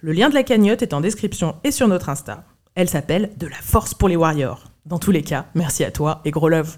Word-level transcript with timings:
Le 0.00 0.12
lien 0.12 0.28
de 0.28 0.34
la 0.34 0.42
cagnotte 0.42 0.82
est 0.82 0.94
en 0.94 1.00
description 1.00 1.56
et 1.64 1.70
sur 1.70 1.88
notre 1.88 2.08
Insta. 2.08 2.44
Elle 2.74 2.88
s'appelle 2.88 3.30
De 3.36 3.46
la 3.46 3.56
force 3.56 3.94
pour 3.94 4.08
les 4.08 4.16
warriors. 4.16 4.64
Dans 4.86 4.98
tous 4.98 5.12
les 5.12 5.22
cas, 5.22 5.46
merci 5.54 5.84
à 5.84 5.90
toi 5.90 6.20
et 6.24 6.30
gros 6.30 6.48
love. 6.48 6.76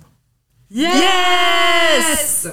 Yes! 0.70 2.48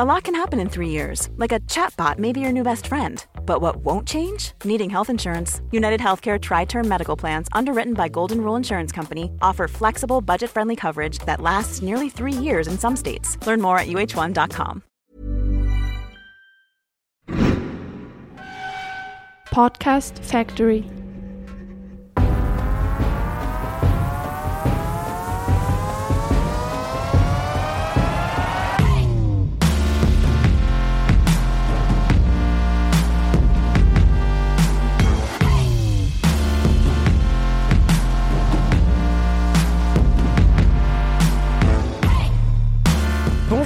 A 0.00 0.04
lot 0.04 0.22
can 0.22 0.36
happen 0.36 0.60
in 0.60 0.68
three 0.68 0.90
years, 0.90 1.28
like 1.38 1.50
a 1.50 1.58
chatbot 1.66 2.20
may 2.20 2.32
be 2.32 2.38
your 2.38 2.52
new 2.52 2.62
best 2.62 2.86
friend. 2.86 3.26
But 3.44 3.60
what 3.60 3.78
won't 3.78 4.06
change? 4.06 4.52
Needing 4.64 4.90
health 4.90 5.10
insurance. 5.10 5.60
United 5.72 5.98
Healthcare 5.98 6.40
Tri 6.40 6.66
Term 6.66 6.86
Medical 6.86 7.16
Plans, 7.16 7.48
underwritten 7.52 7.94
by 7.94 8.08
Golden 8.08 8.40
Rule 8.40 8.54
Insurance 8.54 8.92
Company, 8.92 9.32
offer 9.42 9.66
flexible, 9.66 10.20
budget 10.20 10.50
friendly 10.50 10.76
coverage 10.76 11.18
that 11.26 11.40
lasts 11.40 11.82
nearly 11.82 12.08
three 12.08 12.32
years 12.32 12.68
in 12.68 12.78
some 12.78 12.94
states. 12.94 13.36
Learn 13.44 13.60
more 13.60 13.76
at 13.76 13.88
uh1.com. 13.88 14.84
Podcast 19.58 20.20
Factory. 20.20 20.84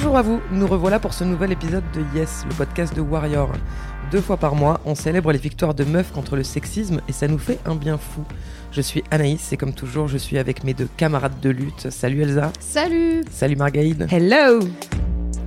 Bonjour 0.02 0.18
à 0.18 0.22
vous, 0.22 0.40
nous 0.50 0.66
revoilà 0.66 0.98
pour 0.98 1.14
ce 1.14 1.22
nouvel 1.22 1.52
épisode 1.52 1.84
de 1.94 2.02
Yes, 2.18 2.44
le 2.50 2.56
podcast 2.56 2.92
de 2.96 3.00
Warrior. 3.00 3.52
Deux 4.10 4.20
fois 4.20 4.36
par 4.36 4.56
mois, 4.56 4.80
on 4.84 4.96
célèbre 4.96 5.30
les 5.30 5.38
victoires 5.38 5.74
de 5.74 5.84
meufs 5.84 6.10
contre 6.10 6.34
le 6.34 6.42
sexisme 6.42 7.00
et 7.08 7.12
ça 7.12 7.28
nous 7.28 7.38
fait 7.38 7.60
un 7.66 7.76
bien 7.76 7.96
fou. 7.98 8.24
Je 8.72 8.80
suis 8.80 9.04
Anaïs 9.12 9.52
et 9.52 9.56
comme 9.56 9.72
toujours, 9.72 10.08
je 10.08 10.18
suis 10.18 10.38
avec 10.38 10.64
mes 10.64 10.74
deux 10.74 10.88
camarades 10.96 11.38
de 11.40 11.50
lutte. 11.50 11.88
Salut 11.90 12.22
Elsa. 12.22 12.52
Salut 12.58 13.22
Salut 13.30 13.54
Margaïde. 13.54 14.08
Hello! 14.10 14.66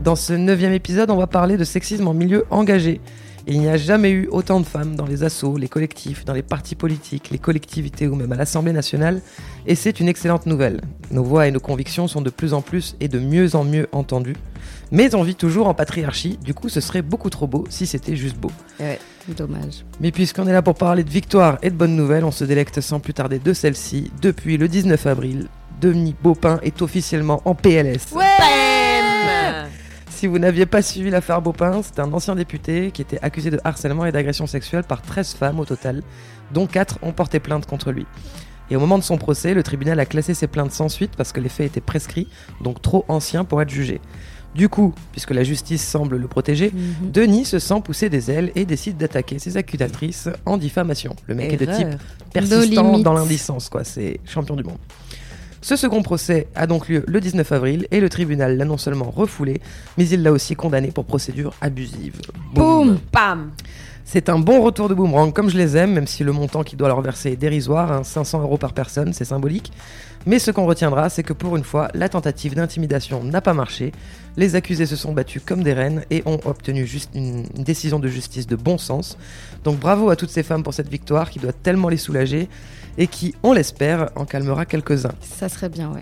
Dans 0.05 0.15
ce 0.15 0.31
neuvième 0.31 0.71
épisode, 0.71 1.11
on 1.11 1.17
va 1.17 1.27
parler 1.27 1.57
de 1.57 1.65
sexisme 1.65 2.07
en 2.07 2.13
milieu 2.13 2.45
engagé. 2.49 3.01
Il 3.47 3.59
n'y 3.59 3.67
a 3.67 3.77
jamais 3.77 4.09
eu 4.09 4.27
autant 4.31 4.59
de 4.59 4.65
femmes 4.65 4.95
dans 4.95 5.05
les 5.05 5.23
assos, 5.23 5.57
les 5.57 5.67
collectifs, 5.67 6.25
dans 6.25 6.33
les 6.33 6.41
partis 6.41 6.73
politiques, 6.73 7.29
les 7.29 7.37
collectivités 7.37 8.07
ou 8.07 8.15
même 8.15 8.31
à 8.31 8.35
l'Assemblée 8.35 8.73
nationale, 8.73 9.21
et 9.67 9.75
c'est 9.75 9.99
une 9.99 10.07
excellente 10.07 10.47
nouvelle. 10.47 10.81
Nos 11.11 11.23
voix 11.23 11.47
et 11.47 11.51
nos 11.51 11.59
convictions 11.59 12.07
sont 12.07 12.21
de 12.21 12.31
plus 12.31 12.55
en 12.55 12.61
plus 12.61 12.95
et 12.99 13.07
de 13.07 13.19
mieux 13.19 13.55
en 13.55 13.63
mieux 13.63 13.87
entendues, 13.91 14.35
mais 14.91 15.13
on 15.13 15.21
vit 15.21 15.35
toujours 15.35 15.67
en 15.67 15.75
patriarchie, 15.75 16.39
du 16.43 16.55
coup 16.55 16.69
ce 16.69 16.81
serait 16.81 17.03
beaucoup 17.03 17.29
trop 17.29 17.45
beau 17.45 17.65
si 17.69 17.85
c'était 17.85 18.15
juste 18.15 18.37
beau. 18.37 18.51
Ouais, 18.79 18.99
dommage. 19.37 19.85
Mais 19.99 20.11
puisqu'on 20.11 20.47
est 20.47 20.53
là 20.53 20.63
pour 20.63 20.75
parler 20.75 21.03
de 21.03 21.11
victoire 21.11 21.59
et 21.61 21.69
de 21.69 21.75
bonnes 21.75 21.95
nouvelles, 21.95 22.25
on 22.25 22.31
se 22.31 22.45
délecte 22.45 22.81
sans 22.81 22.99
plus 22.99 23.13
tarder 23.13 23.37
de 23.37 23.53
celle-ci. 23.53 24.11
Depuis 24.23 24.57
le 24.57 24.67
19 24.67 25.05
avril, 25.05 25.49
Denis 25.81 26.15
Baupin 26.23 26.59
est 26.63 26.81
officiellement 26.81 27.43
en 27.45 27.53
PLS. 27.53 28.13
Si 30.25 30.29
vous 30.29 30.39
n'aviez 30.39 30.65
pas 30.65 30.81
suivi 30.81 31.11
l'affaire 31.11 31.39
Baupin, 31.39 31.81
c'est 31.83 31.99
un 31.99 32.11
ancien 32.11 32.33
député 32.33 32.89
qui 32.89 33.03
était 33.03 33.19
accusé 33.21 33.51
de 33.51 33.59
harcèlement 33.63 34.07
et 34.07 34.11
d'agression 34.11 34.47
sexuelle 34.47 34.83
par 34.83 35.03
13 35.03 35.35
femmes 35.35 35.59
au 35.59 35.65
total, 35.65 36.01
dont 36.51 36.65
4 36.65 36.97
ont 37.03 37.11
porté 37.11 37.39
plainte 37.39 37.67
contre 37.67 37.91
lui. 37.91 38.07
Et 38.71 38.75
au 38.75 38.79
moment 38.79 38.97
de 38.97 39.03
son 39.03 39.19
procès, 39.19 39.53
le 39.53 39.61
tribunal 39.61 39.99
a 39.99 40.07
classé 40.07 40.33
ses 40.33 40.47
plaintes 40.47 40.71
sans 40.71 40.89
suite 40.89 41.11
parce 41.15 41.31
que 41.31 41.39
les 41.39 41.47
faits 41.47 41.67
étaient 41.67 41.79
prescrits, 41.79 42.27
donc 42.59 42.81
trop 42.81 43.05
anciens 43.07 43.43
pour 43.43 43.61
être 43.61 43.69
jugés. 43.69 44.01
Du 44.55 44.67
coup, 44.67 44.95
puisque 45.11 45.29
la 45.29 45.43
justice 45.43 45.85
semble 45.85 46.17
le 46.17 46.27
protéger, 46.27 46.71
Mhm. 46.73 47.11
Denis 47.11 47.45
se 47.45 47.59
sent 47.59 47.81
pousser 47.83 48.09
des 48.09 48.31
ailes 48.31 48.51
et 48.55 48.65
décide 48.65 48.97
d'attaquer 48.97 49.37
ses 49.37 49.57
accusatrices 49.57 50.27
en 50.47 50.57
diffamation. 50.57 51.15
Le 51.27 51.35
mec 51.35 51.53
est 51.53 51.57
de 51.57 51.71
type 51.71 51.87
persistant 52.33 52.97
dans 52.97 53.13
l'indécence, 53.13 53.69
quoi. 53.69 53.83
C'est 53.83 54.19
champion 54.25 54.55
du 54.55 54.63
monde. 54.63 54.79
Ce 55.65 55.75
second 55.75 56.03
procès 56.03 56.45
a 56.53 56.67
donc 56.67 56.89
lieu 56.89 57.03
le 57.07 57.19
19 57.19 57.51
avril 57.51 57.87
et 57.89 57.99
le 57.99 58.07
tribunal 58.07 58.55
l'a 58.55 58.65
non 58.65 58.77
seulement 58.77 59.09
refoulé, 59.09 59.61
mais 59.97 60.07
il 60.07 60.21
l'a 60.21 60.31
aussi 60.31 60.55
condamné 60.55 60.91
pour 60.91 61.05
procédure 61.05 61.55
abusive. 61.59 62.21
Boum 62.53 62.99
Pam! 63.11 63.49
C'est 64.03 64.29
un 64.29 64.37
bon 64.37 64.61
retour 64.61 64.89
de 64.89 64.93
boomerang 64.93 65.33
comme 65.33 65.49
je 65.49 65.57
les 65.57 65.75
aime, 65.75 65.93
même 65.93 66.05
si 66.05 66.23
le 66.23 66.31
montant 66.31 66.61
qu'il 66.61 66.77
doit 66.77 66.87
leur 66.87 67.01
verser 67.01 67.31
est 67.31 67.35
dérisoire, 67.35 67.91
hein, 67.91 68.03
500 68.03 68.43
euros 68.43 68.59
par 68.59 68.73
personne, 68.73 69.11
c'est 69.13 69.25
symbolique. 69.25 69.71
Mais 70.27 70.39
ce 70.39 70.49
qu'on 70.49 70.65
retiendra, 70.65 71.09
c'est 71.09 71.21
que 71.21 71.33
pour 71.33 71.55
une 71.55 71.63
fois, 71.63 71.89
la 71.93 72.09
tentative 72.09 72.55
d'intimidation 72.55 73.23
n'a 73.23 73.41
pas 73.41 73.53
marché. 73.53 73.91
Les 74.37 74.55
accusés 74.55 74.87
se 74.87 74.95
sont 74.95 75.13
battus 75.13 75.41
comme 75.45 75.61
des 75.61 75.73
reines 75.73 76.03
et 76.09 76.23
ont 76.25 76.39
obtenu 76.45 76.89
une 77.13 77.43
décision 77.55 77.99
de 77.99 78.07
justice 78.07 78.47
de 78.47 78.55
bon 78.55 78.79
sens. 78.79 79.17
Donc 79.63 79.79
bravo 79.79 80.09
à 80.09 80.15
toutes 80.15 80.31
ces 80.31 80.41
femmes 80.41 80.63
pour 80.63 80.73
cette 80.73 80.89
victoire 80.89 81.29
qui 81.29 81.37
doit 81.37 81.53
tellement 81.53 81.89
les 81.89 81.97
soulager 81.97 82.49
et 82.97 83.07
qui, 83.07 83.35
on 83.43 83.53
l'espère, 83.53 84.09
en 84.15 84.25
calmera 84.25 84.65
quelques-uns. 84.65 85.13
Ça 85.21 85.47
serait 85.47 85.69
bien, 85.69 85.91
ouais. 85.91 86.01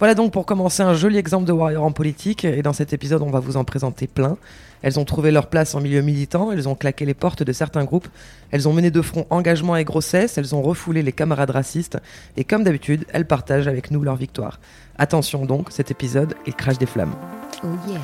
Voilà 0.00 0.14
donc 0.14 0.32
pour 0.32 0.44
commencer 0.44 0.82
un 0.82 0.94
joli 0.94 1.18
exemple 1.18 1.46
de 1.46 1.52
warrior 1.52 1.84
en 1.84 1.92
politique, 1.92 2.44
et 2.44 2.62
dans 2.62 2.72
cet 2.72 2.92
épisode 2.92 3.22
on 3.22 3.30
va 3.30 3.38
vous 3.38 3.56
en 3.56 3.64
présenter 3.64 4.08
plein. 4.08 4.36
Elles 4.82 4.98
ont 4.98 5.04
trouvé 5.04 5.30
leur 5.30 5.46
place 5.46 5.74
en 5.74 5.80
milieu 5.80 6.02
militant, 6.02 6.50
elles 6.50 6.68
ont 6.68 6.74
claqué 6.74 7.06
les 7.06 7.14
portes 7.14 7.42
de 7.42 7.52
certains 7.52 7.84
groupes, 7.84 8.08
elles 8.50 8.68
ont 8.68 8.72
mené 8.72 8.90
de 8.90 9.00
front 9.00 9.26
engagement 9.30 9.76
et 9.76 9.84
grossesse, 9.84 10.36
elles 10.36 10.54
ont 10.54 10.62
refoulé 10.62 11.02
les 11.02 11.12
camarades 11.12 11.50
racistes, 11.50 11.96
et 12.36 12.42
comme 12.44 12.64
d'habitude, 12.64 13.06
elles 13.12 13.26
partagent 13.26 13.68
avec 13.68 13.92
nous 13.92 14.02
leur 14.02 14.16
victoire. 14.16 14.58
Attention 14.98 15.46
donc, 15.46 15.68
cet 15.70 15.92
épisode, 15.92 16.34
il 16.44 16.54
crache 16.54 16.78
des 16.78 16.86
flammes. 16.86 17.14
Oh 17.62 17.68
yeah. 17.88 18.00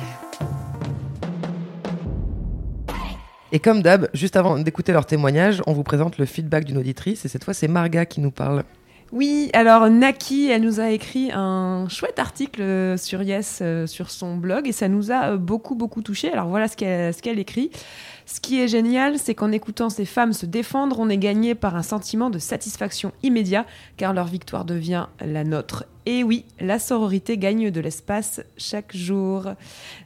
Et 3.51 3.59
comme 3.59 3.81
d'hab, 3.81 4.07
juste 4.13 4.37
avant 4.37 4.57
d'écouter 4.57 4.93
leur 4.93 5.05
témoignage, 5.05 5.61
on 5.67 5.73
vous 5.73 5.83
présente 5.83 6.17
le 6.17 6.25
feedback 6.25 6.63
d'une 6.63 6.77
auditrice, 6.77 7.25
et 7.25 7.27
cette 7.27 7.43
fois 7.43 7.53
c'est 7.53 7.67
Marga 7.67 8.05
qui 8.05 8.21
nous 8.21 8.31
parle. 8.31 8.63
Oui, 9.11 9.49
alors 9.51 9.89
Naki, 9.89 10.47
elle 10.49 10.61
nous 10.61 10.79
a 10.79 10.89
écrit 10.89 11.31
un 11.33 11.89
chouette 11.89 12.17
article 12.17 12.61
euh, 12.61 12.95
sur 12.95 13.21
Yes 13.21 13.59
euh, 13.61 13.85
sur 13.85 14.09
son 14.09 14.37
blog 14.37 14.69
et 14.69 14.71
ça 14.71 14.87
nous 14.87 15.11
a 15.11 15.31
euh, 15.31 15.37
beaucoup 15.37 15.75
beaucoup 15.75 16.01
touché. 16.01 16.31
Alors 16.31 16.47
voilà 16.47 16.69
ce 16.69 16.77
qu'elle 16.77 17.13
ce 17.13 17.21
qu'elle 17.21 17.37
écrit. 17.37 17.71
Ce 18.31 18.39
qui 18.39 18.61
est 18.61 18.69
génial, 18.69 19.19
c'est 19.19 19.35
qu'en 19.35 19.51
écoutant 19.51 19.89
ces 19.89 20.05
femmes 20.05 20.31
se 20.31 20.45
défendre, 20.45 21.01
on 21.01 21.09
est 21.09 21.17
gagné 21.17 21.53
par 21.53 21.75
un 21.75 21.83
sentiment 21.83 22.29
de 22.29 22.39
satisfaction 22.39 23.11
immédiat 23.23 23.65
car 23.97 24.13
leur 24.13 24.27
victoire 24.27 24.63
devient 24.63 25.07
la 25.19 25.43
nôtre. 25.43 25.83
Et 26.05 26.23
oui, 26.23 26.45
la 26.61 26.79
sororité 26.79 27.37
gagne 27.37 27.71
de 27.71 27.81
l'espace 27.81 28.39
chaque 28.55 28.95
jour. 28.95 29.49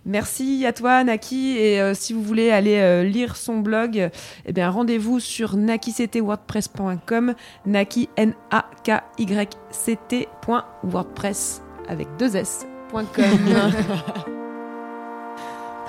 Merci 0.07 0.65
à 0.65 0.73
toi 0.73 1.03
Naki 1.03 1.55
et 1.59 1.79
euh, 1.79 1.93
si 1.93 2.13
vous 2.13 2.23
voulez 2.23 2.49
aller 2.49 2.77
euh, 2.77 3.03
lire 3.03 3.35
son 3.35 3.59
blog, 3.59 4.09
eh 4.47 4.53
bien 4.53 4.71
rendez-vous 4.71 5.19
sur 5.19 5.55
nakictwordpress.com 5.55 7.35
naki 7.67 8.09
n 8.17 8.33
a 8.49 8.65
k 8.83 9.03
y 9.19 9.49
c 9.69 9.99
t.wordpress 10.09 11.61
avec 11.87 12.07
deux 12.17 12.35
s.com. 12.35 13.05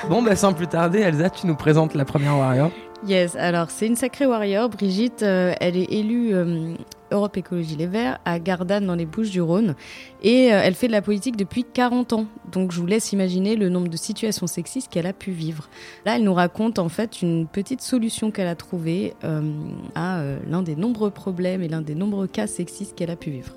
Bon 0.08 0.22
bah 0.22 0.36
sans 0.36 0.52
plus 0.52 0.68
tarder, 0.68 1.00
Elsa, 1.00 1.30
tu 1.30 1.46
nous 1.46 1.56
présentes 1.56 1.94
la 1.94 2.04
première 2.04 2.38
warrior. 2.38 2.70
Yes, 3.04 3.34
alors 3.34 3.70
c'est 3.70 3.86
une 3.86 3.96
sacrée 3.96 4.26
warrior. 4.26 4.68
Brigitte, 4.68 5.22
euh, 5.22 5.52
elle 5.60 5.76
est 5.76 5.92
élue 5.92 6.34
euh, 6.34 6.74
Europe 7.10 7.36
Écologie 7.36 7.76
Les 7.76 7.86
Verts 7.86 8.18
à 8.24 8.38
Gardanne 8.38 8.86
dans 8.86 8.94
les 8.94 9.04
Bouches 9.04 9.30
du 9.30 9.40
Rhône 9.40 9.74
et 10.22 10.52
euh, 10.52 10.60
elle 10.62 10.74
fait 10.74 10.86
de 10.86 10.92
la 10.92 11.02
politique 11.02 11.36
depuis 11.36 11.64
40 11.64 12.12
ans. 12.12 12.26
Donc 12.52 12.72
je 12.72 12.78
vous 12.78 12.86
laisse 12.86 13.12
imaginer 13.12 13.56
le 13.56 13.68
nombre 13.68 13.88
de 13.88 13.96
situations 13.96 14.46
sexistes 14.46 14.92
qu'elle 14.92 15.06
a 15.06 15.12
pu 15.12 15.32
vivre. 15.32 15.68
Là, 16.04 16.16
elle 16.16 16.24
nous 16.24 16.34
raconte 16.34 16.78
en 16.78 16.88
fait 16.88 17.20
une 17.20 17.46
petite 17.46 17.80
solution 17.80 18.30
qu'elle 18.30 18.48
a 18.48 18.56
trouvée 18.56 19.14
à 19.94 20.22
l'un 20.48 20.62
des 20.62 20.76
nombreux 20.76 21.10
problèmes 21.10 21.62
et 21.62 21.68
l'un 21.68 21.80
des 21.80 21.94
nombreux 21.94 22.26
cas 22.26 22.46
sexistes 22.46 22.94
qu'elle 22.94 23.10
a 23.10 23.16
pu 23.16 23.30
vivre. 23.30 23.52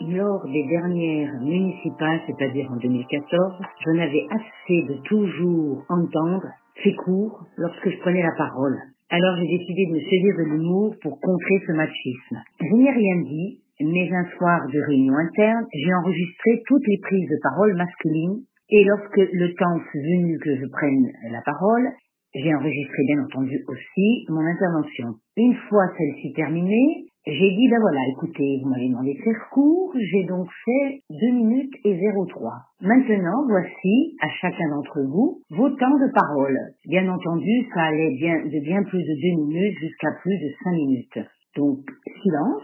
Lors 0.00 0.46
des 0.46 0.64
dernières 0.68 1.40
municipales, 1.40 2.20
c'est-à-dire 2.26 2.70
en 2.70 2.76
2014, 2.76 3.54
je 3.84 3.90
n'avais 3.90 4.26
assez 4.30 4.82
de 4.86 5.02
toujours 5.02 5.84
entendre 5.88 6.46
ces 6.84 6.94
cours 6.94 7.44
lorsque 7.56 7.90
je 7.90 7.98
prenais 7.98 8.22
la 8.22 8.36
parole. 8.38 8.78
Alors 9.10 9.36
j'ai 9.36 9.58
décidé 9.58 9.86
de 9.86 9.94
me 9.94 10.00
saisir 10.00 10.34
de 10.38 10.44
l'humour 10.54 10.94
pour 11.02 11.18
contrer 11.20 11.58
ce 11.66 11.72
machisme. 11.72 12.38
Je 12.60 12.76
n'ai 12.76 12.90
rien 12.90 13.22
dit, 13.22 13.60
mais 13.80 14.08
un 14.12 14.24
soir 14.38 14.60
de 14.72 14.80
réunion 14.86 15.14
interne, 15.16 15.66
j'ai 15.74 15.94
enregistré 15.94 16.62
toutes 16.66 16.86
les 16.86 16.98
prises 17.02 17.28
de 17.28 17.38
parole 17.42 17.74
masculines 17.74 18.42
et 18.70 18.84
lorsque 18.84 19.16
le 19.16 19.54
temps 19.54 19.80
fut 19.90 19.98
venu 19.98 20.38
que 20.38 20.54
je 20.56 20.66
prenne 20.70 21.10
la 21.32 21.42
parole, 21.42 21.88
J'ai 22.34 22.54
enregistré 22.54 23.02
bien 23.06 23.24
entendu 23.24 23.64
aussi 23.66 24.26
mon 24.28 24.44
intervention. 24.44 25.14
Une 25.38 25.54
fois 25.68 25.86
celle-ci 25.96 26.34
terminée, 26.34 27.06
j'ai 27.30 27.50
dit, 27.56 27.68
ben 27.68 27.78
voilà, 27.80 28.00
écoutez, 28.12 28.60
vous 28.62 28.70
m'avez 28.70 28.88
demandé 28.88 29.12
de 29.12 29.22
faire 29.22 29.48
court, 29.52 29.92
j'ai 29.94 30.24
donc 30.24 30.48
fait 30.64 31.02
2 31.10 31.36
minutes 31.36 31.74
et 31.84 31.94
03. 31.94 32.52
Maintenant, 32.80 33.44
voici, 33.48 34.16
à 34.20 34.28
chacun 34.40 34.68
d'entre 34.70 35.02
vous, 35.02 35.42
vos 35.50 35.68
temps 35.70 35.98
de 35.98 36.12
parole. 36.14 36.56
Bien 36.86 37.06
entendu, 37.08 37.68
ça 37.74 37.82
allait 37.82 38.16
bien, 38.16 38.44
de 38.44 38.64
bien 38.64 38.82
plus 38.82 39.02
de 39.02 39.36
2 39.36 39.44
minutes 39.44 39.78
jusqu'à 39.78 40.08
plus 40.22 40.38
de 40.38 40.48
5 40.64 40.70
minutes. 40.72 41.18
Donc, 41.56 41.78
silence. 42.22 42.62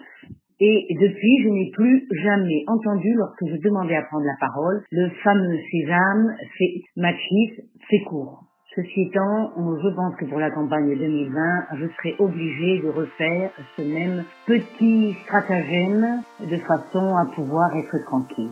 Et 0.60 0.86
depuis, 1.00 1.42
je 1.42 1.48
n'ai 1.48 1.70
plus 1.74 2.08
jamais 2.22 2.64
entendu, 2.68 3.12
lorsque 3.14 3.46
je 3.46 3.60
demandais 3.60 3.96
à 3.96 4.02
prendre 4.02 4.24
la 4.24 4.36
parole, 4.40 4.82
le 4.90 5.10
fameux 5.22 5.58
sésame, 5.70 6.36
fait, 6.56 6.80
machis, 6.96 7.50
fait 7.90 8.04
court. 8.06 8.44
Ceci 8.76 9.02
étant, 9.02 9.52
je 9.56 9.88
pense 9.94 10.16
que 10.16 10.24
pour 10.24 10.40
la 10.40 10.50
campagne 10.50 10.96
2020, 10.98 11.66
je 11.78 11.86
serai 11.96 12.16
obligée 12.18 12.80
de 12.82 12.88
refaire 12.88 13.50
ce 13.76 13.82
même 13.82 14.24
petit 14.46 15.14
stratagème 15.24 16.22
de 16.40 16.56
façon 16.58 17.16
à 17.16 17.24
pouvoir 17.36 17.70
être 17.76 18.04
tranquille. 18.04 18.50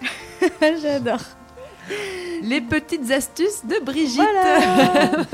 J'adore. 0.82 1.20
Les 2.42 2.62
petites 2.62 3.10
astuces 3.10 3.64
de 3.66 3.84
Brigitte. 3.84 4.22
Voilà. 4.22 5.24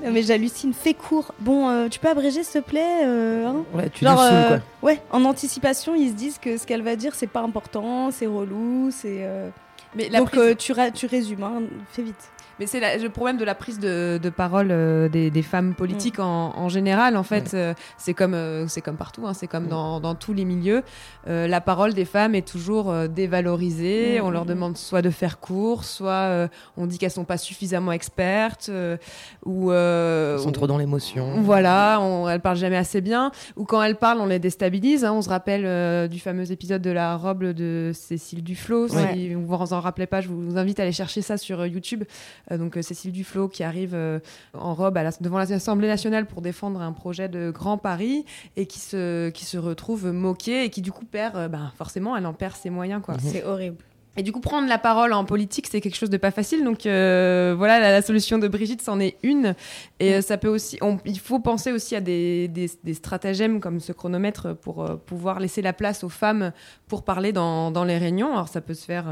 mais 0.12 0.22
j'hallucine, 0.22 0.72
fais 0.72 0.94
court. 0.94 1.32
Bon, 1.38 1.68
euh, 1.68 1.88
tu 1.88 1.98
peux 2.00 2.08
abréger 2.08 2.42
s'il 2.42 2.62
te 2.62 2.66
plaît 2.70 3.02
euh, 3.04 3.46
hein 3.48 3.64
Ouais, 3.74 3.90
tu 3.90 4.04
Genre, 4.06 4.18
euh, 4.20 4.48
quoi. 4.48 4.58
Ouais, 4.82 5.02
en 5.10 5.24
anticipation, 5.26 5.94
ils 5.94 6.08
se 6.10 6.14
disent 6.14 6.38
que 6.38 6.56
ce 6.56 6.66
qu'elle 6.66 6.82
va 6.82 6.96
dire, 6.96 7.14
c'est 7.14 7.26
pas 7.26 7.42
important, 7.42 8.10
c'est 8.10 8.26
relou, 8.26 8.88
c'est. 8.90 9.18
euh, 9.20 9.50
Mais 9.94 10.08
la 10.08 10.20
Donc 10.20 10.30
prise- 10.30 10.40
euh, 10.40 10.54
tu, 10.54 10.72
ra- 10.72 10.90
tu 10.90 11.04
résumes, 11.06 11.42
hein, 11.42 11.62
fais 11.92 12.02
vite. 12.02 12.30
Mais 12.58 12.66
c'est 12.66 12.80
le 12.98 13.08
problème 13.10 13.36
de 13.36 13.44
la 13.44 13.54
prise 13.54 13.78
de, 13.78 14.18
de 14.22 14.30
parole 14.30 14.68
euh, 14.70 15.08
des, 15.10 15.30
des 15.30 15.42
femmes 15.42 15.74
politiques 15.74 16.18
en, 16.20 16.56
en 16.56 16.68
général. 16.70 17.16
En 17.16 17.22
fait, 17.22 17.52
euh, 17.52 17.74
c'est 17.98 18.14
comme 18.14 18.32
euh, 18.34 18.66
c'est 18.68 18.80
comme 18.80 18.96
partout. 18.96 19.26
hein, 19.26 19.34
c'est 19.34 19.46
comme 19.46 19.64
Mm. 19.66 19.68
dans, 19.68 20.00
dans 20.00 20.14
tous 20.14 20.32
les 20.32 20.44
milieux. 20.44 20.82
Euh, 21.28 21.46
la 21.48 21.60
parole 21.60 21.92
des 21.94 22.04
femmes 22.04 22.34
est 22.34 22.46
toujours 22.46 22.90
euh, 22.90 23.08
dévalorisée. 23.08 24.20
Mm, 24.20 24.24
On 24.24 24.30
leur 24.30 24.44
mm, 24.44 24.48
demande 24.48 24.76
soit 24.76 25.02
de 25.02 25.10
faire 25.10 25.38
court, 25.38 25.84
soit 25.84 26.10
euh, 26.12 26.48
on 26.76 26.86
dit 26.86 26.98
qu'elles 26.98 27.10
sont 27.10 27.24
pas 27.24 27.36
suffisamment 27.38 27.92
expertes, 27.92 28.68
euh, 28.70 28.96
ou 29.44 29.70
euh, 29.70 30.36
Ils 30.38 30.42
sont 30.42 30.52
trop 30.52 30.66
dans 30.66 30.78
l'émotion. 30.78 31.40
Voilà, 31.42 31.98
on, 32.00 32.28
elles 32.28 32.40
parlent 32.40 32.56
jamais 32.56 32.76
assez 32.76 33.00
bien. 33.00 33.32
Ou 33.56 33.64
quand 33.64 33.82
elles 33.82 33.96
parlent, 33.96 34.20
on 34.20 34.26
les 34.26 34.38
déstabilise. 34.38 35.04
hein. 35.04 35.12
On 35.12 35.22
se 35.22 35.28
rappelle 35.28 35.64
euh, 35.66 36.06
du 36.08 36.20
fameux 36.20 36.50
épisode 36.52 36.82
de 36.82 36.90
la 36.90 37.16
robe 37.16 37.44
de 37.44 37.90
Cécile 37.94 38.42
Duflo. 38.42 38.88
Si 38.88 39.34
vous 39.34 39.46
vous 39.46 39.72
en 39.72 39.80
rappelez 39.80 40.06
pas, 40.06 40.20
je 40.20 40.28
vous 40.28 40.56
invite 40.58 40.80
à 40.80 40.84
aller 40.84 40.92
chercher 40.92 41.22
ça 41.22 41.36
sur 41.36 41.64
YouTube. 41.66 42.04
Euh, 42.52 42.58
donc 42.58 42.76
euh, 42.76 42.82
Cécile 42.82 43.12
Duflo 43.12 43.48
qui 43.48 43.62
arrive 43.64 43.94
euh, 43.94 44.20
en 44.54 44.74
robe 44.74 44.96
à 44.96 45.02
la- 45.02 45.10
devant 45.20 45.38
l'Assemblée 45.38 45.88
nationale 45.88 46.26
pour 46.26 46.42
défendre 46.42 46.80
un 46.80 46.92
projet 46.92 47.28
de 47.28 47.50
Grand 47.50 47.78
Paris 47.78 48.24
et 48.56 48.66
qui 48.66 48.78
se, 48.78 49.30
qui 49.30 49.44
se 49.44 49.58
retrouve 49.58 50.12
moquée 50.12 50.64
et 50.64 50.70
qui 50.70 50.82
du 50.82 50.92
coup 50.92 51.04
perd, 51.04 51.50
ben, 51.50 51.72
forcément, 51.76 52.16
elle 52.16 52.26
en 52.26 52.34
perd 52.34 52.54
ses 52.56 52.70
moyens. 52.70 53.02
quoi. 53.02 53.14
C'est 53.20 53.44
horrible. 53.44 53.76
Et 54.18 54.22
du 54.22 54.32
coup, 54.32 54.40
prendre 54.40 54.66
la 54.66 54.78
parole 54.78 55.12
en 55.12 55.26
politique, 55.26 55.66
c'est 55.70 55.82
quelque 55.82 55.96
chose 55.96 56.08
de 56.08 56.16
pas 56.16 56.30
facile. 56.30 56.64
Donc 56.64 56.86
euh, 56.86 57.54
voilà, 57.58 57.78
la, 57.78 57.90
la 57.92 58.00
solution 58.00 58.38
de 58.38 58.48
Brigitte, 58.48 58.80
c'en 58.80 58.98
est 58.98 59.18
une. 59.22 59.54
Et 60.00 60.14
euh, 60.14 60.22
ça 60.22 60.38
peut 60.38 60.48
aussi, 60.48 60.78
on- 60.80 60.96
il 61.04 61.18
faut 61.18 61.38
penser 61.38 61.70
aussi 61.70 61.94
à 61.94 62.00
des, 62.00 62.48
des, 62.48 62.70
des 62.82 62.94
stratagèmes 62.94 63.60
comme 63.60 63.78
ce 63.78 63.92
chronomètre 63.92 64.56
pour 64.56 64.82
euh, 64.84 64.96
pouvoir 64.96 65.38
laisser 65.38 65.60
la 65.60 65.74
place 65.74 66.02
aux 66.02 66.08
femmes 66.08 66.52
pour 66.88 67.02
parler 67.04 67.32
dans, 67.34 67.70
dans 67.70 67.84
les 67.84 67.98
réunions. 67.98 68.32
Alors 68.32 68.48
ça 68.48 68.62
peut 68.62 68.72
se 68.72 68.86
faire 68.86 69.04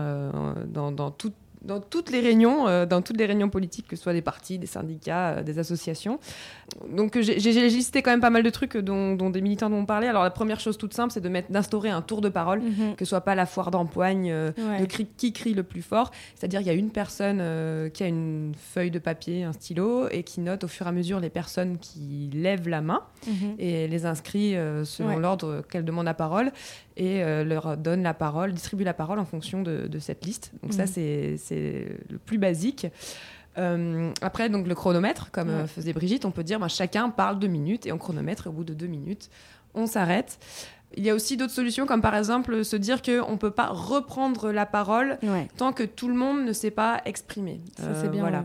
dans, 0.72 0.90
dans 0.90 1.10
tout- 1.10 1.32
dans 1.64 1.80
toutes 1.80 2.10
les 2.10 2.20
réunions, 2.20 2.68
euh, 2.68 2.86
dans 2.86 3.02
toutes 3.02 3.16
les 3.18 3.26
réunions 3.26 3.48
politiques, 3.48 3.88
que 3.88 3.96
ce 3.96 4.02
soit 4.02 4.12
des 4.12 4.22
partis, 4.22 4.58
des 4.58 4.66
syndicats, 4.66 5.30
euh, 5.38 5.42
des 5.42 5.58
associations. 5.58 6.18
Donc 6.94 7.16
euh, 7.16 7.22
j'ai 7.22 7.36
listé 7.68 8.02
quand 8.02 8.10
même 8.10 8.20
pas 8.20 8.30
mal 8.30 8.42
de 8.42 8.50
trucs 8.50 8.76
dont, 8.76 9.14
dont 9.14 9.30
des 9.30 9.40
militants 9.40 9.70
m'ont 9.70 9.86
parlé. 9.86 10.06
Alors 10.06 10.22
la 10.22 10.30
première 10.30 10.60
chose 10.60 10.76
toute 10.78 10.94
simple, 10.94 11.12
c'est 11.12 11.20
de 11.20 11.28
mettre, 11.28 11.50
d'instaurer 11.50 11.90
un 11.90 12.02
tour 12.02 12.20
de 12.20 12.28
parole, 12.28 12.60
que 12.96 13.04
ce 13.04 13.08
soit 13.10 13.20
pas 13.22 13.34
la 13.34 13.46
foire 13.46 13.70
d'empoigne. 13.70 14.30
euh, 14.30 14.50
Ouais. 14.58 14.80
de 14.80 14.86
cri- 14.86 15.06
qui 15.16 15.32
crie 15.32 15.54
le 15.54 15.62
plus 15.62 15.82
fort. 15.82 16.10
C'est-à-dire 16.34 16.60
il 16.60 16.66
y 16.66 16.70
a 16.70 16.74
une 16.74 16.90
personne 16.90 17.42
qui 17.92 18.02
a 18.02 18.06
une 18.08 18.52
feuille 18.56 18.90
de 18.90 18.98
papier, 18.98 19.44
un 19.44 19.52
stylo, 19.52 20.08
et 20.10 20.22
qui 20.22 20.40
note 20.40 20.64
au 20.64 20.68
fur 20.68 20.86
et 20.86 20.88
à 20.88 20.92
mesure 20.92 21.20
les 21.20 21.30
personnes 21.30 21.78
qui 21.78 22.30
lèvent 22.32 22.68
la 22.68 22.80
main 22.80 23.02
Mhm. 23.26 23.54
et 23.58 23.88
les 23.88 24.06
inscrit 24.06 24.54
selon 24.84 25.08
Ouais. 25.10 25.20
l'ordre 25.20 25.62
qu'elle 25.70 25.84
demande 25.84 26.04
la 26.06 26.14
parole 26.14 26.52
et 26.96 27.22
leur 27.44 27.76
donne 27.76 28.02
la 28.02 28.14
parole, 28.14 28.52
distribue 28.52 28.84
la 28.84 28.94
parole 28.94 29.18
en 29.18 29.24
fonction 29.24 29.62
de, 29.62 29.86
de 29.88 29.98
cette 29.98 30.24
liste. 30.24 30.52
Donc 30.62 30.72
ça 30.72 30.82
Mhm. 30.84 30.88
c'est 30.88 31.36
c'est 31.54 32.12
le 32.12 32.18
plus 32.18 32.38
basique. 32.38 32.86
Euh, 33.56 34.10
après, 34.20 34.48
donc 34.48 34.66
le 34.66 34.74
chronomètre, 34.74 35.30
comme 35.30 35.48
euh, 35.48 35.62
Ouais. 35.62 35.66
faisait 35.68 35.92
Brigitte, 35.92 36.24
on 36.24 36.32
peut 36.32 36.42
dire 36.42 36.58
bah, 36.58 36.68
chacun 36.68 37.08
parle 37.10 37.38
deux 37.38 37.46
minutes 37.46 37.86
et 37.86 37.92
on 37.92 37.98
chronomètre 37.98 38.46
et 38.46 38.50
au 38.50 38.52
bout 38.52 38.64
de 38.64 38.74
deux 38.74 38.88
minutes, 38.88 39.30
on 39.74 39.86
s'arrête. 39.86 40.38
Il 40.96 41.04
y 41.04 41.10
a 41.10 41.14
aussi 41.14 41.36
d'autres 41.36 41.52
solutions, 41.52 41.86
comme 41.86 42.02
par 42.02 42.14
exemple 42.16 42.64
se 42.64 42.76
dire 42.76 43.02
qu'on 43.02 43.32
ne 43.32 43.36
peut 43.36 43.50
pas 43.50 43.68
reprendre 43.68 44.50
la 44.52 44.66
parole 44.66 45.18
Ouais. 45.22 45.48
tant 45.56 45.72
que 45.72 45.82
tout 45.84 46.08
le 46.08 46.14
monde 46.14 46.44
ne 46.44 46.52
s'est 46.52 46.70
pas 46.72 47.00
exprimé. 47.04 47.60
Ça, 47.78 47.84
Euh, 47.86 48.02
c'est 48.02 48.10
bien. 48.10 48.20
Voilà. 48.22 48.44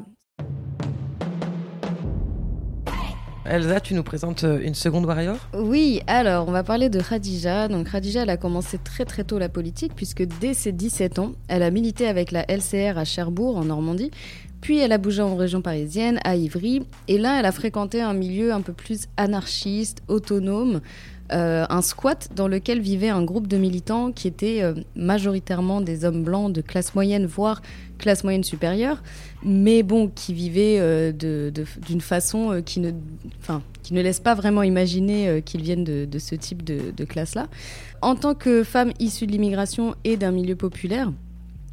Elsa, 3.50 3.80
tu 3.80 3.96
nous 3.96 4.04
présentes 4.04 4.44
euh, 4.44 4.60
une 4.62 4.76
seconde 4.76 5.06
warrior? 5.06 5.38
Oui, 5.58 6.02
alors 6.06 6.48
on 6.48 6.52
va 6.52 6.62
parler 6.64 6.90
de 6.90 7.02
Khadija. 7.02 7.68
Donc 7.68 7.90
Khadija, 7.90 8.22
elle 8.22 8.30
a 8.30 8.38
commencé 8.38 8.78
très 8.78 9.06
très 9.06 9.24
tôt 9.24 9.40
la 9.40 9.50
politique 9.50 9.94
puisque 9.96 10.22
dès 10.22 10.54
ses 10.54 10.72
17 10.72 11.18
ans, 11.18 11.32
elle 11.48 11.64
a 11.64 11.72
milité 11.72 12.08
avec 12.08 12.32
la 12.32 12.46
LCR 12.48 13.00
à 13.00 13.06
Cherbourg 13.06 13.58
en 13.58 13.66
Normandie. 13.66 14.12
Puis 14.62 14.78
elle 14.78 14.92
a 14.92 15.00
bougé 15.00 15.24
en 15.24 15.36
région 15.36 15.64
parisienne, 15.64 16.20
à 16.24 16.36
Ivry. 16.36 16.84
Et 17.08 17.18
là, 17.18 17.40
elle 17.40 17.46
a 17.46 17.52
fréquenté 17.52 18.02
un 18.02 18.14
milieu 18.14 18.54
un 18.54 18.62
peu 18.62 18.74
plus 18.74 19.08
anarchiste, 19.18 20.04
autonome, 20.08 20.82
euh, 21.32 21.66
un 21.70 21.82
squat 21.82 22.30
dans 22.36 22.48
lequel 22.48 22.80
vivait 22.80 23.10
un 23.10 23.24
groupe 23.24 23.48
de 23.48 23.58
militants 23.58 24.12
qui 24.12 24.28
étaient 24.28 24.62
euh, 24.62 24.74
majoritairement 24.96 25.82
des 25.82 26.06
hommes 26.06 26.24
blancs 26.24 26.52
de 26.54 26.62
classe 26.62 26.96
moyenne, 26.96 27.26
voire 27.26 27.62
classe 27.98 28.24
moyenne 28.24 28.44
supérieure, 28.44 29.04
mais 29.44 29.84
bon, 29.84 30.08
qui 30.08 30.34
vivaient 30.34 30.78
euh, 30.80 31.12
de- 31.12 31.52
de- 31.54 31.66
d'une 31.86 32.02
façon 32.02 32.62
qui 32.66 32.80
ne, 32.80 32.92
enfin, 33.42 33.62
qui 33.84 33.94
ne 33.94 34.02
laisse 34.02 34.20
pas 34.20 34.36
vraiment 34.36 34.64
imaginer 34.64 35.42
qu'ils 35.44 35.62
viennent 35.62 35.84
de, 35.84 36.06
de 36.06 36.20
ce 36.20 36.36
type 36.36 36.64
de, 36.64 37.04
classe-là. 37.06 37.48
En 38.02 38.16
tant 38.16 38.36
que 38.36 38.64
femme 38.64 38.92
issue 39.00 39.26
de 39.28 39.32
l'immigration 39.32 39.96
et 40.04 40.16
d'un 40.18 40.32
milieu 40.32 40.56
populaire, 40.56 41.12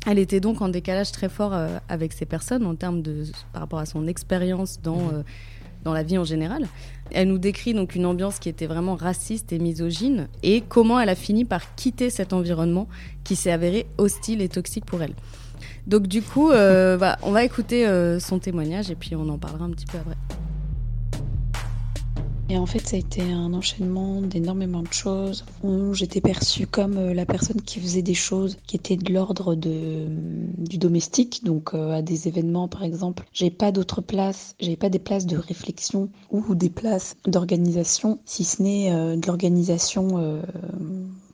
elle 0.06 0.18
était 0.18 0.40
donc 0.40 0.62
en 0.62 0.68
décalage 0.68 1.12
très 1.12 1.28
fort 1.28 1.52
avec 1.88 2.12
ces 2.12 2.26
personnes 2.26 2.64
en 2.64 2.74
termes 2.74 3.02
de 3.02 3.24
par 3.52 3.62
rapport 3.62 3.78
à 3.80 3.86
son 3.86 4.06
expérience 4.06 4.80
dans 4.82 4.98
euh, 5.12 5.22
dans 5.84 5.92
la 5.92 6.02
vie 6.02 6.18
en 6.18 6.24
général. 6.24 6.66
Elle 7.12 7.28
nous 7.28 7.38
décrit 7.38 7.74
donc 7.74 7.94
une 7.94 8.06
ambiance 8.06 8.38
qui 8.38 8.48
était 8.48 8.66
vraiment 8.66 8.94
raciste 8.94 9.52
et 9.52 9.58
misogyne 9.58 10.28
et 10.42 10.60
comment 10.60 11.00
elle 11.00 11.08
a 11.08 11.14
fini 11.14 11.44
par 11.44 11.74
quitter 11.74 12.10
cet 12.10 12.32
environnement 12.32 12.88
qui 13.24 13.36
s'est 13.36 13.52
avéré 13.52 13.86
hostile 13.98 14.42
et 14.42 14.48
toxique 14.48 14.84
pour 14.84 15.02
elle. 15.02 15.14
Donc 15.86 16.06
du 16.06 16.22
coup, 16.22 16.50
euh, 16.50 16.96
bah, 16.98 17.18
on 17.22 17.30
va 17.30 17.44
écouter 17.44 17.86
euh, 17.86 18.18
son 18.18 18.38
témoignage 18.38 18.90
et 18.90 18.94
puis 18.94 19.14
on 19.14 19.28
en 19.28 19.38
parlera 19.38 19.64
un 19.64 19.70
petit 19.70 19.86
peu 19.86 19.98
après. 19.98 20.16
Et 22.48 22.58
en 22.58 22.66
fait, 22.66 22.86
ça 22.86 22.94
a 22.94 22.98
été 23.00 23.22
un 23.22 23.52
enchaînement 23.54 24.22
d'énormément 24.22 24.82
de 24.82 24.92
choses 24.92 25.44
où 25.64 25.94
j'étais 25.94 26.20
perçue 26.20 26.68
comme 26.68 26.96
euh, 26.96 27.12
la 27.12 27.26
personne 27.26 27.60
qui 27.60 27.80
faisait 27.80 28.02
des 28.02 28.14
choses 28.14 28.56
qui 28.68 28.76
étaient 28.76 28.96
de 28.96 29.12
l'ordre 29.12 29.56
de, 29.56 30.06
du 30.58 30.78
domestique. 30.78 31.42
Donc, 31.42 31.74
euh, 31.74 31.90
à 31.90 32.02
des 32.02 32.28
événements, 32.28 32.68
par 32.68 32.84
exemple, 32.84 33.24
j'ai 33.32 33.50
pas 33.50 33.72
d'autres 33.72 34.00
places, 34.00 34.54
j'ai 34.60 34.76
pas 34.76 34.90
des 34.90 35.00
places 35.00 35.26
de 35.26 35.36
réflexion 35.36 36.08
ou 36.30 36.54
des 36.54 36.70
places 36.70 37.16
d'organisation, 37.26 38.20
si 38.24 38.44
ce 38.44 38.62
n'est 38.62 38.92
euh, 38.92 39.16
de 39.16 39.26
l'organisation. 39.26 40.40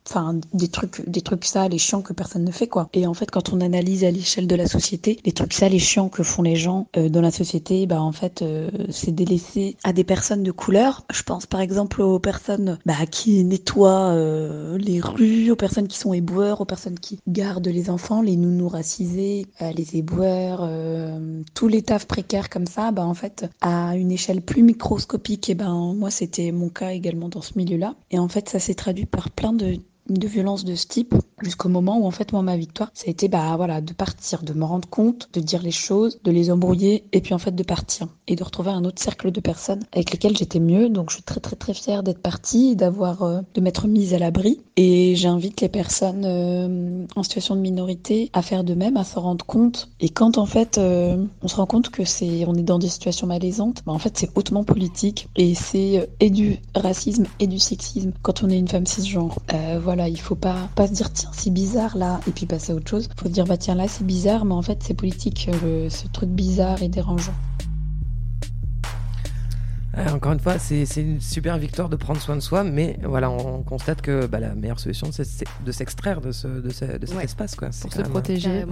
Enfin, 0.07 0.39
des 0.53 0.67
trucs, 0.67 1.07
des 1.09 1.21
trucs 1.21 1.45
sales 1.45 1.73
et 1.73 1.77
chiants 1.77 2.01
que 2.01 2.13
personne 2.13 2.43
ne 2.43 2.51
fait, 2.51 2.67
quoi. 2.67 2.89
Et 2.93 3.07
en 3.07 3.13
fait, 3.13 3.31
quand 3.31 3.53
on 3.53 3.61
analyse 3.61 4.03
à 4.03 4.11
l'échelle 4.11 4.47
de 4.47 4.55
la 4.55 4.67
société, 4.67 5.19
les 5.25 5.31
trucs 5.31 5.53
sales 5.53 5.73
et 5.73 5.79
chiants 5.79 6.09
que 6.09 6.23
font 6.23 6.41
les 6.41 6.55
gens 6.55 6.87
euh, 6.97 7.09
dans 7.09 7.21
la 7.21 7.31
société, 7.31 7.87
bah, 7.87 8.01
en 8.01 8.11
fait, 8.11 8.41
euh, 8.41 8.69
c'est 8.89 9.13
délaissé 9.13 9.77
à 9.83 9.93
des 9.93 10.03
personnes 10.03 10.43
de 10.43 10.51
couleur. 10.51 11.05
Je 11.11 11.23
pense, 11.23 11.45
par 11.45 11.61
exemple, 11.61 12.01
aux 12.01 12.19
personnes 12.19 12.79
bah, 12.85 13.05
qui 13.09 13.43
nettoient 13.43 14.11
euh, 14.11 14.77
les 14.77 14.99
rues, 14.99 15.51
aux 15.51 15.55
personnes 15.55 15.87
qui 15.87 15.97
sont 15.97 16.13
éboueurs, 16.13 16.61
aux 16.61 16.65
personnes 16.65 16.99
qui 16.99 17.19
gardent 17.27 17.67
les 17.67 17.89
enfants, 17.89 18.21
les 18.21 18.35
nounous 18.35 18.69
racisés, 18.69 19.45
euh, 19.61 19.71
les 19.71 19.95
éboueurs, 19.95 20.61
euh, 20.63 21.41
tous 21.53 21.67
les 21.67 21.81
tafs 21.81 22.07
précaires 22.07 22.49
comme 22.49 22.67
ça, 22.67 22.91
bah, 22.91 23.05
en 23.05 23.13
fait, 23.13 23.45
à 23.61 23.95
une 23.95 24.11
échelle 24.11 24.41
plus 24.41 24.63
microscopique, 24.63 25.49
et 25.49 25.55
ben, 25.55 25.93
moi, 25.95 26.11
c'était 26.11 26.51
mon 26.51 26.69
cas 26.69 26.91
également 26.91 27.29
dans 27.29 27.41
ce 27.41 27.53
milieu-là. 27.55 27.95
Et 28.11 28.19
en 28.19 28.27
fait, 28.27 28.49
ça 28.49 28.59
s'est 28.59 28.75
traduit 28.75 29.05
par 29.05 29.29
plein 29.31 29.53
de 29.53 29.77
de 30.09 30.27
violence 30.27 30.65
de 30.65 30.75
ce 30.75 30.87
type 30.87 31.15
jusqu'au 31.41 31.69
moment 31.69 31.99
où 31.99 32.05
en 32.05 32.11
fait 32.11 32.31
moi 32.33 32.41
ma 32.41 32.57
victoire 32.57 32.89
ça 32.93 33.05
a 33.07 33.09
été 33.09 33.27
bah 33.27 33.55
voilà 33.57 33.81
de 33.81 33.93
partir 33.93 34.43
de 34.43 34.53
me 34.53 34.65
rendre 34.65 34.87
compte 34.89 35.29
de 35.33 35.39
dire 35.39 35.61
les 35.61 35.71
choses 35.71 36.19
de 36.23 36.31
les 36.31 36.51
embrouiller 36.51 37.05
et 37.11 37.21
puis 37.21 37.33
en 37.33 37.37
fait 37.37 37.55
de 37.55 37.63
partir 37.63 38.07
et 38.27 38.35
de 38.35 38.43
retrouver 38.43 38.71
un 38.71 38.83
autre 38.85 39.01
cercle 39.01 39.31
de 39.31 39.39
personnes 39.39 39.83
avec 39.91 40.11
lesquelles 40.11 40.37
j'étais 40.37 40.59
mieux. 40.59 40.89
Donc 40.89 41.09
je 41.09 41.15
suis 41.15 41.23
très 41.23 41.39
très 41.39 41.55
très 41.55 41.73
fière 41.73 42.03
d'être 42.03 42.21
partie 42.21 42.75
d'avoir 42.75 43.23
euh, 43.23 43.41
de 43.53 43.61
m'être 43.61 43.87
mise 43.87 44.13
à 44.13 44.19
l'abri 44.19 44.59
et 44.75 45.15
j'invite 45.15 45.61
les 45.61 45.69
personnes 45.69 46.23
euh, 46.25 47.05
en 47.15 47.23
situation 47.23 47.55
de 47.55 47.61
minorité 47.61 48.29
à 48.33 48.41
faire 48.41 48.63
de 48.63 48.73
même 48.73 48.97
à 48.97 49.03
se 49.03 49.19
rendre 49.19 49.45
compte. 49.45 49.89
Et 49.99 50.09
quand 50.09 50.37
en 50.37 50.45
fait 50.45 50.77
euh, 50.77 51.23
on 51.41 51.47
se 51.47 51.55
rend 51.55 51.65
compte 51.65 51.89
que 51.89 52.03
c'est 52.03 52.45
on 52.47 52.55
est 52.55 52.63
dans 52.63 52.79
des 52.79 52.89
situations 52.89 53.27
malaisantes 53.27 53.83
bah, 53.85 53.93
en 53.93 53.99
fait 53.99 54.17
c'est 54.17 54.29
hautement 54.35 54.63
politique 54.63 55.27
et 55.35 55.55
c'est 55.55 56.09
et 56.19 56.29
du 56.29 56.57
racisme 56.75 57.25
et 57.39 57.47
du 57.47 57.59
sexisme 57.59 58.11
quand 58.21 58.43
on 58.43 58.49
est 58.49 58.57
une 58.57 58.67
femme 58.67 58.85
cisgenre. 58.85 59.37
Voilà 59.81 59.92
voilà, 59.95 60.09
il 60.09 60.19
faut 60.19 60.33
pas, 60.33 60.69
pas 60.73 60.87
se 60.87 60.93
dire 60.93 61.13
tiens, 61.13 61.29
c'est 61.33 61.51
bizarre 61.51 61.95
là, 61.95 62.19
et 62.27 62.31
puis 62.31 62.47
passer 62.47 62.71
à 62.71 62.75
autre 62.75 62.89
chose. 62.89 63.09
Il 63.15 63.21
faut 63.21 63.27
se 63.27 63.31
dire 63.31 63.45
bah 63.45 63.57
tiens, 63.57 63.75
là 63.75 63.87
c'est 63.87 64.03
bizarre, 64.03 64.43
mais 64.43 64.55
en 64.55 64.63
fait 64.63 64.79
c'est 64.81 64.95
politique, 64.95 65.47
ce 65.51 66.07
truc 66.07 66.29
bizarre 66.29 66.81
et 66.81 66.87
dérangeant. 66.87 67.35
encore 70.11 70.31
une 70.31 70.39
fois, 70.39 70.57
c'est 70.57 70.83
une 70.97 71.21
super 71.21 71.59
victoire 71.59 71.89
de 71.89 71.95
prendre 71.95 72.19
soin 72.19 72.35
de 72.35 72.41
soi, 72.41 72.63
mais 72.63 72.97
voilà, 73.03 73.29
on 73.29 73.61
constate 73.61 74.01
que 74.01 74.25
bah, 74.25 74.39
la 74.39 74.55
meilleure 74.55 74.79
solution, 74.79 75.09
c'est 75.11 75.27
de 75.63 75.71
s'extraire 75.71 76.21
de, 76.21 76.31
ce, 76.31 76.47
de, 76.47 76.71
cet 76.71 77.03
espace. 77.03 77.53
Quoi. 77.53 77.69
Pour 77.79 77.93
se 77.93 78.01
protéger. 78.01 78.65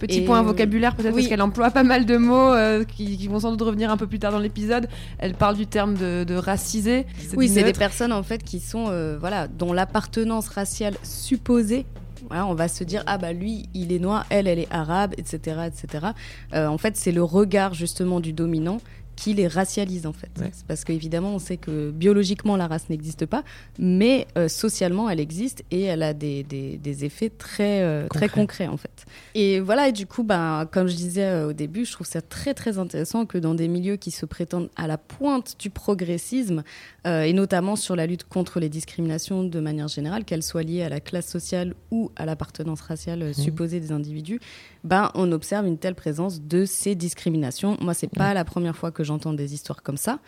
Petit 0.00 0.22
point 0.22 0.42
vocabulaire, 0.42 0.94
peut-être 0.96 1.14
parce 1.14 1.28
qu'elle 1.28 1.42
emploie 1.42 1.70
pas 1.70 1.84
mal 1.84 2.06
de 2.06 2.16
mots 2.16 2.52
euh, 2.52 2.84
qui, 2.84 3.28
vont 3.28 3.40
sans 3.40 3.50
doute 3.52 3.62
revenir 3.62 3.90
un 3.90 3.96
peu 3.96 4.06
plus 4.06 4.18
tard 4.18 4.32
dans 4.32 4.38
l'épisode. 4.38 4.88
Elle 5.18 5.34
parle 5.34 5.56
du 5.56 5.66
terme 5.66 5.94
de, 5.94 6.24
de 6.24 6.34
racisé. 6.34 7.06
Oui, 7.36 7.48
c'est 7.48 7.62
des 7.62 7.72
personnes 7.72 8.12
en 8.12 8.22
fait 8.22 8.42
qui 8.42 8.60
sont, 8.60 8.86
euh, 8.88 9.16
voilà, 9.18 9.46
dont 9.46 9.72
l'appartenance 9.72 10.48
raciale 10.48 10.94
supposée 11.02 11.86
on 12.30 12.54
va 12.54 12.68
se 12.68 12.84
dire 12.84 13.02
ah 13.06 13.18
bah 13.18 13.32
lui 13.32 13.68
il 13.74 13.92
est 13.92 13.98
noir, 13.98 14.26
elle 14.30 14.46
elle 14.46 14.58
est 14.58 14.70
arabe, 14.70 15.14
etc. 15.16 15.62
etc. 15.66 16.06
Euh, 16.54 16.66
en 16.66 16.78
fait 16.78 16.96
c'est 16.96 17.12
le 17.12 17.22
regard 17.22 17.74
justement 17.74 18.20
du 18.20 18.32
dominant 18.32 18.78
qui 19.20 19.34
les 19.34 19.48
racialise 19.48 20.06
en 20.06 20.14
fait. 20.14 20.30
Parce 20.66 20.84
qu'évidemment, 20.84 21.34
on 21.34 21.38
sait 21.38 21.58
que 21.58 21.90
biologiquement, 21.90 22.56
la 22.56 22.66
race 22.66 22.88
n'existe 22.88 23.26
pas, 23.26 23.44
mais 23.78 24.26
euh, 24.38 24.48
socialement, 24.48 25.10
elle 25.10 25.20
existe 25.20 25.62
et 25.70 25.82
elle 25.82 26.02
a 26.02 26.14
des, 26.14 26.42
des, 26.42 27.04
effets 27.04 27.28
très, 27.28 27.82
euh, 27.82 28.04
Concret. 28.04 28.28
très 28.28 28.40
concrets 28.40 28.66
en 28.66 28.78
fait. 28.78 29.04
Et 29.34 29.60
voilà, 29.60 29.88
et 29.88 29.92
du 29.92 30.06
coup, 30.06 30.22
ben, 30.22 30.66
comme 30.72 30.88
je 30.88 30.96
disais 30.96 31.26
euh, 31.26 31.48
au 31.48 31.52
début, 31.52 31.84
je 31.84 31.92
trouve 31.92 32.06
ça 32.06 32.22
très 32.22 32.54
très 32.54 32.78
intéressant 32.78 33.26
que 33.26 33.36
dans 33.36 33.54
des 33.54 33.68
milieux 33.68 33.96
qui 33.96 34.10
se 34.10 34.24
prétendent 34.24 34.70
à 34.76 34.86
la 34.86 34.96
pointe 34.96 35.56
du 35.58 35.68
progressisme, 35.68 36.62
et 37.06 37.32
notamment 37.32 37.76
sur 37.76 37.96
la 37.96 38.06
lutte 38.06 38.24
contre 38.24 38.60
les 38.60 38.68
discriminations 38.68 39.42
de 39.42 39.60
manière 39.60 39.88
générale, 39.88 40.24
qu'elles 40.24 40.42
soient 40.42 40.62
liées 40.62 40.82
à 40.82 40.90
la 40.90 41.00
classe 41.00 41.26
sociale 41.26 41.74
ou 41.90 42.10
à 42.14 42.26
l'appartenance 42.26 42.82
raciale 42.82 43.30
mmh. 43.30 43.34
supposée 43.34 43.80
des 43.80 43.90
individus, 43.90 44.38
ben, 44.84 45.10
on 45.14 45.30
observe 45.32 45.66
une 45.66 45.78
telle 45.78 45.94
présence 45.94 46.40
de 46.40 46.64
ces 46.64 46.94
discriminations. 46.94 47.76
Moi, 47.80 47.94
c'est 47.94 48.08
pas 48.08 48.34
la 48.34 48.44
première 48.44 48.76
fois 48.76 48.90
que 48.90 49.04
j'entends 49.04 49.32
des 49.32 49.54
histoires 49.54 49.82
comme 49.82 49.96
ça. 49.96 50.18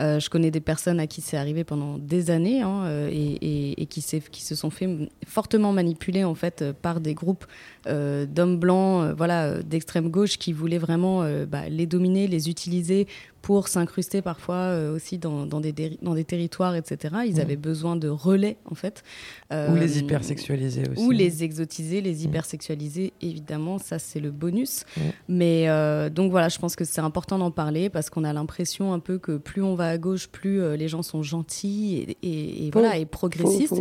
Euh, 0.00 0.20
je 0.20 0.30
connais 0.30 0.50
des 0.50 0.60
personnes 0.60 1.00
à 1.00 1.06
qui 1.06 1.20
c'est 1.20 1.36
arrivé 1.36 1.64
pendant 1.64 1.98
des 1.98 2.30
années 2.30 2.62
hein, 2.62 2.84
euh, 2.84 3.08
et, 3.10 3.86
qui, 3.86 4.04
qui, 4.30 4.42
se 4.42 4.54
sont 4.54 4.70
fait 4.70 4.88
fortement 5.26 5.72
manipuler 5.72 6.22
en 6.22 6.36
fait 6.36 6.62
euh, 6.62 6.72
par 6.72 7.00
des 7.00 7.14
groupes 7.14 7.46
d'hommes 7.86 8.58
blancs, 8.58 9.14
voilà, 9.16 9.62
d'extrême 9.62 10.10
gauche 10.10 10.36
qui 10.36 10.52
voulaient 10.52 10.76
vraiment 10.76 11.26
bah, 11.46 11.70
les 11.70 11.86
dominer, 11.86 12.26
les 12.26 12.50
utiliser 12.50 13.06
pour 13.40 13.68
s'incruster 13.68 14.20
parfois 14.20 14.76
aussi 14.90 15.16
dans, 15.16 15.46
dans, 15.46 15.60
des, 15.60 15.72
dans 16.02 16.12
des 16.12 16.24
territoires, 16.24 16.74
etc. 16.74 17.14
Ils 17.26 17.36
mmh. 17.36 17.40
avaient 17.40 17.56
besoin 17.56 17.96
de 17.96 18.08
relais, 18.08 18.58
en 18.66 18.74
fait. 18.74 19.02
ou 19.50 19.74
les 19.74 20.00
hypersexualiser 20.00 20.82
aussi. 20.90 21.02
Ou 21.02 21.12
les 21.12 21.44
exotiser, 21.44 22.02
les 22.02 22.12
mmh. 22.12 22.28
hypersexualiser, 22.28 23.14
évidemment, 23.22 23.78
ça 23.78 23.98
c'est 23.98 24.20
le 24.20 24.30
bonus. 24.30 24.84
Mmh. 24.84 25.00
Mais 25.28 26.10
donc 26.10 26.30
voilà, 26.30 26.50
je 26.50 26.58
pense 26.58 26.76
que 26.76 26.84
c'est 26.84 27.00
important 27.00 27.38
d'en 27.38 27.50
parler 27.50 27.88
parce 27.88 28.10
qu'on 28.10 28.24
a 28.24 28.34
l'impression 28.34 28.92
un 28.92 28.98
peu 28.98 29.16
que 29.16 29.38
plus 29.38 29.62
on 29.62 29.76
va 29.76 29.87
à 29.88 29.98
gauche, 29.98 30.28
plus 30.28 30.76
les 30.76 30.88
gens 30.88 31.02
sont 31.02 31.22
gentils 31.22 32.16
et, 32.22 32.66
et, 32.66 32.70
voilà, 32.70 32.96
et 32.96 33.06
progressistes. 33.06 33.74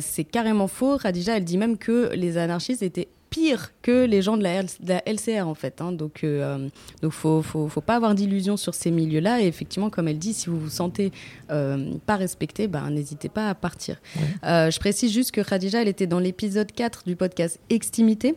c'est 0.00 0.24
carrément 0.24 0.68
faux. 0.68 0.96
Radija, 0.96 1.36
elle 1.36 1.44
dit 1.44 1.58
même 1.58 1.78
que 1.78 2.12
les 2.14 2.38
anarchistes 2.38 2.82
étaient 2.82 3.08
pire 3.30 3.72
que 3.82 4.04
les 4.04 4.22
gens 4.22 4.36
de 4.36 4.42
la, 4.42 4.62
LCR 5.06 5.46
en 5.46 5.54
fait. 5.54 5.80
Hein. 5.80 5.92
Donc, 5.92 6.24
euh, 6.24 6.68
donc 7.02 7.12
faut, 7.12 7.42
faut, 7.42 7.68
faut, 7.68 7.80
pas 7.80 7.96
avoir 7.96 8.14
d'illusions 8.14 8.56
sur 8.56 8.74
ces 8.74 8.90
milieux-là. 8.90 9.42
Et 9.42 9.46
effectivement, 9.46 9.90
comme 9.90 10.08
elle 10.08 10.18
dit, 10.18 10.32
si 10.32 10.48
vous 10.48 10.58
vous 10.58 10.70
sentez 10.70 11.12
euh, 11.50 11.92
pas 12.06 12.16
respecté, 12.16 12.68
ben 12.68 12.90
n'hésitez 12.90 13.28
pas 13.28 13.48
à 13.48 13.54
partir. 13.54 13.96
Euh, 14.44 14.70
je 14.70 14.78
précise 14.78 15.12
juste 15.12 15.32
que 15.32 15.40
Khadija, 15.40 15.82
elle 15.82 15.88
était 15.88 16.06
dans 16.06 16.20
l'épisode 16.20 16.70
4 16.72 17.04
du 17.06 17.16
podcast 17.16 17.60
Extimité. 17.70 18.34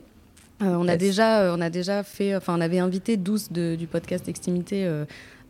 on, 0.59 0.87
a 0.87 0.97
déjà, 0.97 1.53
on 1.55 1.61
a 1.61 1.69
déjà 1.69 2.03
fait, 2.03 2.35
enfin, 2.35 2.55
on 2.57 2.61
avait 2.61 2.79
invité 2.79 3.17
12 3.17 3.51
du 3.51 3.87
podcast 3.87 4.27
Extimité 4.27 4.87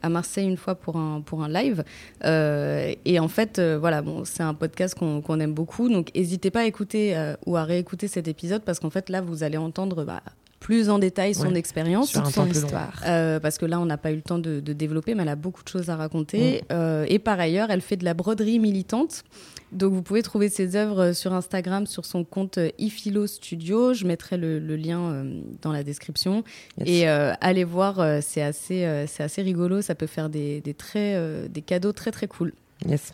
à 0.01 0.09
Marseille 0.09 0.47
une 0.47 0.57
fois 0.57 0.75
pour 0.75 0.97
un, 0.97 1.21
pour 1.21 1.43
un 1.43 1.49
live. 1.49 1.83
Euh, 2.23 2.93
et 3.05 3.19
en 3.19 3.27
fait, 3.27 3.59
euh, 3.59 3.77
voilà, 3.79 4.01
bon, 4.01 4.23
c'est 4.25 4.43
un 4.43 4.53
podcast 4.53 4.95
qu'on 4.95 5.39
aime 5.39 5.53
beaucoup. 5.53 5.89
Donc, 5.89 6.11
n'hésitez 6.15 6.51
pas 6.51 6.61
à 6.61 6.65
écouter 6.65 7.15
euh, 7.15 7.35
ou 7.45 7.57
à 7.57 7.63
réécouter 7.63 8.07
cet 8.07 8.27
épisode 8.27 8.63
parce 8.63 8.79
qu'en 8.79 8.89
fait, 8.89 9.09
là, 9.09 9.21
vous 9.21 9.43
allez 9.43 9.57
entendre 9.57 10.03
bah, 10.03 10.21
plus 10.59 10.89
en 10.89 10.99
détail 10.99 11.33
son 11.33 11.55
expérience, 11.55 12.11
son 12.11 12.45
histoire. 12.47 12.93
parce 13.03 13.57
que 13.57 13.65
là, 13.65 13.79
on 13.79 13.85
n'a 13.85 13.97
pas 13.97 14.11
eu 14.11 14.15
le 14.15 14.21
temps 14.21 14.39
de, 14.39 14.59
développer, 14.59 15.15
mais 15.15 15.23
elle 15.23 15.29
a 15.29 15.35
beaucoup 15.35 15.63
de 15.63 15.69
choses 15.69 15.89
à 15.89 15.95
raconter. 15.95 16.61
et 17.07 17.19
par 17.19 17.39
ailleurs, 17.39 17.69
elle 17.71 17.81
fait 17.81 17.97
de 17.97 18.05
la 18.05 18.13
broderie 18.13 18.59
militante. 18.59 19.23
Donc 19.71 19.93
vous 19.93 20.01
pouvez 20.01 20.21
trouver 20.21 20.49
ses 20.49 20.75
œuvres 20.75 21.13
sur 21.13 21.33
Instagram 21.33 21.87
sur 21.87 22.05
son 22.05 22.23
compte 22.23 22.57
euh, 22.57 22.69
iFilo 22.77 23.25
Studio. 23.27 23.93
Je 23.93 24.05
mettrai 24.05 24.37
le, 24.37 24.59
lien 24.75 24.99
euh, 24.99 25.41
dans 25.61 25.71
la 25.71 25.83
description. 25.83 26.43
Et 26.85 27.07
euh, 27.07 27.33
allez 27.41 27.63
voir, 27.63 28.21
c'est 28.21 28.41
assez, 28.41 29.05
c'est 29.07 29.23
assez 29.23 29.41
rigolo. 29.41 29.81
Ça 29.81 29.95
peut 29.95 30.07
faire 30.07 30.29
des, 30.29 30.61
des, 30.61 30.73
très, 30.73 31.47
des 31.47 31.61
cadeaux 31.61 31.93
très 31.93 32.11
très 32.11 32.27
cool. 32.27 32.53
Yes. 32.85 33.13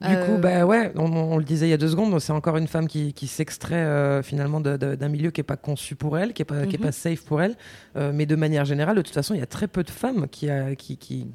Du 0.00 0.16
coup, 0.26 0.36
bah 0.38 0.66
ouais, 0.66 0.92
on, 0.96 1.38
le 1.38 1.44
disait 1.44 1.66
il 1.66 1.70
y 1.70 1.74
a 1.74 1.78
deux 1.78 1.88
secondes, 1.88 2.18
c'est 2.20 2.32
encore 2.32 2.58
une 2.58 2.66
femme 2.66 2.88
qui, 2.88 3.14
qui 3.14 3.26
s'extrait 3.26 4.22
finalement 4.22 4.60
d'un 4.60 5.08
milieu 5.08 5.30
qui 5.30 5.40
n'est 5.40 5.44
pas 5.44 5.56
conçu 5.56 5.94
pour 5.94 6.18
elle, 6.18 6.34
qui 6.34 6.42
n'est 6.42 6.46
pas, 6.46 6.66
qui 6.66 6.74
est 6.74 6.78
pas 6.78 6.86
mhm. 6.88 6.92
safe 6.92 7.22
pour 7.22 7.40
elle. 7.40 7.56
mais 7.94 8.26
de 8.26 8.36
manière 8.36 8.66
générale, 8.66 8.96
de 8.96 9.02
toute 9.02 9.14
façon, 9.14 9.32
il 9.32 9.40
y 9.40 9.42
a 9.42 9.46
très 9.46 9.68
peu 9.68 9.82
de 9.82 9.90
femmes 9.90 10.26
qui, 10.28 10.48
qui, 10.76 10.98
qui, 10.98 11.26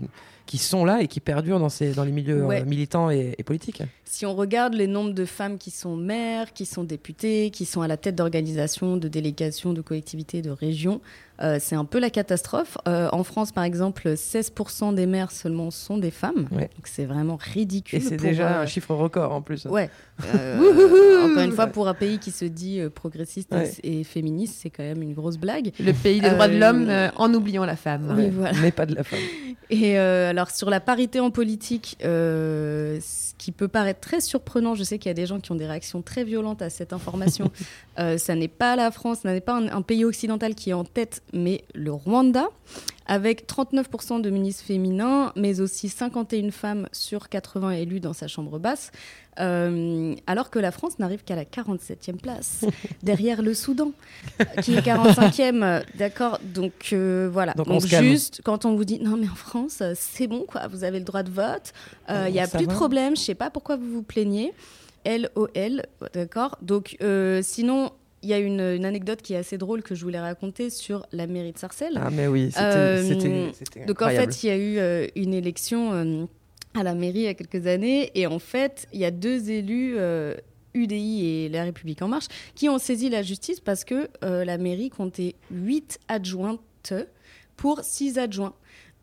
qui 0.49 0.57
sont 0.57 0.83
là 0.83 1.03
et 1.03 1.07
qui 1.07 1.19
perdurent 1.19 1.59
dans, 1.59 1.69
ces, 1.69 1.93
dans 1.93 2.03
les 2.03 2.11
milieux 2.11 2.43
euh, 2.43 2.65
militants 2.65 3.11
et, 3.11 3.35
politiques. 3.45 3.83
Si 4.03 4.25
on 4.25 4.33
regarde 4.33 4.73
les 4.73 4.87
nombres 4.87 5.13
de 5.13 5.25
femmes 5.25 5.59
qui 5.59 5.69
sont 5.69 5.95
maires, 5.95 6.53
qui 6.53 6.65
sont 6.65 6.83
députées, 6.83 7.51
qui 7.51 7.65
sont 7.65 7.81
à 7.81 7.87
la 7.87 7.97
tête 7.97 8.15
d'organisations, 8.15 8.97
de 8.97 9.07
délégations, 9.07 9.73
de 9.73 9.81
collectivités, 9.81 10.41
de 10.41 10.49
régions, 10.49 11.01
euh, 11.41 11.57
c'est 11.59 11.75
un 11.75 11.85
peu 11.85 11.99
la 11.99 12.09
catastrophe. 12.09 12.77
Euh, 12.87 13.09
en 13.11 13.23
France, 13.23 13.51
par 13.51 13.63
exemple, 13.63 14.09
16% 14.09 14.93
des 14.93 15.05
maires 15.05 15.31
seulement 15.31 15.71
sont 15.71 15.97
des 15.97 16.11
femmes. 16.11 16.47
Donc 16.51 16.85
c'est 16.85 17.05
vraiment 17.05 17.37
ridicule. 17.39 17.99
Et 17.99 18.01
c'est 18.01 18.17
déjà 18.17 18.61
un 18.61 18.65
chiffre 18.65 18.93
record 18.93 19.33
en 19.33 19.41
plus. 19.41 19.65
Ouais. 19.65 19.89
encore 20.19 21.43
une 21.43 21.51
fois, 21.51 21.67
pour 21.67 21.87
un 21.87 21.93
pays 21.93 22.19
qui 22.19 22.31
se 22.31 22.45
dit 22.45 22.81
progressiste 22.93 23.53
et 23.83 24.03
féministe, 24.03 24.57
c'est 24.61 24.69
quand 24.69 24.83
même 24.83 25.01
une 25.01 25.13
grosse 25.13 25.37
blague. 25.37 25.71
Le 25.79 25.93
pays 25.93 26.21
des 26.21 26.29
droits 26.29 26.47
de 26.47 26.57
l'homme 26.57 26.89
en 27.15 27.33
oubliant 27.33 27.65
la 27.65 27.75
femme. 27.75 28.31
Mais 28.61 28.71
pas 28.71 28.85
de 28.85 28.95
la 28.95 29.03
femme. 29.03 29.19
Et 29.71 29.97
alors 29.97 30.49
sur 30.49 30.69
la 30.69 30.79
parité 30.79 31.19
en 31.19 31.31
politique, 31.31 31.97
euh, 32.03 32.99
ce 33.01 33.33
qui 33.37 33.51
peut 33.51 33.67
paraître 33.67 33.99
très 33.99 34.21
surprenant, 34.21 34.75
je 34.75 34.83
sais 34.83 34.97
qu'il 34.99 35.09
y 35.09 35.11
a 35.11 35.15
des 35.15 35.25
gens 35.25 35.39
qui 35.39 35.51
ont 35.51 35.55
des 35.55 35.65
réactions 35.65 36.01
très 36.01 36.23
violentes 36.23 36.61
à 36.61 36.69
cette 36.69 36.93
information. 36.93 37.51
euh, 37.99 38.17
ça 38.17 38.35
n'est 38.35 38.47
pas 38.47 38.75
la 38.75 38.91
France, 38.91 39.19
ça 39.23 39.33
n'est 39.33 39.41
pas 39.41 39.55
un, 39.55 39.81
pays 39.81 40.05
occidental 40.05 40.55
qui 40.55 40.71
est 40.71 40.73
en 40.73 40.83
tête, 40.83 41.21
mais 41.33 41.63
le 41.73 41.91
Rwanda, 41.91 42.47
avec 43.05 43.47
39% 43.47 44.21
de 44.21 44.29
ministres 44.29 44.63
féminins, 44.63 45.33
mais 45.35 45.61
aussi 45.61 45.89
51 45.89 46.51
femmes 46.51 46.87
sur 46.91 47.29
80 47.29 47.71
élus 47.71 47.99
dans 47.99 48.13
sa 48.13 48.27
chambre 48.27 48.59
basse. 48.59 48.91
Euh, 49.39 50.15
alors 50.27 50.49
que 50.49 50.59
la 50.59 50.71
France 50.71 50.99
n'arrive 50.99 51.23
qu'à 51.23 51.35
la 51.35 51.45
47e 51.45 52.17
place, 52.17 52.65
derrière 53.03 53.41
le 53.41 53.53
Soudan, 53.53 53.91
qui 54.61 54.75
est 54.75 54.85
45e. 54.85 55.83
D'accord 55.97 56.39
Donc 56.43 56.89
euh, 56.93 57.29
voilà. 57.31 57.53
Donc, 57.53 57.85
juste, 57.85 58.41
quand 58.43 58.65
on 58.65 58.75
vous 58.75 58.85
dit 58.85 58.99
non, 58.99 59.17
mais 59.17 59.29
en 59.29 59.35
France, 59.35 59.81
c'est 59.95 60.27
bon, 60.27 60.43
quoi, 60.47 60.67
vous 60.67 60.83
avez 60.83 60.99
le 60.99 61.05
droit 61.05 61.23
de 61.23 61.31
vote, 61.31 61.73
euh, 62.09 62.25
il 62.27 62.33
n'y 62.33 62.39
a 62.39 62.47
plus 62.47 62.67
de 62.67 62.73
problème, 62.73 63.15
je 63.15 63.21
ne 63.21 63.25
sais 63.25 63.35
pas 63.35 63.49
pourquoi 63.49 63.77
vous 63.77 63.91
vous 63.91 64.03
plaignez. 64.03 64.53
LOL, 65.05 65.83
d'accord 66.13 66.57
Donc 66.61 66.97
sinon, 67.41 67.91
il 68.21 68.29
y 68.29 68.33
a 68.33 68.39
une, 68.39 68.59
anecdote 68.85 69.21
qui 69.21 69.33
est 69.33 69.37
assez 69.37 69.57
drôle 69.57 69.81
que 69.81 69.95
je 69.95 70.03
voulais 70.03 70.19
raconter 70.19 70.69
sur 70.69 71.05
la 71.11 71.27
mairie 71.27 71.53
de 71.53 71.57
Sarcelles. 71.57 71.99
Ah, 72.01 72.09
mais 72.11 72.27
oui, 72.27 72.51
c'était. 72.51 73.85
donc 73.85 74.01
en 74.01 74.09
fait, 74.09 74.43
il 74.43 74.47
y 74.47 74.49
a 74.49 74.57
eu 74.57 75.09
une 75.15 75.33
élection 75.33 76.27
à 76.73 76.83
la 76.83 76.95
mairie 76.95 77.19
il 77.19 77.23
y 77.23 77.27
a 77.27 77.33
quelques 77.33 77.67
années. 77.67 78.11
Et 78.15 78.27
en 78.27 78.39
fait, 78.39 78.87
il 78.93 78.99
y 78.99 79.05
a 79.05 79.11
deux 79.11 79.49
élus, 79.49 79.95
UDI 80.73 81.21
euh, 81.21 81.45
et 81.45 81.49
La 81.49 81.63
République 81.63 82.01
En 82.01 82.07
Marche, 82.07 82.27
qui 82.55 82.69
ont 82.69 82.77
saisi 82.77 83.09
la 83.09 83.23
justice 83.23 83.59
parce 83.59 83.83
que 83.83 84.09
euh, 84.23 84.45
la 84.45 84.57
mairie 84.57 84.89
comptait 84.89 85.35
8 85.51 85.99
adjointes 86.07 86.93
pour 87.55 87.81
6 87.83 88.17
adjoints. 88.17 88.53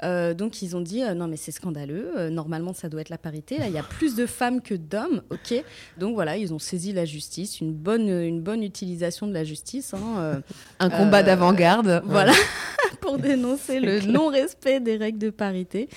Euh, 0.02 0.34
donc 0.34 0.60
ils 0.60 0.76
ont 0.76 0.82
dit 0.82 1.02
euh, 1.02 1.14
non 1.14 1.26
mais 1.26 1.36
c'est 1.36 1.52
scandaleux, 1.52 2.12
euh, 2.18 2.28
normalement 2.28 2.74
ça 2.74 2.90
doit 2.90 3.00
être 3.00 3.08
la 3.08 3.16
parité, 3.16 3.56
là 3.56 3.66
il 3.66 3.72
y 3.72 3.78
a 3.78 3.82
plus 3.82 4.14
de 4.14 4.26
femmes 4.26 4.60
que 4.60 4.74
d'hommes, 4.74 5.22
ok. 5.30 5.64
Donc 5.96 6.14
voilà, 6.14 6.36
ils 6.36 6.52
ont 6.52 6.58
saisi 6.58 6.92
la 6.92 7.06
justice, 7.06 7.60
une 7.60 7.72
bonne, 7.72 8.08
une 8.08 8.42
bonne 8.42 8.62
utilisation 8.62 9.26
de 9.26 9.32
la 9.32 9.44
justice. 9.44 9.94
hein, 9.94 10.42
Un 10.80 10.90
combat 10.90 11.22
d'avant-garde. 11.22 12.02
voilà, 12.04 12.34
pour 13.00 13.18
dénoncer 13.18 13.80
le 13.80 14.00
non-respect 14.00 14.80
des 14.80 14.96
règles 14.96 15.18
de 15.18 15.30
parité. 15.30 15.88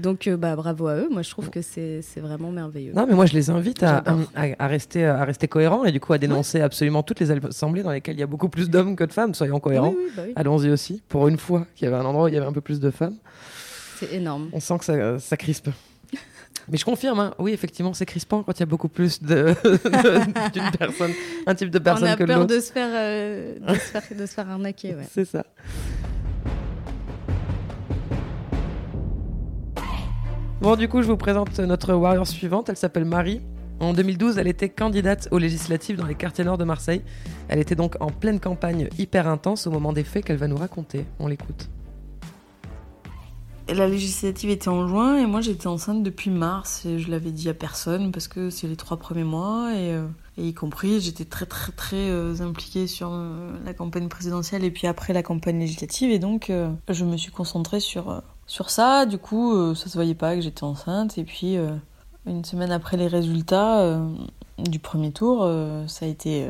Donc 0.00 0.26
euh, 0.26 0.36
bah, 0.36 0.56
bravo 0.56 0.86
à 0.88 0.96
eux, 0.96 1.08
moi 1.10 1.22
je 1.22 1.30
trouve 1.30 1.50
que 1.50 1.60
c'est 1.62 2.00
vraiment 2.16 2.50
merveilleux. 2.50 2.92
Non, 2.94 3.06
mais 3.08 3.14
moi 3.14 3.26
je 3.26 3.34
les 3.34 3.50
invite 3.50 3.82
à, 3.82 4.02
J'adore. 4.04 4.20
à, 4.34 4.44
à 4.58 4.66
rester, 4.66 5.04
à 5.04 5.24
rester 5.24 5.46
cohérents 5.48 5.84
et 5.84 5.92
du 5.92 6.00
coup 6.00 6.12
à 6.12 6.18
dénoncer 6.18 6.60
absolument 6.60 7.02
toutes 7.02 7.20
les 7.20 7.30
assemblées 7.30 7.82
dans 7.82 7.90
lesquelles 7.92 8.16
il 8.16 8.20
y 8.20 8.24
a 8.24 8.26
beaucoup 8.26 8.48
plus 8.48 8.70
d'hommes 8.70 8.96
que 8.96 9.04
de 9.04 9.12
femmes. 9.12 9.34
Soyons 9.34 9.60
cohérents. 9.60 9.90
Oui, 9.90 10.04
oui, 10.06 10.12
bah 10.16 10.22
oui. 10.26 10.32
Allons-y 10.36 10.70
aussi. 10.70 11.02
Pour 11.08 11.28
une 11.28 11.38
fois 11.38 11.66
qu'il 11.74 11.86
y 11.86 11.88
avait 11.92 12.00
un 12.00 12.04
endroit 12.04 12.24
où 12.24 12.28
il 12.28 12.34
y 12.34 12.36
avait 12.36 12.46
un 12.46 12.52
peu 12.52 12.60
plus 12.60 12.80
de 12.80 12.90
femmes, 12.90 13.16
C'est 13.98 14.12
énorme. 14.14 14.48
on 14.52 14.60
sent 14.60 14.78
que 14.78 14.84
ça, 14.84 15.18
ça 15.18 15.36
crispe. 15.36 15.68
Mais 16.70 16.76
je 16.78 16.84
confirme, 16.84 17.18
hein, 17.18 17.34
oui, 17.38 17.52
effectivement, 17.52 17.92
c'est 17.94 18.06
crispant 18.06 18.42
quand 18.44 18.52
il 18.52 18.60
y 18.60 18.62
a 18.62 18.66
beaucoup 18.66 18.88
plus 18.88 19.20
d'une 19.22 19.54
personne, 20.78 21.10
un 21.46 21.54
type 21.54 21.70
de 21.70 21.78
On 21.78 21.82
personne 21.82 22.08
a 22.08 22.16
que 22.16 22.24
peur 22.24 22.40
l'autre. 22.40 22.54
de 22.54 22.60
se 22.60 22.70
faire, 22.72 22.90
euh, 22.92 23.58
de, 23.58 23.74
se 23.74 23.78
faire 23.80 24.02
de 24.16 24.26
se 24.26 24.32
faire 24.34 24.48
arnaquer. 24.48 24.94
Ouais. 24.94 25.06
C'est 25.10 25.24
ça. 25.24 25.44
Bon, 30.60 30.76
du 30.76 30.88
coup, 30.88 31.00
je 31.00 31.06
vous 31.06 31.16
présente 31.16 31.58
notre 31.58 31.94
warrior 31.94 32.26
suivante. 32.26 32.68
Elle 32.68 32.76
s'appelle 32.76 33.06
Marie. 33.06 33.40
En 33.80 33.94
2012, 33.94 34.36
elle 34.36 34.46
était 34.46 34.68
candidate 34.68 35.26
aux 35.30 35.38
législatives 35.38 35.96
dans 35.96 36.04
les 36.04 36.14
quartiers 36.14 36.44
nord 36.44 36.58
de 36.58 36.64
Marseille. 36.64 37.00
Elle 37.48 37.60
était 37.60 37.74
donc 37.74 37.96
en 37.98 38.10
pleine 38.10 38.40
campagne 38.40 38.90
hyper 38.98 39.26
intense 39.26 39.66
au 39.66 39.70
moment 39.70 39.94
des 39.94 40.04
faits 40.04 40.22
qu'elle 40.22 40.36
va 40.36 40.48
nous 40.48 40.58
raconter. 40.58 41.06
On 41.18 41.28
l'écoute. 41.28 41.70
La 43.70 43.88
législative 43.88 44.50
était 44.50 44.68
en 44.68 44.86
juin 44.86 45.16
et 45.16 45.26
moi 45.26 45.40
j'étais 45.40 45.68
enceinte 45.68 46.02
depuis 46.02 46.28
mars 46.28 46.84
et 46.84 46.98
je 46.98 47.08
l'avais 47.08 47.30
dit 47.30 47.48
à 47.48 47.54
personne 47.54 48.10
parce 48.10 48.26
que 48.26 48.50
c'est 48.50 48.66
les 48.66 48.74
trois 48.74 48.96
premiers 48.96 49.22
mois 49.22 49.72
et, 49.74 49.94
euh, 49.94 50.08
et 50.36 50.48
y 50.48 50.54
compris 50.54 51.00
j'étais 51.00 51.24
très 51.24 51.46
très 51.46 51.70
très 51.70 52.10
euh, 52.10 52.34
impliquée 52.40 52.88
sur 52.88 53.10
euh, 53.12 53.52
la 53.64 53.72
campagne 53.72 54.08
présidentielle 54.08 54.64
et 54.64 54.72
puis 54.72 54.88
après 54.88 55.12
la 55.12 55.22
campagne 55.22 55.60
législative 55.60 56.10
et 56.10 56.18
donc 56.18 56.50
je 56.88 57.04
me 57.04 57.16
suis 57.16 57.30
concentrée 57.30 57.78
sur, 57.78 58.24
sur 58.50 58.68
ça. 58.68 59.06
Du 59.06 59.16
coup 59.16 59.54
euh, 59.54 59.74
ça 59.74 59.88
se 59.88 59.94
voyait 59.94 60.16
pas 60.16 60.34
que 60.34 60.42
j'étais 60.42 60.64
enceinte 60.64 61.16
et 61.16 61.24
puis 61.24 61.56
euh, 61.56 61.70
une 62.26 62.44
semaine 62.44 62.72
après 62.72 62.96
les 62.96 63.06
résultats 63.06 63.78
euh, 63.78 64.12
du 64.58 64.78
premier 64.80 65.12
tour 65.12 65.48
ça 65.86 66.04
a 66.04 66.08
été 66.08 66.46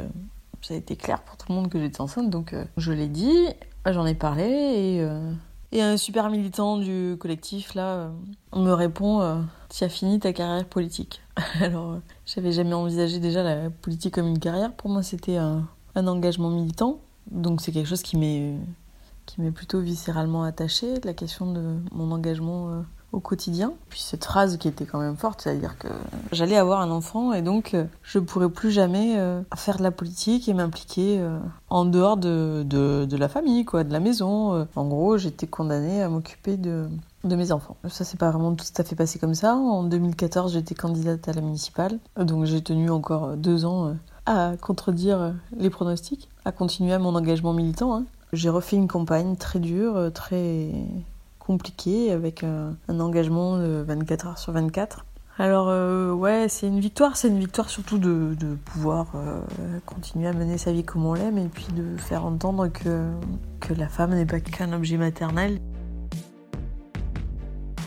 ça 0.62 0.74
a 0.74 0.76
été 0.76 0.96
clair 0.96 1.22
pour 1.22 1.36
tout 1.36 1.46
le 1.50 1.54
monde 1.54 1.68
que 1.68 1.78
j'étais 1.78 2.00
enceinte 2.00 2.28
donc 2.28 2.56
je 2.76 2.92
l'ai 2.92 3.06
dit, 3.06 3.46
j'en 3.86 4.04
ai 4.04 4.14
parlé 4.14 5.06
et 5.72 5.80
un 5.80 5.96
super 5.96 6.28
militant 6.30 6.78
du 6.78 7.16
collectif, 7.20 7.74
là, 7.74 8.10
me 8.56 8.72
répond 8.72 9.44
Tu 9.68 9.84
as 9.84 9.88
fini 9.88 10.18
ta 10.18 10.32
carrière 10.32 10.64
politique. 10.64 11.20
Alors, 11.60 12.00
j'avais 12.26 12.50
jamais 12.50 12.74
envisagé 12.74 13.20
déjà 13.20 13.44
la 13.44 13.70
politique 13.70 14.14
comme 14.14 14.26
une 14.26 14.40
carrière. 14.40 14.72
Pour 14.72 14.90
moi, 14.90 15.04
c'était 15.04 15.36
un, 15.36 15.68
un 15.94 16.08
engagement 16.08 16.50
militant. 16.50 16.98
Donc, 17.30 17.60
c'est 17.60 17.70
quelque 17.70 17.86
chose 17.86 18.02
qui 18.02 18.16
m'est 18.16 18.56
qui 19.30 19.40
m'est 19.40 19.52
plutôt 19.52 19.80
viscéralement 19.80 20.42
attaché, 20.42 21.00
la 21.04 21.14
question 21.14 21.52
de 21.52 21.76
mon 21.92 22.10
engagement 22.10 22.68
euh, 22.68 22.80
au 23.12 23.20
quotidien. 23.20 23.72
Puis 23.88 24.00
cette 24.00 24.24
phrase 24.24 24.56
qui 24.56 24.66
était 24.66 24.86
quand 24.86 24.98
même 24.98 25.16
forte, 25.16 25.42
c'est-à-dire 25.42 25.78
que 25.78 25.86
j'allais 26.32 26.56
avoir 26.56 26.80
un 26.80 26.90
enfant 26.90 27.32
et 27.32 27.40
donc 27.40 27.74
euh, 27.74 27.84
je 28.02 28.18
pourrais 28.18 28.48
plus 28.48 28.72
jamais 28.72 29.18
euh, 29.18 29.42
faire 29.54 29.78
de 29.78 29.84
la 29.84 29.92
politique 29.92 30.48
et 30.48 30.54
m'impliquer 30.54 31.24
en 31.68 31.84
dehors 31.84 32.16
de, 32.16 32.64
de, 32.64 33.16
la 33.16 33.28
famille, 33.28 33.64
quoi, 33.64 33.84
de 33.84 33.92
la 33.92 34.00
maison. 34.00 34.66
En 34.74 34.86
gros, 34.86 35.16
j'étais 35.16 35.46
condamnée 35.46 36.02
à 36.02 36.08
m'occuper 36.08 36.56
de, 36.56 36.88
de 37.22 37.36
mes 37.36 37.52
enfants. 37.52 37.76
Ça 37.88 38.04
s'est 38.04 38.16
pas 38.16 38.30
vraiment 38.30 38.54
tout 38.54 38.64
à 38.76 38.82
fait 38.82 38.96
passé 38.96 39.18
comme 39.20 39.34
ça. 39.34 39.54
En 39.54 39.84
2014, 39.84 40.52
j'étais 40.52 40.74
candidate 40.74 41.28
à 41.28 41.32
la 41.32 41.40
municipale, 41.40 41.98
donc 42.16 42.46
j'ai 42.46 42.62
tenu 42.62 42.90
encore 42.90 43.36
deux 43.36 43.64
ans 43.64 43.94
à 44.26 44.54
contredire 44.60 45.34
les 45.56 45.70
pronostics, 45.70 46.28
à 46.44 46.52
continuer 46.52 46.92
à 46.92 46.98
mon 46.98 47.14
engagement 47.14 47.52
militant. 47.52 47.96
hein. 47.96 48.04
J'ai 48.32 48.48
refait 48.48 48.76
une 48.76 48.88
campagne 48.88 49.36
très 49.36 49.58
dure, 49.58 49.96
euh, 49.96 50.10
très 50.10 50.70
compliquée, 51.38 52.12
avec 52.12 52.44
un, 52.44 52.76
un 52.88 53.00
engagement 53.00 53.58
de 53.58 53.84
24 53.86 54.26
heures 54.26 54.38
sur 54.38 54.52
24. 54.52 55.04
Alors 55.40 55.68
euh, 55.70 56.12
ouais, 56.12 56.50
c'est 56.50 56.66
une 56.66 56.80
victoire, 56.80 57.16
c'est 57.16 57.28
une 57.28 57.38
victoire 57.38 57.70
surtout 57.70 57.96
de, 57.96 58.36
pouvoir 58.66 59.06
euh, 59.14 59.40
continuer 59.86 60.28
à 60.28 60.34
mener 60.34 60.58
sa 60.58 60.70
vie 60.70 60.84
comme 60.84 61.06
on 61.06 61.14
l'aime 61.14 61.38
et 61.38 61.48
puis 61.48 61.66
de 61.72 61.96
faire 61.96 62.26
entendre 62.26 62.68
que 62.68 63.10
la 63.74 63.88
femme 63.88 64.14
n'est 64.14 64.26
pas 64.26 64.40
qu'un 64.40 64.74
objet 64.74 64.98
maternel. 64.98 65.58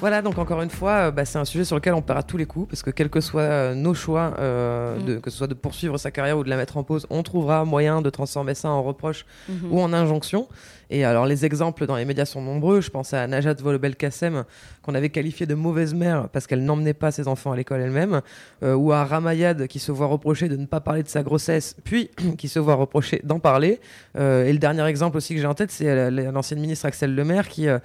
Voilà, 0.04 0.22
donc 0.22 0.38
encore 0.38 0.62
une 0.62 0.70
fois, 0.70 0.92
euh, 1.08 1.12
bah, 1.12 1.24
c'est 1.24 1.38
un 1.40 1.46
sujet 1.46 1.64
sur 1.64 1.78
lequel 1.78 1.94
on 1.94 2.02
perd 2.02 2.20
à 2.20 2.24
tous 2.24 2.36
les 2.36 2.46
coups, 2.46 2.68
parce 2.68 2.84
que 2.84 2.90
quels 2.92 3.10
que 3.10 3.22
soient 3.22 3.40
euh, 3.44 3.74
nos 3.74 3.94
choix, 3.94 4.34
euh, 4.38 5.00
Mm. 5.00 5.06
de, 5.06 5.16
que 5.20 5.30
ce 5.30 5.38
soit 5.38 5.48
de 5.48 5.54
poursuivre 5.54 5.98
sa 5.98 6.12
carrière 6.12 6.38
ou 6.38 6.44
de 6.44 6.50
la 6.50 6.58
mettre 6.58 6.76
en 6.76 6.84
pause, 6.84 7.08
on 7.10 7.24
trouvera 7.24 7.64
moyen 7.64 8.02
de 8.02 8.10
transformer 8.10 8.54
ça 8.54 8.68
en 8.70 8.84
reproche 8.84 9.26
Mhm. 9.48 9.72
ou 9.72 9.80
en 9.80 9.94
injonction. 9.94 10.50
Et 10.94 11.04
alors 11.06 11.26
les 11.26 11.44
exemples 11.44 11.88
dans 11.88 11.96
les 11.96 12.06
médias 12.06 12.26
sont 12.26 12.42
nombreux. 12.42 12.80
Je 12.80 12.92
pense 12.92 13.16
à 13.16 13.26
Najat 13.26 13.56
Vallaud-Belkacem, 13.56 14.44
qu'on 14.84 14.94
avait 14.94 15.10
qualifiée 15.10 15.48
de 15.48 15.56
mauvaise 15.56 15.96
mère 15.96 16.30
parce 16.30 16.46
qu'elle 16.46 16.64
n'emmenait 16.64 16.94
pas 16.94 17.12
ses 17.12 17.28
enfants 17.28 17.52
à 17.52 17.56
l'école 17.56 17.82
elle-même, 17.82 18.22
euh, 18.62 18.76
ou 18.76 18.92
à 18.92 19.04
Ramayad 19.04 19.66
qui 19.66 19.80
se 19.80 19.92
voit 19.92 20.06
reprocher 20.06 20.50
de 20.50 20.56
ne 20.56 20.68
pas 20.68 20.82
parler 20.82 21.02
de 21.02 21.08
sa 21.08 21.24
grossesse, 21.24 21.76
puis 21.84 22.12
qui 22.38 22.48
se 22.48 22.60
voit 22.60 22.76
reprocher 22.76 23.22
d'en 23.24 23.40
parler. 23.40 23.80
Euh, 24.20 24.46
et 24.46 24.54
le 24.54 24.60
dernier 24.60 24.86
exemple 24.86 25.18
aussi 25.18 25.34
que 25.34 25.42
j'ai 25.42 25.48
en 25.48 25.56
tête, 25.56 25.72
c'est 25.72 25.90
euh, 25.90 26.12
la- 26.12 26.32
l'ancienne 26.32 26.60
ministre 26.60 26.86
Axel 26.86 27.16
Lemaire 27.16 27.48
qui, 27.50 27.68
euh, 27.68 27.80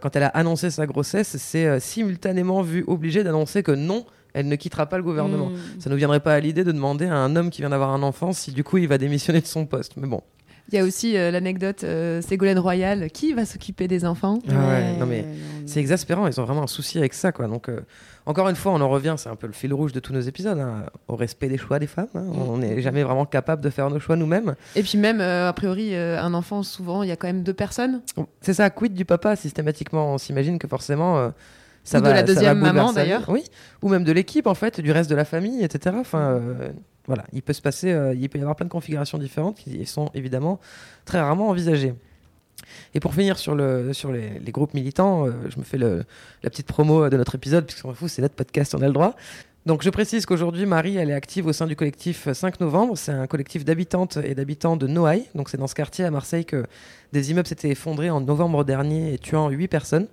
quand 0.00 0.14
elle 0.14 0.22
a 0.22 0.28
annoncé 0.28 0.70
sa 0.70 0.86
grossesse, 0.86 1.36
s'est 1.36 1.80
simultanément 1.80 2.62
vue 2.62 2.84
obligée 2.86 3.24
d'annoncer 3.24 3.64
que 3.64 3.72
non, 3.72 4.06
elle 4.32 4.46
ne 4.46 4.54
quittera 4.54 4.86
pas 4.86 4.96
le 4.96 5.02
gouvernement. 5.02 5.50
Mm. 5.50 5.80
Ça 5.80 5.90
ne 5.90 5.94
nous 5.94 5.98
viendrait 5.98 6.20
pas 6.20 6.34
à 6.34 6.40
l'idée 6.40 6.62
de 6.62 6.70
demander 6.70 7.06
à 7.06 7.16
un 7.16 7.34
homme 7.34 7.50
qui 7.50 7.62
vient 7.62 7.70
d'avoir 7.70 7.90
un 7.90 8.02
enfant 8.04 8.32
si 8.32 8.52
du 8.52 8.62
coup 8.62 8.78
il 8.78 8.86
va 8.86 8.98
démissionner 8.98 9.40
de 9.40 9.46
son 9.46 9.66
poste. 9.66 9.94
Mais 9.96 10.06
bon. 10.06 10.22
Il 10.72 10.76
y 10.76 10.78
a 10.78 10.84
aussi 10.84 11.16
euh, 11.16 11.30
l'anecdote 11.30 11.84
euh, 11.84 12.22
Ségolène 12.22 12.58
Royal 12.58 13.10
qui 13.10 13.34
va 13.34 13.44
s'occuper 13.44 13.86
des 13.86 14.04
enfants. 14.06 14.38
Ah 14.48 14.52
ouais, 14.68 14.96
non 14.98 15.04
mais 15.06 15.24
C'est 15.66 15.80
exaspérant, 15.80 16.26
ils 16.26 16.40
ont 16.40 16.44
vraiment 16.44 16.62
un 16.62 16.66
souci 16.66 16.98
avec 16.98 17.12
ça, 17.14 17.32
quoi. 17.32 17.46
Donc, 17.46 17.68
euh, 17.68 17.80
encore 18.26 18.48
une 18.48 18.56
fois, 18.56 18.72
on 18.72 18.80
en 18.80 18.88
revient, 18.88 19.14
c'est 19.18 19.28
un 19.28 19.36
peu 19.36 19.46
le 19.46 19.52
fil 19.52 19.74
rouge 19.74 19.92
de 19.92 20.00
tous 20.00 20.14
nos 20.14 20.20
épisodes, 20.20 20.58
hein, 20.58 20.84
au 21.08 21.16
respect 21.16 21.48
des 21.48 21.58
choix 21.58 21.78
des 21.78 21.86
femmes. 21.86 22.06
hein. 22.14 22.24
On 22.34 22.56
n'est 22.58 22.80
jamais 22.80 23.02
vraiment 23.02 23.26
capable 23.26 23.62
de 23.62 23.68
faire 23.68 23.90
nos 23.90 24.00
choix 24.00 24.16
nous-mêmes. 24.16 24.54
Et 24.74 24.82
puis 24.82 24.96
même, 24.96 25.20
euh, 25.20 25.48
a 25.48 25.52
priori, 25.52 25.94
euh, 25.94 26.18
un 26.20 26.32
enfant, 26.32 26.62
souvent, 26.62 27.02
il 27.02 27.10
y 27.10 27.12
a 27.12 27.16
quand 27.16 27.26
même 27.26 27.42
deux 27.42 27.52
personnes. 27.54 28.00
C'est 28.40 28.54
ça, 28.54 28.70
quid 28.70 28.94
du 28.94 29.04
papa 29.04 29.36
systématiquement? 29.36 30.14
On 30.14 30.18
s'imagine 30.18 30.58
que 30.58 30.66
forcément, 30.66 31.18
euh, 31.18 31.28
ça 31.84 31.98
Ou 31.98 32.00
de 32.00 32.06
va. 32.06 32.12
la 32.14 32.20
ça 32.20 32.22
deuxième 32.34 32.58
maman, 32.58 32.92
d'ailleurs. 32.94 33.24
Oui, 33.28 33.44
ou 33.82 33.90
même 33.90 34.04
de 34.04 34.12
l'équipe, 34.12 34.46
en 34.46 34.54
fait, 34.54 34.80
du 34.80 34.90
reste 34.92 35.10
de 35.10 35.14
la 35.16 35.26
famille, 35.26 35.62
etc. 35.62 35.94
Enfin, 36.00 36.20
euh, 36.40 36.70
voilà, 37.06 37.24
il 37.32 37.42
peut 37.42 37.52
se 37.52 37.62
passer, 37.62 37.92
euh, 37.92 38.14
il 38.14 38.28
peut 38.28 38.38
y 38.38 38.40
avoir 38.40 38.56
plein 38.56 38.66
de 38.66 38.70
configurations 38.70 39.18
différentes 39.18 39.56
qui 39.56 39.84
sont 39.86 40.10
évidemment 40.14 40.60
très 41.04 41.20
rarement 41.20 41.48
envisagées. 41.48 41.94
Et 42.94 43.00
pour 43.00 43.14
finir 43.14 43.38
sur, 43.38 43.54
le, 43.54 43.92
sur 43.92 44.10
les, 44.10 44.40
groupes 44.48 44.74
militants, 44.74 45.26
euh, 45.26 45.32
je 45.50 45.58
me 45.58 45.64
fais 45.64 45.76
le, 45.76 46.04
la 46.42 46.50
petite 46.50 46.66
promo 46.66 47.08
de 47.08 47.16
notre 47.16 47.34
épisode, 47.34 47.66
puisqu'on 47.66 47.90
s'en 47.90 47.94
fout, 47.94 48.08
c'est 48.08 48.22
notre 48.22 48.34
podcast, 48.34 48.74
on 48.74 48.82
a 48.82 48.86
le 48.86 48.92
droit. 48.92 49.16
Donc 49.66 49.82
je 49.82 49.88
précise 49.88 50.26
qu'aujourd'hui, 50.26 50.66
Marie, 50.66 50.96
elle 50.96 51.08
est 51.08 51.14
active 51.14 51.46
au 51.46 51.54
sein 51.54 51.66
du 51.66 51.74
collectif 51.74 52.30
5 52.30 52.60
novembre. 52.60 52.98
C'est 52.98 53.12
un 53.12 53.26
collectif 53.26 53.64
d'habitantes 53.64 54.18
et 54.22 54.34
d'habitants 54.34 54.76
de 54.76 54.86
Noailles. 54.86 55.24
Donc 55.34 55.48
c'est 55.48 55.56
dans 55.56 55.66
ce 55.66 55.74
quartier 55.74 56.04
à 56.04 56.10
Marseille 56.10 56.44
que 56.44 56.66
des 57.14 57.30
immeubles 57.30 57.48
s'étaient 57.48 57.70
effondrés 57.70 58.10
en 58.10 58.20
novembre 58.20 58.62
dernier 58.64 59.14
et 59.14 59.18
tuant 59.18 59.48
8 59.48 59.68
personnes. 59.68 60.06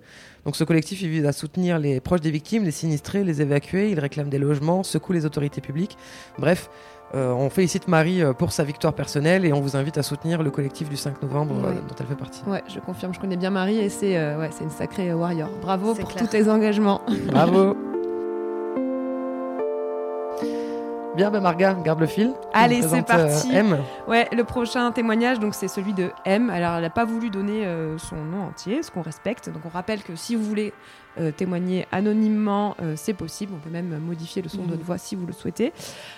Donc 0.44 0.56
ce 0.56 0.64
collectif, 0.64 1.02
il 1.02 1.08
vise 1.08 1.26
à 1.26 1.32
soutenir 1.32 1.78
les 1.78 2.00
proches 2.00 2.20
des 2.20 2.30
victimes, 2.30 2.64
les 2.64 2.70
sinistrés, 2.70 3.24
les 3.24 3.40
évacuer. 3.42 3.90
Il 3.90 4.00
réclame 4.00 4.28
des 4.28 4.38
logements, 4.38 4.82
secoue 4.82 5.12
les 5.12 5.24
autorités 5.24 5.60
publiques. 5.60 5.96
Bref, 6.38 6.68
euh, 7.14 7.30
on 7.32 7.50
félicite 7.50 7.88
Marie 7.88 8.22
euh, 8.22 8.32
pour 8.32 8.52
sa 8.52 8.64
victoire 8.64 8.94
personnelle 8.94 9.44
et 9.44 9.52
on 9.52 9.60
vous 9.60 9.76
invite 9.76 9.98
à 9.98 10.02
soutenir 10.02 10.42
le 10.42 10.50
collectif 10.50 10.88
du 10.88 10.96
5 10.96 11.22
novembre 11.22 11.54
euh, 11.66 11.72
dont 11.74 11.94
elle 12.00 12.06
fait 12.06 12.16
partie. 12.16 12.42
Ouais, 12.46 12.62
je 12.68 12.80
confirme, 12.80 13.12
je 13.12 13.20
connais 13.20 13.36
bien 13.36 13.50
Marie 13.50 13.78
et 13.78 13.90
c'est 13.90 14.16
euh, 14.16 14.38
ouais, 14.38 14.48
c'est 14.50 14.64
une 14.64 14.70
sacrée 14.70 15.12
warrior. 15.12 15.50
Bravo 15.60 15.94
pour 15.94 16.08
clair. 16.08 16.24
tous 16.24 16.30
tes 16.30 16.48
engagements. 16.48 17.02
Bravo 17.26 17.76
Bien, 21.14 21.30
ben 21.30 21.40
Marga, 21.40 21.74
garde 21.74 22.00
le 22.00 22.06
fil. 22.06 22.32
Allez, 22.54 22.80
c'est 22.80 23.02
parti. 23.02 23.54
euh, 23.54 23.58
M. 23.58 23.78
Ouais, 24.08 24.28
le 24.32 24.44
prochain 24.44 24.90
témoignage, 24.92 25.38
donc 25.38 25.54
c'est 25.54 25.68
celui 25.68 25.92
de 25.92 26.10
M. 26.24 26.48
Alors, 26.48 26.76
elle 26.76 26.82
n'a 26.82 26.90
pas 26.90 27.04
voulu 27.04 27.28
donner 27.28 27.66
euh, 27.66 27.98
son 27.98 28.16
nom 28.16 28.44
entier, 28.44 28.82
ce 28.82 28.90
qu'on 28.90 29.02
respecte. 29.02 29.50
Donc, 29.50 29.62
on 29.66 29.68
rappelle 29.68 30.02
que 30.02 30.16
si 30.16 30.34
vous 30.36 30.42
voulez 30.42 30.72
euh, 31.20 31.30
témoigner 31.30 31.86
anonymement, 31.92 32.76
c'est 32.96 33.12
possible. 33.12 33.52
On 33.54 33.58
peut 33.58 33.68
même 33.70 33.98
modifier 33.98 34.40
le 34.40 34.48
son 34.48 34.62
de 34.62 34.70
votre 34.70 34.84
voix 34.84 34.96
si 34.96 35.14
vous 35.14 35.26
le 35.26 35.34
souhaitez. 35.34 35.74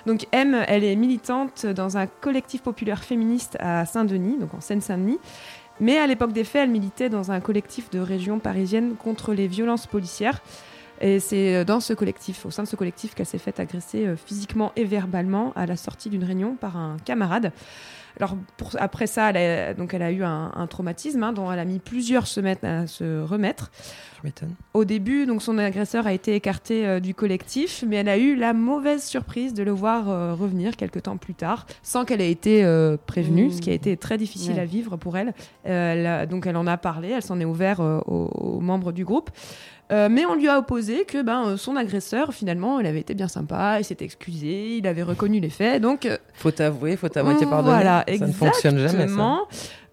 Donc, 0.07 0.29
M, 0.31 0.65
elle 0.69 0.85
est 0.85 0.95
militante 0.95 1.67
dans 1.67 1.97
un 1.99 2.07
collectif 2.07 2.63
populaire 2.63 3.03
féministe 3.03 3.57
à 3.59 3.87
Saint-Denis, 3.87 4.39
donc 4.39 4.55
en 4.55 4.61
Seine-Saint-Denis. 4.61 5.19
Mais 5.81 5.99
à 5.99 6.07
l'époque 6.07 6.33
des 6.33 6.45
faits, 6.45 6.63
elle 6.63 6.71
militait 6.71 7.09
dans 7.09 7.33
un 7.33 7.41
collectif 7.41 7.91
de 7.91 7.99
région 7.99 8.39
parisienne 8.39 8.95
contre 8.95 9.35
les 9.35 9.49
violences 9.49 9.89
policières. 9.89 10.41
Et 11.01 11.21
c'est 11.21 11.57
euh, 11.57 11.65
dans 11.65 11.81
ce 11.81 11.93
collectif, 11.93 12.47
au 12.47 12.51
sein 12.51 12.63
de 12.63 12.69
ce 12.69 12.77
collectif, 12.77 13.15
qu'elle 13.15 13.27
s'est 13.27 13.39
faite 13.39 13.61
agresser 13.61 14.07
euh, 14.07 14.17
physiquement 14.17 14.73
et 14.77 14.85
verbalement 14.85 15.53
à 15.57 15.67
la 15.67 15.77
sortie 15.77 16.09
d'une 16.11 16.25
réunion 16.25 16.55
par 16.57 16.77
un 16.77 16.97
camarade. 17.05 17.53
Alors 18.21 18.37
pour, 18.57 18.71
après 18.79 19.09
ça, 19.09 19.31
elle 19.31 19.37
a, 19.37 19.75
donc 19.75 19.93
elle 19.93 20.03
a 20.03 20.13
eu 20.13 20.23
un, 20.23 20.53
un 20.55 20.67
traumatisme 20.69 21.21
hein, 21.25 21.33
dont 21.33 21.51
elle 21.51 21.59
a 21.59 21.65
mis 21.65 21.81
plusieurs 21.81 22.29
semaines 22.29 22.59
à 22.63 22.87
se 22.87 23.21
remettre. 23.21 23.73
Je 24.19 24.29
m'étonne. 24.29 24.55
Au 24.73 24.85
début, 24.85 25.27
donc 25.27 25.43
son 25.43 25.59
agresseur 25.59 26.07
a 26.07 26.13
été 26.13 26.37
écarté 26.37 26.87
euh, 26.87 27.01
du 27.01 27.13
collectif, 27.13 27.83
mais 27.89 27.97
elle 27.97 28.09
a 28.09 28.17
eu 28.17 28.37
la 28.37 28.53
mauvaise 28.53 29.03
surprise 29.05 29.53
de 29.53 29.65
le 29.65 29.73
voir 29.73 30.09
euh, 30.09 30.33
revenir 30.33 30.77
quelques 30.77 31.03
temps 31.03 31.17
plus 31.17 31.35
tard, 31.35 31.67
sans 31.83 32.05
qu'elle 32.05 32.21
ait 32.21 32.31
été 32.31 32.65
euh, 32.65 32.97
prévenue, 33.05 33.47
Mmh. 33.49 33.51
ce 33.51 33.61
qui 33.61 33.71
a 33.71 33.75
été 33.75 33.97
très 33.97 34.17
difficile 34.17 34.55
Ouais. 34.55 34.61
à 34.61 34.65
vivre 34.65 34.97
pour 34.97 35.17
elle. 35.19 35.35
Euh, 35.67 35.93
elle 35.93 36.07
a- 36.07 36.27
donc 36.27 36.47
elle 36.47 36.57
en 36.57 36.69
a 36.69 36.77
parlé, 36.77 37.09
elle 37.09 37.23
s'en 37.23 37.41
est 37.41 37.45
ouverte 37.45 37.81
euh, 37.81 37.99
aux, 38.07 38.27
aux 38.33 38.61
membres 38.61 38.93
du 38.93 39.05
groupe. 39.05 39.31
Euh, 39.93 40.09
mais 40.11 40.25
on 40.25 40.35
lui 40.35 40.49
a 40.49 40.59
opposé 40.59 41.05
que 41.05 41.23
ben, 41.23 41.45
euh, 41.47 41.57
son 41.57 41.77
agresseur, 41.77 42.33
finalement, 42.33 42.81
il 42.81 42.87
avait 42.87 43.01
été 43.01 43.15
bien 43.15 43.29
sympa, 43.29 43.79
il 43.81 43.85
s'est 43.85 43.99
excusé, 44.01 44.79
il 44.79 44.87
avait 44.87 45.03
reconnu 45.03 45.41
les 45.41 45.51
faits. 45.51 45.83
Donc, 45.83 46.07
euh, 46.07 46.17
Faut 46.35 46.59
avouer, 46.61 46.97
faut 46.97 47.17
à 47.17 47.23
moitié 47.23 47.47
pardonner. 47.47 47.75
voilà, 47.77 48.05
ça 48.19 48.27
ne 48.27 48.33
fonctionne 48.33 48.79
jamais. 48.79 49.09
Ça. 49.09 49.39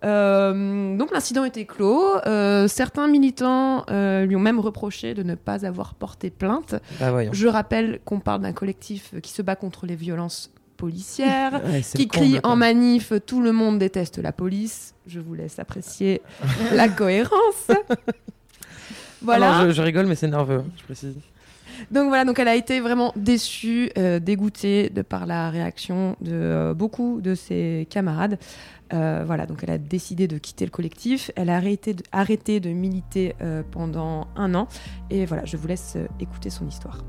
Euh, 0.04 0.98
donc 0.98 1.12
l'incident 1.12 1.44
était 1.44 1.66
clos. 1.66 2.04
Euh, 2.26 2.68
certains 2.68 3.08
militants 3.08 3.86
euh, 3.90 4.26
lui 4.26 4.36
ont 4.36 4.40
même 4.40 4.60
reproché 4.60 5.14
de 5.14 5.24
ne 5.24 5.36
pas 5.36 5.66
avoir 5.66 5.94
porté 5.94 6.30
plainte. 6.30 6.76
Bah. 7.00 7.32
Je 7.32 7.48
rappelle 7.48 8.00
qu'on 8.04 8.20
parle 8.20 8.42
d'un 8.42 8.54
collectif 8.54 9.14
qui 9.22 9.32
se 9.32 9.42
bat 9.42 9.56
contre 9.56 9.86
les 9.86 9.96
violences 9.96 10.52
policières, 10.78 11.62
Ouais, 11.72 11.82
qui 11.82 12.08
crie 12.08 12.40
en 12.44 12.56
manif 12.56 13.14
tout 13.28 13.42
le 13.42 13.52
monde 13.52 13.78
déteste 13.78 14.18
la 14.18 14.32
police. 14.32 14.96
Je 15.06 15.20
vous 15.20 15.36
laisse 15.36 15.60
apprécier 15.60 16.22
la 16.74 16.88
cohérence. 16.90 17.68
Voilà. 19.22 19.56
Alors, 19.56 19.70
je, 19.70 19.76
je 19.76 19.82
rigole, 19.82 20.08
mais 20.08 20.16
c'est 20.16 20.28
nerveux, 20.28 20.64
je 20.78 20.84
précise. 20.84 21.16
Donc 21.90 22.10
voilà, 22.10 22.26
donc 22.26 22.38
elle 22.38 22.48
a 22.48 22.56
été 22.56 22.80
vraiment 22.80 23.12
déçue, 23.16 23.90
euh, 23.98 24.20
dégoûtée 24.20 24.90
de 24.90 25.02
par 25.02 25.26
la 25.26 25.50
réaction 25.50 26.16
de 26.22 26.32
euh, 26.34 26.74
beaucoup 26.74 27.22
de 27.22 27.34
ses 27.34 27.88
camarades. 27.90 28.38
Euh, 28.94 29.24
voilà, 29.26 29.46
donc 29.46 29.60
elle 29.64 29.72
a 29.72 29.78
décidé 29.78 30.28
de 30.28 30.38
quitter 30.38 30.66
le 30.66 30.72
collectif. 30.72 31.32
Elle 31.36 31.50
a 31.50 31.56
arrêté 31.56 31.94
de, 31.94 32.04
arrêté 32.12 32.60
de 32.60 32.70
militer 32.70 33.36
euh, 33.42 33.64
pendant 33.72 34.28
un 34.36 34.54
an. 34.54 34.68
Et 35.10 35.26
voilà, 35.26 35.46
je 35.46 35.58
vous 35.58 35.68
laisse 35.68 35.94
euh, 35.96 36.08
écouter 36.20 36.50
son 36.50 36.68
histoire. 36.68 37.00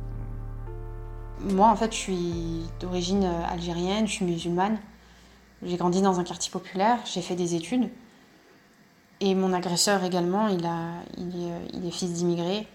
Moi, 1.51 1.69
en 1.69 1.77
fait, 1.77 1.93
je 1.93 1.97
suis 1.97 2.63
d'origine 2.81 3.25
algérienne, 3.51 4.07
je 4.07 4.13
suis 4.13 4.25
musulmane. 4.25 4.79
J'ai 5.65 5.77
grandi 5.77 6.01
dans 6.03 6.21
un 6.21 6.25
quartier 6.25 6.53
populaire, 6.53 6.99
j'ai 7.05 7.21
fait 7.21 7.35
des 7.35 7.55
études. 7.57 7.89
Et 9.25 9.37
mon 9.37 9.53
agresseur 9.53 10.03
également, 10.03 10.49
il, 10.49 10.67
euh, 10.67 11.87
est 11.87 11.91
fils 11.93 12.13
d'immigrés. 12.13 12.67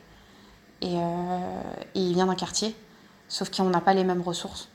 Et, 0.82 0.96
euh, 0.96 1.62
et 1.94 2.00
il 2.00 2.14
vient 2.14 2.28
d'un 2.28 2.36
quartier. 2.36 2.74
Sauf 3.28 3.50
qu'on 3.50 3.70
n'a 3.70 3.82
pas 3.82 3.94
les 3.94 4.06
mêmes 4.06 4.22
ressources. 4.22 4.70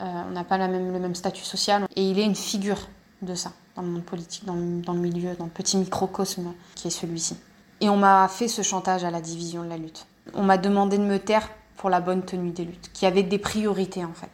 Euh, 0.00 0.22
on 0.28 0.30
n'a 0.30 0.44
pas 0.44 0.58
le 0.58 0.68
même 0.68 1.16
statut 1.16 1.42
social. 1.42 1.88
Et 1.96 2.08
il 2.08 2.20
est 2.20 2.24
une 2.24 2.36
figure 2.36 2.78
de 3.20 3.34
ça, 3.34 3.52
dans 3.74 3.82
le 3.82 3.88
monde 3.88 4.04
politique, 4.04 4.44
dans 4.44 4.54
le, 4.54 4.80
dans 4.80 4.92
le 4.92 5.00
milieu, 5.00 5.34
dans 5.34 5.46
le 5.46 5.50
petit 5.50 5.76
microcosme 5.76 6.54
qui 6.76 6.86
est 6.86 6.90
celui-ci. 6.92 7.36
Et 7.80 7.88
on 7.88 7.96
m'a 7.96 8.28
fait 8.28 8.46
ce 8.46 8.62
chantage 8.62 9.02
à 9.02 9.10
la 9.10 9.20
division 9.20 9.64
de 9.64 9.68
la 9.68 9.78
lutte. 9.78 10.06
On 10.34 10.44
m'a 10.44 10.56
demandé 10.56 10.98
de 10.98 11.02
me 11.02 11.18
taire 11.18 11.50
pour 11.76 11.90
la 11.90 12.00
bonne 12.00 12.24
tenue 12.24 12.52
des 12.52 12.64
luttes, 12.64 12.92
qui 12.92 13.06
avait 13.06 13.24
des 13.24 13.38
priorités 13.38 14.04
en 14.04 14.14
fait. 14.14 14.30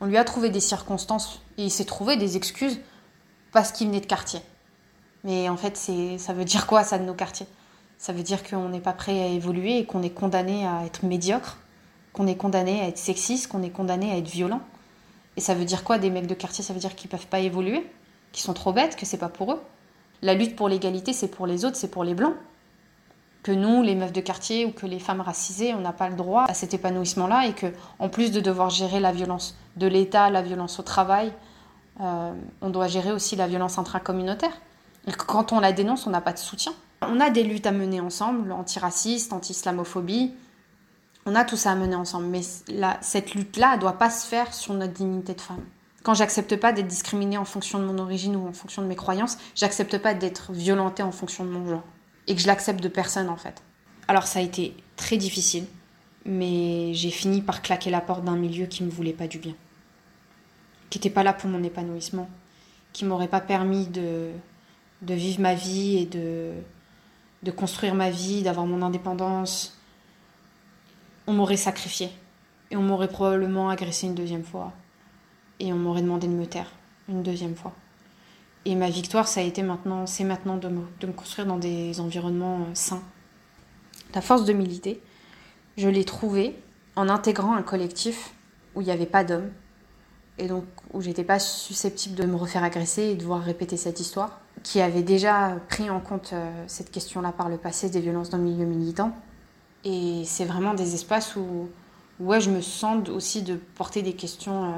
On 0.00 0.06
lui 0.06 0.16
a 0.16 0.24
trouvé 0.24 0.50
des 0.50 0.60
circonstances 0.60 1.40
et 1.58 1.64
il 1.64 1.70
s'est 1.70 1.84
trouvé 1.84 2.16
des 2.16 2.36
excuses 2.36 2.80
parce 3.52 3.70
qu'il 3.70 3.86
venait 3.86 4.00
de 4.00 4.06
quartier. 4.06 4.40
Mais 5.24 5.48
en 5.48 5.56
fait, 5.56 5.76
ça 6.18 6.32
veut 6.32 6.44
dire 6.44 6.66
quoi 6.66 6.84
ça 6.84 6.98
de 6.98 7.04
nos 7.04 7.14
quartiers? 7.14 7.46
Ça 7.98 8.12
veut 8.12 8.22
dire 8.22 8.42
qu'on 8.42 8.68
n'est 8.68 8.80
pas 8.80 8.92
prêt 8.92 9.22
à 9.22 9.26
évoluer 9.26 9.78
et 9.78 9.86
qu'on 9.86 10.02
est 10.02 10.10
condamné 10.10 10.66
à 10.66 10.84
être 10.84 11.04
médiocre, 11.04 11.58
qu'on 12.12 12.26
est 12.26 12.36
condamné 12.36 12.80
à 12.80 12.88
être 12.88 12.98
sexiste, 12.98 13.46
qu'on 13.46 13.62
est 13.62 13.70
condamné 13.70 14.10
à 14.10 14.16
être 14.16 14.28
violent. 14.28 14.60
Et 15.36 15.40
ça 15.40 15.54
veut 15.54 15.64
dire 15.64 15.84
quoi 15.84 15.98
des 15.98 16.10
mecs 16.10 16.26
de 16.26 16.34
quartier? 16.34 16.64
Ça 16.64 16.72
veut 16.72 16.80
dire 16.80 16.96
qu'ils 16.96 17.08
peuvent 17.08 17.28
pas 17.28 17.40
évoluer, 17.40 17.88
qu'ils 18.32 18.42
sont 18.42 18.54
trop 18.54 18.72
bêtes, 18.72 18.96
que 18.96 19.06
c'est 19.06 19.18
pas 19.18 19.28
pour 19.28 19.52
eux? 19.52 19.62
La 20.20 20.34
lutte 20.34 20.56
pour 20.56 20.68
l'égalité, 20.68 21.12
c'est 21.12 21.28
pour 21.28 21.46
les 21.46 21.64
autres, 21.64 21.76
c'est 21.76 21.90
pour 21.90 22.04
les 22.04 22.14
blancs 22.14 22.34
que 23.42 23.52
nous, 23.52 23.82
les 23.82 23.94
meufs 23.94 24.12
de 24.12 24.20
quartier 24.20 24.64
ou 24.64 24.70
que 24.70 24.86
les 24.86 25.00
femmes 25.00 25.20
racisées, 25.20 25.74
on 25.74 25.80
n'a 25.80 25.92
pas 25.92 26.08
le 26.08 26.14
droit 26.14 26.44
à 26.48 26.54
cet 26.54 26.74
épanouissement-là 26.74 27.46
et 27.48 27.54
que, 27.54 27.66
en 27.98 28.08
plus 28.08 28.30
de 28.30 28.40
devoir 28.40 28.70
gérer 28.70 29.00
la 29.00 29.10
violence 29.10 29.56
de 29.76 29.86
l'État, 29.86 30.30
la 30.30 30.42
violence 30.42 30.78
au 30.78 30.82
travail, 30.82 31.32
euh, 32.00 32.32
on 32.60 32.70
doit 32.70 32.86
gérer 32.86 33.12
aussi 33.12 33.34
la 33.36 33.48
violence 33.48 33.78
intracommunautaire. 33.78 34.52
Quand 35.26 35.52
on 35.52 35.60
la 35.60 35.72
dénonce, 35.72 36.06
on 36.06 36.10
n'a 36.10 36.20
pas 36.20 36.32
de 36.32 36.38
soutien. 36.38 36.72
On 37.02 37.18
a 37.20 37.30
des 37.30 37.42
luttes 37.42 37.66
à 37.66 37.72
mener 37.72 38.00
ensemble, 38.00 38.52
antiraciste, 38.52 39.32
anti-islamophobie. 39.32 40.32
On 41.26 41.34
a 41.34 41.44
tout 41.44 41.56
ça 41.56 41.72
à 41.72 41.74
mener 41.74 41.96
ensemble. 41.96 42.26
Mais 42.26 42.42
cette 43.00 43.34
lutte-là, 43.34 43.76
ne 43.76 43.80
doit 43.80 43.98
pas 43.98 44.10
se 44.10 44.26
faire 44.26 44.54
sur 44.54 44.74
notre 44.74 44.92
dignité 44.92 45.34
de 45.34 45.40
femme. 45.40 45.64
Quand 46.02 46.14
j'accepte 46.14 46.56
pas 46.56 46.72
d'être 46.72 46.88
discriminée 46.88 47.38
en 47.38 47.44
fonction 47.44 47.78
de 47.78 47.84
mon 47.84 47.98
origine 47.98 48.34
ou 48.36 48.46
en 48.46 48.52
fonction 48.52 48.82
de 48.82 48.88
mes 48.88 48.96
croyances, 48.96 49.38
j'accepte 49.54 49.98
pas 49.98 50.14
d'être 50.14 50.52
violentée 50.52 51.02
en 51.02 51.12
fonction 51.12 51.44
de 51.44 51.50
mon 51.50 51.68
genre 51.68 51.84
et 52.26 52.34
que 52.34 52.40
je 52.40 52.46
l'accepte 52.46 52.82
de 52.82 52.88
personne 52.88 53.28
en 53.28 53.36
fait. 53.36 53.62
Alors 54.08 54.26
ça 54.26 54.40
a 54.40 54.42
été 54.42 54.76
très 54.96 55.16
difficile, 55.16 55.66
mais 56.24 56.92
j'ai 56.94 57.10
fini 57.10 57.40
par 57.40 57.62
claquer 57.62 57.90
la 57.90 58.00
porte 58.00 58.24
d'un 58.24 58.36
milieu 58.36 58.66
qui 58.66 58.82
me 58.82 58.90
voulait 58.90 59.12
pas 59.12 59.28
du 59.28 59.38
bien, 59.38 59.54
qui 60.90 60.98
n'était 60.98 61.10
pas 61.10 61.22
là 61.22 61.32
pour 61.32 61.48
mon 61.48 61.62
épanouissement, 61.62 62.28
qui 62.92 63.04
m'aurait 63.04 63.28
pas 63.28 63.40
permis 63.40 63.86
de, 63.86 64.30
de 65.02 65.14
vivre 65.14 65.40
ma 65.40 65.54
vie 65.54 65.98
et 65.98 66.06
de, 66.06 66.52
de 67.42 67.50
construire 67.50 67.94
ma 67.94 68.10
vie, 68.10 68.42
d'avoir 68.42 68.66
mon 68.66 68.82
indépendance. 68.82 69.78
On 71.26 71.32
m'aurait 71.32 71.56
sacrifié 71.56 72.10
et 72.70 72.76
on 72.76 72.82
m'aurait 72.82 73.08
probablement 73.08 73.68
agressé 73.68 74.06
une 74.06 74.14
deuxième 74.14 74.44
fois 74.44 74.72
et 75.60 75.72
on 75.72 75.76
m'aurait 75.76 76.02
demandé 76.02 76.26
de 76.26 76.32
me 76.32 76.46
taire 76.46 76.70
une 77.08 77.22
deuxième 77.22 77.54
fois. 77.54 77.72
Et 78.64 78.74
ma 78.76 78.90
victoire, 78.90 79.26
ça 79.26 79.40
a 79.40 79.42
été 79.42 79.62
maintenant, 79.62 80.06
c'est 80.06 80.24
maintenant 80.24 80.56
de 80.56 80.68
me, 80.68 80.82
de 81.00 81.06
me 81.06 81.12
construire 81.12 81.46
dans 81.46 81.58
des 81.58 81.98
environnements 82.00 82.60
euh, 82.60 82.74
sains. 82.74 83.02
La 84.14 84.20
force 84.20 84.44
de 84.44 84.52
militer, 84.52 85.02
je 85.76 85.88
l'ai 85.88 86.04
trouvée 86.04 86.56
en 86.94 87.08
intégrant 87.08 87.54
un 87.54 87.62
collectif 87.62 88.34
où 88.74 88.80
il 88.80 88.84
n'y 88.84 88.92
avait 88.92 89.06
pas 89.06 89.24
d'hommes 89.24 89.50
et 90.38 90.46
donc 90.46 90.64
où 90.92 91.00
j'étais 91.00 91.24
pas 91.24 91.38
susceptible 91.38 92.14
de 92.14 92.24
me 92.24 92.36
refaire 92.36 92.62
agresser 92.62 93.02
et 93.02 93.14
de 93.14 93.20
devoir 93.20 93.42
répéter 93.42 93.76
cette 93.76 94.00
histoire, 94.00 94.41
qui 94.62 94.80
avait 94.80 95.02
déjà 95.02 95.56
pris 95.68 95.90
en 95.90 96.00
compte 96.00 96.30
euh, 96.32 96.64
cette 96.66 96.90
question-là 96.90 97.32
par 97.32 97.48
le 97.48 97.56
passé 97.56 97.90
des 97.90 98.00
violences 98.00 98.30
dans 98.30 98.38
le 98.38 98.44
milieu 98.44 98.64
militant. 98.64 99.12
Et 99.84 100.22
c'est 100.24 100.44
vraiment 100.44 100.74
des 100.74 100.94
espaces 100.94 101.36
où, 101.36 101.68
ouais, 102.20 102.40
je 102.40 102.50
me 102.50 102.60
sens 102.60 103.08
aussi 103.08 103.42
de 103.42 103.56
porter 103.56 104.02
des 104.02 104.14
questions 104.14 104.64
euh, 104.64 104.76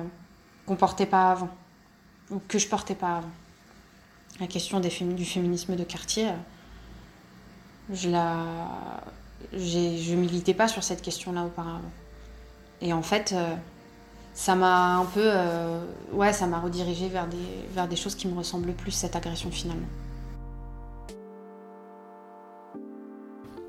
qu'on 0.67 0.77
portait 0.77 1.07
pas 1.07 1.31
avant 1.31 1.51
ou 2.31 2.41
que 2.49 2.59
je 2.59 2.69
portais 2.69 2.95
pas 2.95 3.19
avant 3.19 3.31
la 4.41 4.47
question 4.47 4.81
du 4.81 4.91
féminisme 5.25 5.77
de 5.77 5.85
quartier, 5.85 6.29
euh, 6.29 6.33
je 7.93 8.09
la, 8.09 8.37
je 9.53 10.15
militais 10.15 10.55
pas 10.55 10.67
sur 10.67 10.83
cette 10.83 11.03
question-là 11.03 11.45
auparavant. 11.45 11.93
Et 12.81 12.93
en 12.93 13.03
fait, 13.03 13.35
ça 14.35 14.57
m'a 14.57 14.97
un 14.97 15.05
peu, 15.05 15.23
euh, 15.23 15.81
ouais, 16.13 16.33
ça 16.33 16.47
m'a 16.47 16.59
redirigé 16.59 17.09
vers 17.09 17.29
des, 17.29 17.37
vers 17.73 17.87
des 17.87 17.97
choses 17.97 18.17
qui 18.17 18.27
me 18.27 18.37
ressemblent 18.37 18.73
plus 18.73 18.91
cette 18.91 19.15
agression 19.15 19.51
finalement. 19.51 19.87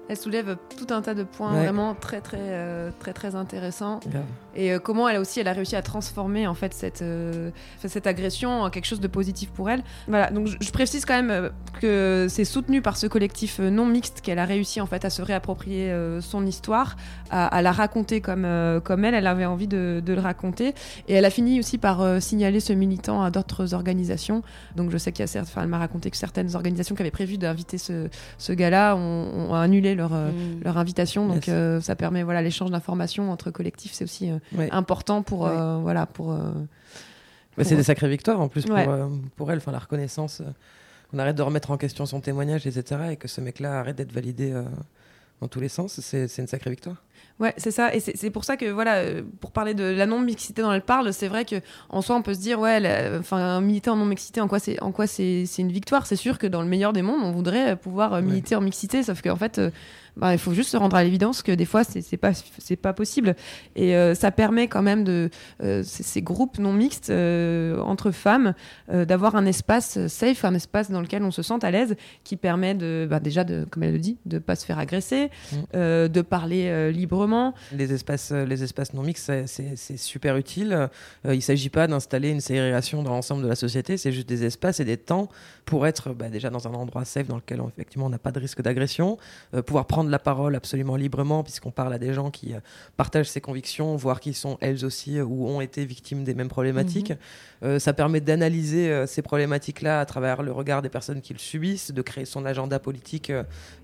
Elle 0.08 0.18
soulève 0.18 0.58
tout 0.78 0.94
un 0.94 1.02
tas 1.02 1.14
de 1.16 1.24
points 1.24 1.54
Ouais. 1.54 1.64
vraiment 1.64 1.96
très 1.96 2.22
très 2.22 2.38
euh, 2.40 2.92
très 3.00 3.14
très 3.14 3.36
intéressants. 3.36 4.00
Et 4.56 4.72
euh, 4.72 4.80
comment 4.80 5.10
elle 5.10 5.16
a 5.18 5.20
aussi 5.20 5.40
elle 5.40 5.48
a 5.48 5.54
réussi 5.54 5.76
à 5.76 5.82
transformer 5.82 6.46
en 6.48 6.54
fait 6.54 6.74
cette 6.74 7.02
euh, 7.02 7.50
cette 7.86 8.06
agression 8.08 8.62
en 8.62 8.70
quelque 8.70 8.86
chose 8.86 9.00
de 9.00 9.08
positif 9.08 9.50
pour 9.52 9.70
elle. 9.70 9.84
Voilà, 10.08 10.30
donc 10.32 10.48
je, 10.48 10.58
je 10.62 10.72
précise 10.72 11.06
quand 11.06 11.22
même 11.22 11.50
que 11.82 12.28
c'est 12.30 12.46
soutenu 12.46 12.82
par 12.82 12.98
ce 12.98 13.08
collectif 13.08 13.60
non 13.60 13.86
mixte 13.86 14.22
qu'elle 14.22 14.40
a 14.40 14.46
réussi 14.46 14.80
en 14.80 14.86
fait 14.86 15.06
à 15.06 15.10
se 15.10 15.22
réapproprier 15.22 15.92
son 16.22 16.46
histoire, 16.46 16.96
à, 17.32 17.48
à 17.48 17.62
la 17.62 17.72
raconter 17.72 18.22
comme 18.22 18.48
comme 18.84 19.06
elle, 19.06 19.16
elle 19.16 19.28
avait 19.28 19.46
envie 19.46 19.68
de, 19.68 20.02
de 20.06 20.14
le 20.14 20.22
raconter. 20.22 20.74
Et 21.08 21.14
elle 21.16 21.26
a 21.26 21.30
fini 21.32 21.60
aussi 21.60 21.78
par 21.78 22.22
signaler 22.22 22.60
ce 22.60 22.74
militant 22.74 23.24
à 23.24 23.32
d'autres 23.32 23.74
organisations. 23.74 24.44
Donc 24.76 24.92
je 24.92 24.98
sais 24.98 25.12
qu'il 25.12 25.22
y 25.22 25.24
a 25.24 25.28
certes, 25.28 25.48
enfin 25.50 25.64
elle 25.64 25.68
m'a 25.70 25.80
raconté 25.80 26.12
que 26.12 26.18
certaines 26.18 26.56
organisations 26.56 26.96
qui 26.96 27.02
avaient 27.02 27.12
prévu 27.12 27.38
d'inviter 27.38 27.78
ce, 27.78 28.08
ce 28.38 28.54
gars-là 28.54 28.96
ont, 28.96 29.50
ont 29.50 29.54
annulé 29.56 29.95
leur 29.96 30.14
euh, 30.14 30.32
Mm. 30.32 30.64
leur 30.64 30.78
invitation. 30.78 31.28
Donc 31.28 31.48
Yes. 31.48 31.56
euh, 31.56 31.82
ça 31.82 31.96
permet 31.96 32.24
voilà 32.24 32.42
l'échange 32.42 32.72
d'informations 32.72 33.32
entre 33.32 33.52
collectifs, 33.52 33.94
c'est 33.94 34.04
aussi 34.04 34.30
euh, 34.30 34.38
Ouais. 34.58 34.70
important 34.72 35.22
pour 35.24 35.42
Ouais. 35.42 35.52
euh, 35.54 35.78
voilà 35.82 36.06
pour. 36.06 36.32
euh, 36.32 36.52
c'est 37.62 37.76
des 37.76 37.84
sacrées 37.84 38.10
victoires 38.10 38.40
en 38.42 38.48
plus 38.50 38.66
pour, 38.66 38.76
Ouais. 38.76 38.86
euh, 38.88 39.08
pour 39.38 39.52
elle, 39.52 39.58
enfin 39.60 39.72
la 39.72 39.80
reconnaissance. 39.80 40.42
euh, 40.42 40.50
on 41.14 41.20
arrête 41.20 41.36
de 41.38 41.42
remettre 41.44 41.72
en 41.72 41.78
question 41.78 42.06
son 42.06 42.20
témoignage, 42.20 42.68
etc. 42.68 43.02
Et 43.12 43.16
que 43.16 43.28
ce 43.28 43.40
mec-là 43.40 43.80
arrête 43.80 43.96
d'être 43.96 44.12
validé 44.12 44.52
euh, 44.52 44.64
dans 45.40 45.48
tous 45.48 45.60
les 45.62 45.70
sens. 45.70 46.00
C'est 46.02 46.28
c'est 46.28 46.42
une 46.42 46.48
sacrée 46.48 46.72
victoire. 46.72 46.98
Ouais, 47.40 47.54
c'est 47.58 47.72
ça. 47.72 47.94
Et 47.94 48.00
c'est 48.00 48.30
pour 48.30 48.46
ça 48.46 48.56
que, 48.56 48.66
voilà, 48.66 48.96
euh, 49.00 49.22
pour 49.42 49.52
parler 49.52 49.74
de 49.74 49.84
la 49.84 50.06
non-mixité 50.06 50.62
dont 50.62 50.72
elle 50.72 50.82
parle, 50.82 51.12
c'est 51.12 51.28
vrai 51.28 51.44
que 51.44 51.58
en 51.90 52.02
soi, 52.02 52.16
on 52.16 52.22
peut 52.22 52.34
se 52.34 52.40
dire, 52.40 52.60
ouais, 52.62 52.82
enfin, 53.20 53.60
militer 53.60 53.90
en 53.90 53.98
non-mixité, 53.98 54.40
en 54.40 54.48
quoi 54.48 54.60
c'est 54.60 54.82
en 54.82 54.94
quoi 54.94 55.06
c'est 55.06 55.44
une 55.58 55.72
victoire? 55.72 56.06
C'est 56.06 56.16
sûr 56.16 56.38
que 56.38 56.48
dans 56.48 56.62
le 56.62 56.68
meilleur 56.70 56.94
des 56.94 57.02
mondes, 57.02 57.22
on 57.24 57.32
voudrait 57.32 57.76
pouvoir 57.76 58.22
militer 58.22 58.56
en 58.56 58.62
mixité, 58.62 59.04
sauf 59.04 59.22
qu'en 59.22 59.36
fait, 59.36 59.60
bah, 60.18 60.34
il 60.34 60.40
faut 60.40 60.54
juste 60.54 60.70
se 60.70 60.78
rendre 60.78 60.96
à 60.96 61.04
l'évidence 61.04 61.42
que 61.42 61.52
des 61.52 61.66
fois, 61.66 61.84
c'est 61.84 62.18
pas, 62.18 62.32
pas 62.82 62.94
possible. 62.94 63.36
Et 63.76 63.96
euh, 63.96 64.16
ça 64.16 64.32
permet 64.32 64.68
quand 64.68 64.82
même 64.82 65.04
de 65.04 65.30
euh, 65.62 65.84
ces 65.84 66.22
groupes 66.22 66.58
non 66.58 66.74
mixtes 66.74 67.10
euh, 67.10 67.80
entre 67.82 68.12
femmes 68.12 68.54
d'avoir 68.92 69.36
un 69.36 69.46
espace 69.46 70.08
safe, 70.08 70.46
un 70.46 70.54
espace 70.54 70.92
dans 70.92 71.02
lequel 71.02 71.24
on 71.24 71.32
se 71.32 71.42
sent 71.42 71.60
à 71.64 71.72
l'aise, 71.72 71.96
qui 72.24 72.36
permet 72.36 72.76
de, 72.76 73.08
bah, 73.10 73.20
déjà, 73.20 73.44
de, 73.44 73.66
comme 73.70 73.84
elle 73.84 73.94
le 73.94 74.00
dit, 74.00 74.18
de 74.26 74.40
pas 74.40 74.56
se 74.56 74.66
faire 74.66 74.80
agresser, 74.80 75.30
mmh. 75.52 75.58
de 76.08 76.22
parler 76.22 76.92
librement. 76.92 77.54
Les 77.72 77.94
espaces, 77.94 78.32
les 78.32 78.64
espaces 78.64 78.94
non 78.94 79.04
mixtes, 79.04 79.32
c'est 79.46 79.98
super 79.98 80.38
utile. 80.38 80.90
il 81.26 81.42
s'agit 81.42 81.70
pas 81.70 81.88
d'installer 81.88 82.30
une 82.30 82.42
ségrégation 82.42 83.04
dans 83.04 83.12
l'ensemble 83.12 83.44
de 83.44 83.48
la 83.48 83.56
société, 83.56 83.98
c'est 83.98 84.12
juste 84.12 84.30
des 84.30 84.46
espaces 84.46 84.80
et 84.80 84.86
des 84.86 84.98
temps 84.98 85.30
pour 85.66 85.88
être 85.88 86.14
bah, 86.14 86.30
déjà 86.30 86.50
dans 86.50 86.68
un 86.68 86.74
endroit 86.74 87.06
safe 87.06 87.28
dans 87.28 87.38
lequel 87.38 87.62
effectivement 87.68 88.06
on 88.06 88.10
n'a 88.10 88.20
pas 88.20 88.32
de 88.32 88.40
risque 88.40 88.62
d'agression, 88.62 89.18
pouvoir 89.66 89.86
prendre 89.86 90.05
la 90.10 90.20
parole 90.20 90.56
absolument 90.56 90.96
librement, 90.96 91.44
puisqu'on 91.44 91.72
parle 91.72 91.94
à 91.94 91.98
des 91.98 92.14
gens 92.14 92.32
qui 92.32 92.54
euh, 92.54 92.60
partagent 92.98 93.30
ces 93.30 93.42
convictions, 93.42 93.96
voire 93.96 94.20
qui 94.20 94.34
sont 94.34 94.58
elles 94.62 94.86
aussi 94.86 95.18
euh, 95.18 95.24
ou 95.24 95.48
ont 95.48 95.62
été 95.62 95.86
victimes 95.86 96.24
des 96.24 96.34
mêmes 96.34 96.50
problématiques. 96.50 97.12
Mhm. 97.12 97.18
Euh, 97.64 97.80
ça 97.80 97.94
permet 97.94 98.22
d'analyser 98.22 99.08
ces 99.08 99.22
problématiques-là 99.22 100.00
à 100.00 100.06
travers 100.06 100.44
le 100.44 100.52
regard 100.52 100.82
des 100.82 100.90
personnes 100.90 101.22
qui 101.22 101.34
le 101.34 101.40
subissent, 101.40 101.92
de 101.92 102.02
créer 102.02 102.26
son 102.26 102.46
agenda 102.46 102.80
politique 102.80 103.32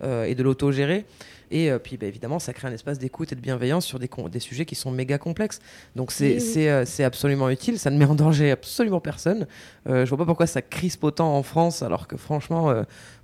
et 0.04 0.36
de 0.36 0.44
l'autogérer. 0.44 1.06
Et 1.52 1.70
euh, 1.70 1.78
puis 1.78 1.98
bah, 1.98 2.08
évidemment, 2.08 2.40
ça 2.40 2.54
crée 2.54 2.68
un 2.68 2.72
espace 2.72 2.98
d'écoute 2.98 3.32
et 3.32 3.36
de 3.36 3.42
bienveillance 3.42 3.86
sur 3.86 4.00
des, 4.00 4.10
des 4.32 4.40
sujets 4.40 4.66
qui 4.66 4.76
sont 4.76 4.90
méga 4.90 5.18
complexes. 5.18 5.60
Donc 5.96 6.12
c'est 6.12 6.40
euh, 6.58 6.86
c'est 6.86 7.04
absolument 7.04 7.50
utile. 7.50 7.78
Ça 7.78 7.92
ne 7.92 7.98
met 7.98 8.06
en 8.06 8.16
danger 8.16 8.52
absolument 8.52 9.02
personne. 9.02 9.46
Euh, 9.88 10.06
je 10.06 10.10
vois 10.10 10.18
pas 10.18 10.26
pourquoi 10.26 10.48
ça 10.48 10.62
crispe 10.62 11.04
autant 11.04 11.36
en 11.36 11.44
France, 11.44 11.84
alors 11.84 12.08
que 12.08 12.16
franchement, 12.16 12.74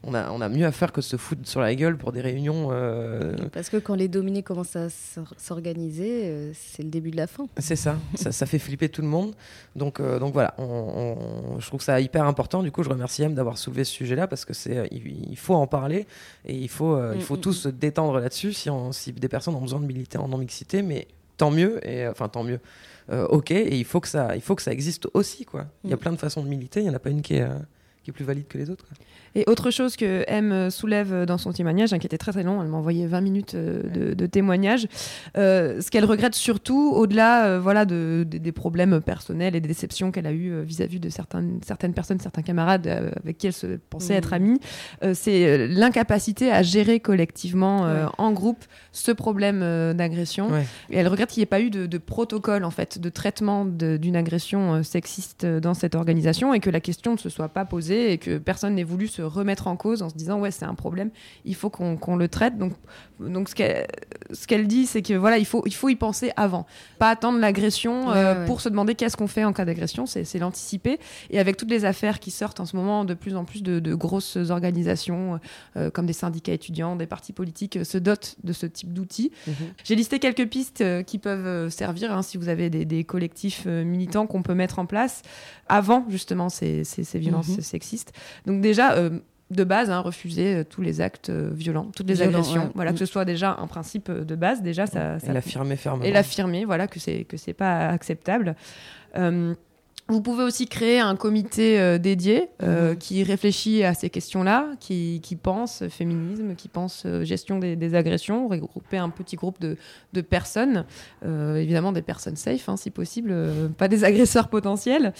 on, 0.03 0.13
a, 0.13 0.29
on 0.31 0.41
a 0.41 0.49
mieux 0.49 0.65
à 0.65 0.71
faire 0.71 0.91
que 0.91 0.99
de 0.99 1.05
se 1.05 1.15
foutre 1.15 1.47
sur 1.47 1.61
la 1.61 1.73
gueule 1.73 1.97
pour 1.97 2.11
des 2.11 2.21
réunions. 2.21 2.69
Parce 3.53 3.69
que 3.69 3.77
quand 3.77 3.95
les 3.95 4.09
dominés 4.09 4.43
commencent 4.43 4.75
à 4.75 4.89
s'organiser, 4.89 6.51
c'est 6.53 6.83
le 6.83 6.89
début 6.89 7.11
de 7.11 7.17
la 7.17 7.27
fin. 7.27 7.47
C'est 7.57 7.75
ça. 7.75 7.97
ça. 8.15 8.31
ça. 8.31 8.45
fait 8.45 8.59
flipper 8.59 8.89
tout 8.89 9.01
le 9.01 9.07
monde. 9.07 9.33
Donc, 9.75 10.01
donc 10.01 10.33
voilà, 10.33 10.53
je 10.57 11.67
trouve 11.67 11.81
ça 11.81 11.99
hyper 12.01 12.25
important. 12.25 12.61
Du 12.61 12.71
coup, 12.71 12.83
je 12.83 12.89
remercie 12.89 13.23
M 13.23 13.33
d'avoir 13.33 13.57
soulevé 13.57 13.85
ce 13.85 13.93
sujet-là 13.93 14.27
parce 14.27 14.43
que 14.43 14.53
c'est 14.53 14.87
il, 14.91 15.37
faut 15.37 15.55
en 15.55 15.67
parler 15.67 16.07
et 16.45 16.55
il 16.55 16.69
faut, 16.69 16.97
il 17.13 17.21
faut 17.21 17.35
mm, 17.35 17.37
mm, 17.37 17.41
tous 17.41 17.59
mm. 17.59 17.61
se 17.61 17.69
détendre 17.69 18.16
là-dessus 18.19 18.53
si, 18.53 18.69
si, 18.91 19.13
des 19.13 19.27
personnes 19.27 19.55
ont 19.55 19.61
besoin 19.61 19.79
de 19.79 19.85
militer 19.85 20.17
en 20.17 20.27
non-mixité, 20.27 20.81
mais 20.81 21.07
tant 21.37 21.51
mieux, 21.51 21.85
et 21.87 22.07
enfin 22.07 22.29
tant 22.29 22.43
mieux. 22.43 22.59
Euh, 23.09 23.25
ok, 23.27 23.51
et 23.51 23.77
il 23.77 23.85
faut, 23.85 24.01
que 24.01 24.07
ça, 24.07 24.35
il 24.35 24.41
faut 24.41 24.55
que 24.55 24.61
ça 24.61 24.71
existe 24.71 25.07
aussi. 25.13 25.45
Quoi. 25.45 25.65
Il 25.83 25.89
y 25.89 25.93
a 25.93 25.95
mm. 25.95 25.99
plein 25.99 26.11
de 26.11 26.17
façons 26.17 26.43
de 26.43 26.49
militer, 26.49 26.81
il 26.81 26.83
n'y 26.83 26.89
en 26.89 26.93
a 26.93 26.99
pas 26.99 27.09
une 27.09 27.21
qui 27.21 27.35
est, 27.35 27.41
euh, 27.41 27.57
qui 28.03 28.09
est 28.09 28.13
plus 28.13 28.25
valide 28.25 28.47
que 28.47 28.57
les 28.57 28.69
autres. 28.69 28.85
Et 29.37 29.43
autre 29.45 29.69
chose 29.69 29.95
que 29.95 30.23
M 30.25 30.71
soulève 30.71 31.25
dans 31.25 31.37
son 31.37 31.53
témoignage, 31.53 31.93
hein, 31.93 31.99
qui 31.99 32.07
était 32.07 32.17
très 32.17 32.31
très 32.31 32.41
long, 32.41 32.59
elle 32.63 32.69
m'a 32.69 32.77
envoyé 32.77 33.05
20 33.05 33.21
minutes 33.21 33.53
euh, 33.53 34.15
de, 34.15 34.25
témoignage, 34.25 34.87
euh, 35.37 35.79
ce 35.79 35.91
qu'elle 35.91 36.05
regrette 36.05 36.33
surtout, 36.33 36.91
au-delà 36.95 37.45
euh, 37.45 37.59
voilà, 37.59 37.85
de, 37.85 38.25
des 38.27 38.51
problèmes 38.51 38.99
personnels 38.99 39.55
et 39.55 39.61
des 39.61 39.67
déceptions 39.67 40.11
qu'elle 40.11 40.25
a 40.25 40.31
eues 40.31 40.63
vis-à-vis 40.63 40.99
de 40.99 41.09
certaines, 41.09 41.59
certaines 41.63 41.93
personnes, 41.93 42.19
certains 42.19 42.41
camarades 42.41 42.87
avec 43.21 43.37
qui 43.37 43.45
elle 43.45 43.53
se 43.53 43.77
pensait 43.91 44.15
être 44.15 44.33
amie, 44.33 44.59
c'est 45.13 45.67
l'incapacité 45.67 46.51
à 46.51 46.63
gérer 46.63 46.99
collectivement, 46.99 47.87
en 48.17 48.31
groupe, 48.31 48.65
ce 48.91 49.11
problème 49.11 49.59
d'agression. 49.93 50.49
Et 50.89 50.97
elle 50.97 51.07
regrette 51.07 51.29
qu'il 51.29 51.41
n'y 51.41 51.43
ait 51.43 51.45
pas 51.45 51.61
eu 51.61 51.69
de, 51.69 51.85
de, 51.85 51.97
protocole, 51.99 52.63
en 52.63 52.71
fait, 52.71 52.99
de 52.99 53.09
traitement 53.09 53.65
d'une 53.65 54.15
agression 54.15 54.81
sexiste 54.81 55.45
dans 55.45 55.75
cette 55.75 55.93
organisation 55.93 56.53
et 56.53 56.59
que 56.59 56.69
la 56.69 56.79
question 56.79 57.13
ne 57.13 57.17
se 57.17 57.29
soit 57.29 57.49
pas 57.49 57.65
posée 57.65 58.11
et 58.11 58.17
que 58.17 58.37
personne 58.37 58.75
n'ait 58.75 58.83
voulu 58.83 59.07
se 59.07 59.26
remettre 59.27 59.67
en 59.67 59.75
cause 59.75 60.01
en 60.01 60.09
se 60.09 60.15
disant 60.15 60.39
ouais 60.39 60.51
c'est 60.51 60.65
un 60.65 60.75
problème, 60.75 61.09
il 61.45 61.55
faut 61.55 61.69
qu'on 61.69 62.15
le 62.15 62.27
traite. 62.27 62.57
Donc, 62.57 62.73
donc 63.19 63.49
ce 63.49 63.55
qu'elle 63.55 63.87
ce 64.31 64.47
qu'elle 64.47 64.67
dit 64.67 64.85
c'est 64.85 65.01
que 65.01 65.13
voilà 65.13 65.37
il 65.37 65.45
faut, 65.45 65.63
il 65.65 65.73
faut 65.73 65.89
y 65.89 65.95
penser 65.95 66.31
avant, 66.35 66.65
pas 66.99 67.09
attendre 67.09 67.39
l'agression 67.39 68.11
euh, 68.11 68.45
pour 68.45 68.61
se 68.61 68.69
demander 68.69 68.95
qu'est-ce 68.95 69.17
qu'on 69.17 69.27
fait 69.27 69.43
en 69.43 69.53
cas 69.53 69.65
d'agression, 69.65 70.05
c'est 70.05 70.39
l'anticiper. 70.39 70.99
Et 71.29 71.39
avec 71.39 71.57
toutes 71.57 71.69
les 71.69 71.85
affaires 71.85 72.19
qui 72.19 72.31
sortent 72.31 72.59
en 72.59 72.65
ce 72.65 72.75
moment, 72.75 73.05
de 73.05 73.13
plus 73.13 73.35
en 73.35 73.45
plus 73.45 73.63
de, 73.63 73.95
grosses 73.95 74.37
organisations 74.49 75.39
euh, 75.75 75.89
comme 75.89 76.05
des 76.05 76.13
syndicats 76.13 76.53
étudiants, 76.53 76.95
des 76.95 77.07
partis 77.07 77.33
politiques 77.33 77.77
euh, 77.77 77.83
se 77.83 77.97
dotent 77.97 78.35
de 78.43 78.53
ce 78.53 78.65
type 78.65 78.93
d'outils. 78.93 79.31
Mhm. 79.47 79.53
J'ai 79.83 79.95
listé 79.95 80.19
quelques 80.19 80.47
pistes 80.47 80.83
qui 81.05 81.17
peuvent 81.17 81.69
servir 81.69 82.11
hein, 82.11 82.21
si 82.21 82.37
vous 82.37 82.49
avez 82.49 82.69
des, 82.69 83.03
collectifs 83.03 83.65
militants 83.65 84.27
qu'on 84.27 84.41
peut 84.41 84.53
mettre 84.53 84.79
en 84.79 84.85
place 84.85 85.21
avant 85.69 86.05
justement 86.09 86.49
ces, 86.49 86.83
ces, 86.83 87.19
violences 87.19 87.49
mhm. 87.49 87.61
sexistes. 87.61 88.13
Donc 88.45 88.61
déjà, 88.61 88.95
de 89.49 89.63
base, 89.63 89.89
hein, 89.89 89.99
refuser 89.99 90.55
euh, 90.55 90.63
tous 90.63 90.81
les 90.81 90.99
actes 90.99 91.29
euh, 91.29 91.49
violents, 91.53 91.89
toutes 91.95 92.07
les 92.07 92.21
agressions. 92.21 92.71
Voilà, 92.75 92.91
que 92.91 92.99
ce 92.99 93.05
soit 93.05 93.25
déjà 93.25 93.55
un 93.59 93.67
principe 93.67 94.09
euh, 94.09 94.25
de 94.25 94.35
base, 94.35 94.61
déjà 94.61 94.87
ça. 94.87 95.19
ça 95.19 95.31
et 95.31 95.33
l'affirmer 95.33 95.77
fermement. 95.77 96.03
Et 96.03 96.11
l'affirmer, 96.11 96.65
voilà, 96.65 96.87
que 96.87 96.99
c'est 96.99 97.23
que 97.23 97.37
c'est 97.37 97.53
pas 97.53 97.87
acceptable. 97.87 98.55
Vous 100.09 100.21
pouvez 100.21 100.45
aussi 100.45 100.67
créer 100.67 100.99
un 100.99 101.17
comité 101.17 101.77
euh, 101.79 101.97
dédié 101.97 102.47
euh, 102.63 102.91
mhm. 102.91 102.97
qui 102.97 103.23
réfléchit 103.23 103.83
à 103.83 103.93
ces 103.93 104.09
questions-là, 104.09 104.69
qui, 104.79 105.19
qui, 105.21 105.35
pense 105.35 105.85
féminisme, 105.89 106.55
qui 106.55 106.69
pense 106.69 107.03
euh, 107.05 107.25
gestion 107.25 107.59
des, 107.59 107.75
des, 107.75 107.93
agressions, 107.93 108.47
regrouper 108.47 108.97
un 108.97 109.09
petit 109.09 109.35
groupe 109.35 109.59
de, 109.59 109.75
de 110.13 110.21
personnes, 110.21 110.85
évidemment 111.23 111.91
des 111.91 112.01
personnes 112.01 112.35
safe 112.35 112.69
hein, 112.69 112.77
si 112.77 112.89
possible, 112.89 113.33
pas 113.77 113.87
des 113.87 114.03
agresseurs 114.03 114.47
potentiels. 114.47 115.13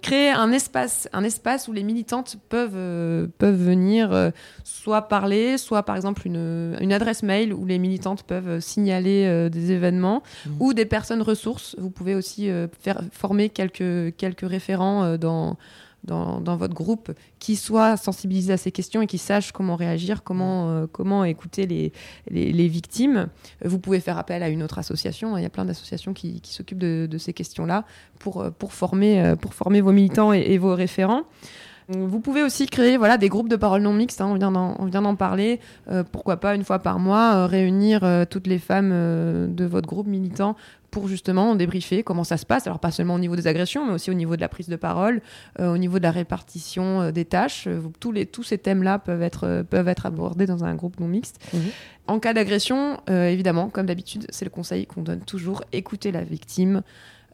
Créer 0.00 0.30
un 0.30 0.52
espace, 0.52 1.08
un 1.12 1.24
espace 1.24 1.68
où 1.68 1.72
les 1.72 1.82
militantes 1.82 2.36
peuvent, 2.48 3.28
peuvent 3.38 3.62
venir 3.62 4.32
soit 4.64 5.08
parler, 5.08 5.58
soit 5.58 5.82
par 5.82 5.96
exemple 5.96 6.26
une, 6.26 6.76
une, 6.80 6.92
adresse 6.92 7.22
mail 7.22 7.52
où 7.52 7.66
les 7.66 7.78
militantes 7.78 8.22
peuvent 8.22 8.60
signaler 8.60 9.48
des 9.50 9.72
événements, 9.72 10.22
mhm. 10.46 10.56
ou 10.60 10.72
des 10.72 10.86
personnes 10.86 11.22
ressources. 11.22 11.74
Vous 11.78 11.90
pouvez 11.90 12.14
aussi 12.14 12.48
faire 12.80 13.02
former 13.12 13.48
quelques, 13.48 14.16
quelques 14.16 14.29
quelques 14.30 14.50
référents 14.50 15.04
euh, 15.04 15.16
dans, 15.16 15.56
dans, 16.04 16.40
dans, 16.40 16.56
votre 16.56 16.74
groupe 16.74 17.12
qui 17.38 17.56
soient 17.56 17.96
sensibilisés 17.96 18.52
à 18.52 18.56
ces 18.56 18.72
questions 18.72 19.02
et 19.02 19.06
qui 19.06 19.18
sachent 19.18 19.52
comment 19.52 19.76
réagir, 19.76 20.22
comment, 20.22 20.70
euh, 20.70 20.86
comment 20.90 21.24
écouter 21.24 21.66
les, 21.66 21.92
les, 22.30 22.68
victimes. 22.68 23.28
Vous 23.64 23.78
pouvez 23.78 24.00
faire 24.00 24.16
appel 24.16 24.42
à 24.42 24.48
une 24.48 24.62
autre 24.62 24.78
association. 24.78 25.36
Il 25.36 25.42
y 25.42 25.46
a 25.46 25.50
plein 25.50 25.66
d'associations 25.66 26.14
qui, 26.14 26.40
qui 26.40 26.54
s'occupent 26.54 26.78
de, 26.78 27.06
de, 27.10 27.18
ces 27.18 27.32
questions-là 27.32 27.84
pour, 28.18 28.40
euh, 28.40 28.50
pour, 28.50 28.72
former, 28.72 29.34
pour 29.40 29.52
former 29.52 29.80
vos 29.80 29.92
militants 29.92 30.32
et, 30.32 30.56
vos 30.58 30.74
référents. 30.74 31.24
Vous 31.90 32.20
pouvez 32.20 32.42
aussi 32.42 32.66
créer 32.66 32.96
voilà, 32.96 33.18
des 33.18 33.28
groupes 33.28 33.48
de 33.48 33.56
parole 33.56 33.82
non 33.82 33.92
mixtes, 33.92 34.20
hein, 34.20 34.26
on 34.28 34.86
vient 34.86 35.02
d'en 35.02 35.16
parler. 35.16 35.60
pourquoi 36.12 36.38
pas 36.38 36.54
une 36.54 36.64
fois 36.64 36.78
par 36.78 36.98
mois 36.98 37.46
réunir 37.46 38.02
toutes 38.30 38.46
les 38.46 38.58
femmes 38.58 38.90
de 38.90 39.64
votre 39.64 39.88
groupe 39.88 40.06
militant 40.06 40.56
pour 40.90 41.08
justement 41.08 41.54
débriefer 41.54 42.02
comment 42.02 42.24
ça 42.24 42.36
se 42.36 42.46
passe. 42.46 42.66
Alors 42.66 42.78
pas 42.78 42.90
seulement 42.90 43.14
au 43.14 43.18
niveau 43.18 43.36
des 43.36 43.46
agressions, 43.46 43.86
mais 43.86 43.94
aussi 43.94 44.10
au 44.10 44.14
niveau 44.14 44.36
de 44.36 44.40
la 44.40 44.48
prise 44.48 44.68
de 44.68 44.76
parole, 44.76 45.22
euh, 45.58 45.72
au 45.72 45.78
niveau 45.78 45.98
de 45.98 46.02
la 46.02 46.10
répartition 46.10 47.00
euh, 47.00 47.10
des 47.10 47.24
tâches. 47.24 47.66
Euh, 47.66 47.80
tous, 48.00 48.12
les, 48.12 48.26
tous 48.26 48.42
ces 48.42 48.58
thèmes-là 48.58 48.98
peuvent 48.98 49.22
être, 49.22 49.64
peuvent 49.68 49.88
être 49.88 50.06
abordés 50.06 50.46
dans 50.46 50.64
un 50.64 50.74
groupe 50.74 51.00
non 51.00 51.08
mixte. 51.08 51.40
Mhm. 51.52 51.60
En 52.06 52.18
cas 52.18 52.32
d'agression, 52.32 52.98
évidemment, 53.06 53.68
comme 53.68 53.86
d'habitude, 53.86 54.26
c'est 54.30 54.44
le 54.44 54.50
conseil 54.50 54.84
qu'on 54.84 55.02
donne 55.02 55.20
toujours, 55.20 55.62
écouter 55.72 56.10
la 56.10 56.24
victime. 56.24 56.82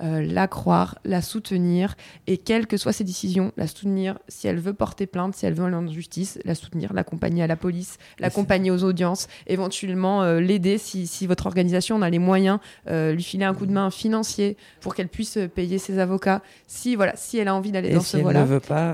Euh, 0.02 0.20
la 0.20 0.46
croire, 0.46 0.98
la 1.06 1.22
soutenir, 1.22 1.94
et 2.26 2.36
quelles 2.36 2.66
que 2.66 2.76
soient 2.76 2.92
ses 2.92 3.04
décisions, 3.04 3.52
la 3.56 3.66
soutenir 3.66 4.18
si 4.28 4.46
elle 4.46 4.58
veut 4.58 4.74
porter 4.74 5.06
plainte, 5.06 5.34
si 5.34 5.46
elle 5.46 5.54
veut 5.54 5.64
aller 5.64 5.74
en 5.74 5.86
justice, 5.88 6.38
la 6.44 6.54
soutenir, 6.54 6.92
l'accompagner 6.92 7.42
à 7.42 7.46
la 7.46 7.56
police, 7.56 7.96
l'accompagner 8.18 8.70
aux 8.70 8.84
audiences, 8.84 9.26
éventuellement 9.46 10.22
euh, 10.22 10.38
l'aider 10.38 10.76
si, 10.76 11.06
si, 11.06 11.26
votre 11.26 11.46
organisation 11.46 11.96
en 11.96 12.02
a 12.02 12.10
les 12.10 12.18
moyens, 12.18 12.58
euh, 12.88 13.12
lui 13.12 13.22
filer 13.22 13.46
un 13.46 13.54
coup 13.54 13.64
de 13.64 13.72
main 13.72 13.90
financier 13.90 14.58
pour 14.82 14.94
qu'elle 14.94 15.08
puisse 15.08 15.38
payer 15.54 15.78
ses 15.78 15.98
avocats, 15.98 16.42
si 16.66 16.94
voilà, 16.94 17.16
si 17.16 17.38
elle 17.38 17.48
a 17.48 17.54
envie 17.54 17.72
d'aller 17.72 17.94
dans 17.94 18.00
si 18.02 18.10
ce 18.10 18.16
voie-là. 18.18 18.44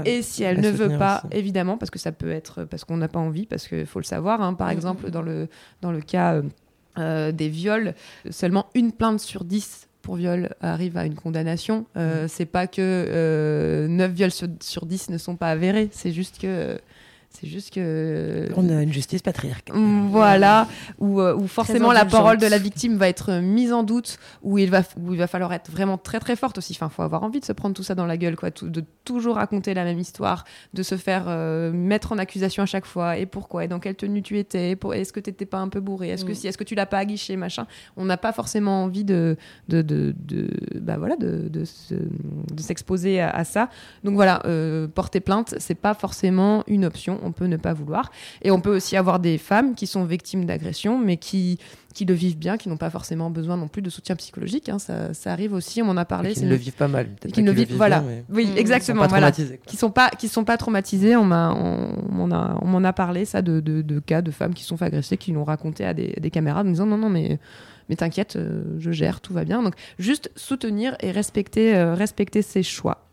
Et 0.05 0.23
si 0.23 0.45
elle 0.45 0.61
ne 0.61 0.71
veut 0.71 0.99
pas, 0.99 1.25
évidemment, 1.33 1.79
parce 1.79 1.91
que 1.91 1.99
ça 1.99 2.13
peut 2.13 2.31
être 2.31 2.63
parce 2.63 2.85
qu'on 2.85 2.97
n'a 2.97 3.09
pas 3.09 3.19
envie, 3.19 3.47
parce 3.47 3.67
qu'il 3.67 3.87
faut 3.87 3.99
le 3.99 4.05
savoir, 4.05 4.41
hein, 4.41 4.55
par 4.55 4.71
exemple 4.71 5.11
dans 5.11 5.23
le, 5.23 5.49
dans 5.81 5.91
le 5.91 6.01
cas 6.01 6.43
des 6.97 7.49
viols, 7.49 7.95
seulement 8.31 8.67
une 8.75 8.93
plainte 8.93 9.19
sur 9.19 9.45
dix 9.45 9.89
pour 10.03 10.17
viol 10.17 10.51
arrive 10.61 10.97
à 10.97 11.07
une 11.07 11.15
condamnation. 11.15 11.87
Euh, 11.97 12.25
mm. 12.25 12.29
C'est 12.29 12.47
pas 12.47 12.67
que 12.67 12.81
euh, 12.81 13.89
9 13.89 14.13
viols 14.13 14.33
sur, 14.33 14.87
10 14.87 15.11
ne 15.11 15.19
sont 15.19 15.37
pas 15.37 15.49
avérés, 15.49 15.89
c'est 15.93 16.13
juste 16.13 16.41
que 16.41 16.79
C'est 17.33 17.47
juste 17.49 17.73
que. 17.73 18.49
On 18.57 18.69
a 18.69 18.83
une 18.83 18.93
justice 18.93 19.23
patriarcale. 19.23 19.77
Mm, 19.77 20.09
Voilà, 20.11 20.69
où, 20.99 21.21
euh, 21.21 21.35
où 21.35 21.47
forcément 21.47 21.91
la 21.93 22.05
parole 22.05 22.39
de 22.39 22.47
la 22.47 22.59
victime 22.59 22.97
va 22.97 23.09
être 23.09 23.31
euh, 23.31 23.41
mise 23.41 23.73
en 23.73 23.83
doute, 23.83 24.19
où 24.43 24.59
il 24.59 24.71
va, 24.71 24.83
où 25.01 25.13
il 25.13 25.19
va 25.19 25.27
falloir 25.27 25.53
être 25.53 25.71
vraiment 25.71 25.97
très 25.99 26.21
très 26.21 26.37
forte 26.37 26.59
aussi. 26.59 26.73
Enfin, 26.77 26.89
faut 26.89 27.03
avoir 27.03 27.23
envie 27.23 27.41
de 27.41 27.45
se 27.45 27.53
prendre 27.53 27.75
tout 27.75 27.83
ça 27.83 27.95
dans 27.95 28.07
la 28.07 28.17
gueule, 28.17 28.37
quoi, 28.37 28.51
de 28.51 28.85
toujours 29.05 29.37
raconter 29.37 29.73
la 29.75 29.85
même 29.85 29.99
histoire, 29.99 30.45
de 30.75 30.83
se 30.83 30.97
faire 30.97 31.25
euh, 31.27 31.73
mettre 31.73 32.13
en 32.13 32.19
accusation 32.19 32.63
à 32.63 32.67
chaque 32.67 32.87
fois. 32.87 33.17
Et 33.17 33.27
pourquoi? 33.27 33.65
Et 33.65 33.69
dans 33.69 33.81
quelle 33.81 33.97
tenue 33.97 34.23
tu 34.23 34.39
étais? 34.39 34.77
Pour- 34.77 34.95
Est-ce 34.95 35.13
que 35.13 35.21
t'étais 35.21 35.47
pas 35.47 35.59
un 35.59 35.69
peu 35.69 35.81
bourré? 35.81 36.11
Est-ce 36.11 36.25
que 36.25 36.33
Mm. 36.33 36.35
si? 36.37 36.47
Est-ce 36.49 36.59
que 36.59 36.65
tu 36.65 36.75
l'as 36.75 36.87
pas 36.87 36.99
aguiché? 36.99 37.37
Machin. 37.37 37.67
On 37.97 38.05
n'a 38.05 38.17
pas 38.19 38.33
forcément 38.33 38.85
envie 38.85 39.05
de, 39.05 39.37
de, 39.69 39.81
de, 39.83 40.15
de- 40.19 40.51
bah 40.81 40.97
voilà, 40.99 41.17
de, 41.17 41.49
de 41.49 41.65
se- 41.65 41.95
de 41.95 42.61
s'exposer 42.61 43.21
à, 43.21 43.31
à 43.31 43.45
ça. 43.45 43.69
Donc 44.05 44.15
voilà, 44.15 44.43
euh, 44.47 44.87
porter 44.87 45.21
plainte, 45.21 45.55
c'est 45.59 45.75
pas 45.75 45.95
forcément 45.95 46.63
une 46.67 46.85
option. 46.85 47.19
On 47.25 47.33
peut 47.33 47.47
ne 47.47 47.57
pas 47.57 47.73
vouloir. 47.73 48.11
Et 48.43 48.51
on 48.51 48.61
peut 48.61 48.75
aussi 48.77 48.97
avoir 48.97 49.19
des 49.21 49.39
femmes 49.39 49.75
qui 49.75 49.87
sont 49.87 50.05
victimes 50.05 50.45
d'agressions, 50.45 50.99
mais 50.99 51.17
qui, 51.17 51.59
qui 51.95 52.05
le 52.05 52.15
vivent 52.15 52.37
bien, 52.39 52.57
qui 52.57 52.69
n'ont 52.69 52.77
pas 52.77 52.91
forcément 52.91 53.31
besoin 53.31 53.57
non 53.57 53.69
plus 53.69 53.83
de 53.83 53.91
soutien 53.91 54.17
psychologique. 54.17 54.69
hein. 54.69 54.79
Ça, 54.79 55.15
ça 55.15 55.33
arrive 55.33 55.53
aussi, 55.53 55.83
on 55.83 55.87
m'en 55.87 55.97
a 55.97 56.05
parlé. 56.05 56.33
Qui 56.33 56.43
ne 56.45 56.49
le 56.51 56.55
vivent 56.57 56.73
pas 56.75 56.89
mal. 56.89 57.07
peut-être 57.09 57.33
qui 57.35 57.43
ne 57.43 57.51
le 57.51 57.57
vivent, 57.57 57.77
voilà. 57.77 58.01
bien, 58.01 58.09
mais 58.09 58.25
Oui, 58.31 58.45
Mm. 58.47 58.49
sont 58.49 58.57
exactement. 58.57 59.03
pas 59.03 59.09
voilà. 59.09 59.31
Qui 59.33 59.77
sont 59.77 59.91
pas, 59.91 60.11
qui 60.11 60.29
sont 60.29 60.45
pas 60.45 60.57
traumatisés. 60.57 61.17
On 61.17 61.25
m'a, 61.25 61.53
on, 61.53 62.31
a, 62.31 62.59
on 62.61 62.67
m'en 62.67 62.83
a 62.85 62.93
parlé 62.93 63.25
ça 63.25 63.43
de, 63.43 63.61
de, 63.61 63.83
de 63.83 64.01
cas 64.01 64.23
de 64.23 64.31
femmes 64.31 64.55
qui 64.55 64.65
sont 64.65 64.77
fait 64.77 64.87
agresser, 64.87 65.17
qui 65.17 65.33
l'ont 65.33 65.45
raconté 65.45 65.85
à 65.85 65.95
des, 65.95 66.15
des 66.21 66.31
caméras, 66.31 66.61
en 66.63 66.65
disant 66.65 66.87
non, 66.87 66.97
non, 66.99 67.09
mais 67.11 67.39
mais 67.89 67.97
t'inquiète, 67.97 68.37
euh, 68.37 68.63
je 68.79 68.91
gère, 68.93 69.21
tout 69.21 69.33
va 69.35 69.45
bien. 69.45 69.63
Donc 69.63 69.75
juste 69.99 70.31
soutenir 70.37 70.97
et 71.01 71.11
respecter, 71.11 71.75
euh, 71.75 71.95
respecter 71.95 72.41
ses 72.41 72.63
choix. 72.63 73.07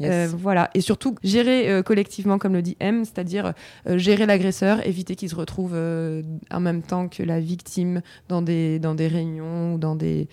Yes. 0.00 0.32
Euh, 0.32 0.36
voilà, 0.36 0.70
et 0.74 0.80
surtout 0.80 1.14
gérer 1.22 1.70
euh, 1.70 1.82
collectivement, 1.82 2.38
comme 2.38 2.52
le 2.52 2.62
dit 2.62 2.76
M, 2.80 3.04
c'est-à-dire 3.04 3.52
euh, 3.86 3.96
gérer 3.96 4.26
l'agresseur, 4.26 4.84
éviter 4.86 5.14
qu'il 5.14 5.28
se 5.28 5.36
retrouve 5.36 5.74
en 6.50 6.60
même 6.60 6.82
temps 6.82 7.08
que 7.08 7.22
la 7.22 7.38
victime 7.40 8.02
dans 8.28 8.42
des, 8.42 8.78
dans 8.78 8.94
des 8.94 9.06
réunions 9.06 9.74
ou 9.74 9.78
dans 9.78 9.94
des, 9.94 10.28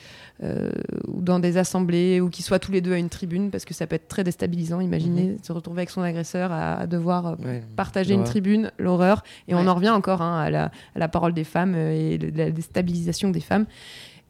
ou 1.08 1.22
dans 1.22 1.40
des 1.40 1.58
assemblées, 1.58 2.20
ou 2.22 2.30
qu'ils 2.30 2.44
soient 2.44 2.60
tous 2.60 2.72
les 2.72 2.82
deux 2.82 2.94
à 2.94 2.98
une 2.98 3.10
tribune, 3.10 3.52
parce 3.52 3.66
que 3.66 3.74
ça 3.74 3.86
peut 3.88 3.96
être 3.96 4.08
très 4.08 4.24
déstabilisant. 4.24 4.82
Imaginez 4.82 5.38
se 5.44 5.52
retrouver 5.52 5.80
avec 5.82 5.90
son 5.92 6.02
agresseur 6.02 6.52
à, 6.52 6.80
à 6.80 6.88
devoir 6.88 7.38
Ouais. 7.42 7.64
partager 7.76 8.14
une 8.14 8.24
tribune, 8.24 8.72
l'horreur, 8.80 9.24
et 9.48 9.54
on 9.56 9.68
en 9.68 9.76
revient 9.76 9.90
encore 9.90 10.22
hein, 10.22 10.40
à, 10.40 10.50
la, 10.50 10.66
à 10.96 11.00
la 11.00 11.08
parole 11.08 11.34
des 11.34 11.44
femmes 11.44 11.76
et 11.76 12.18
la 12.18 12.50
déstabilisation 12.52 13.30
des 13.30 13.40
femmes. 13.42 13.66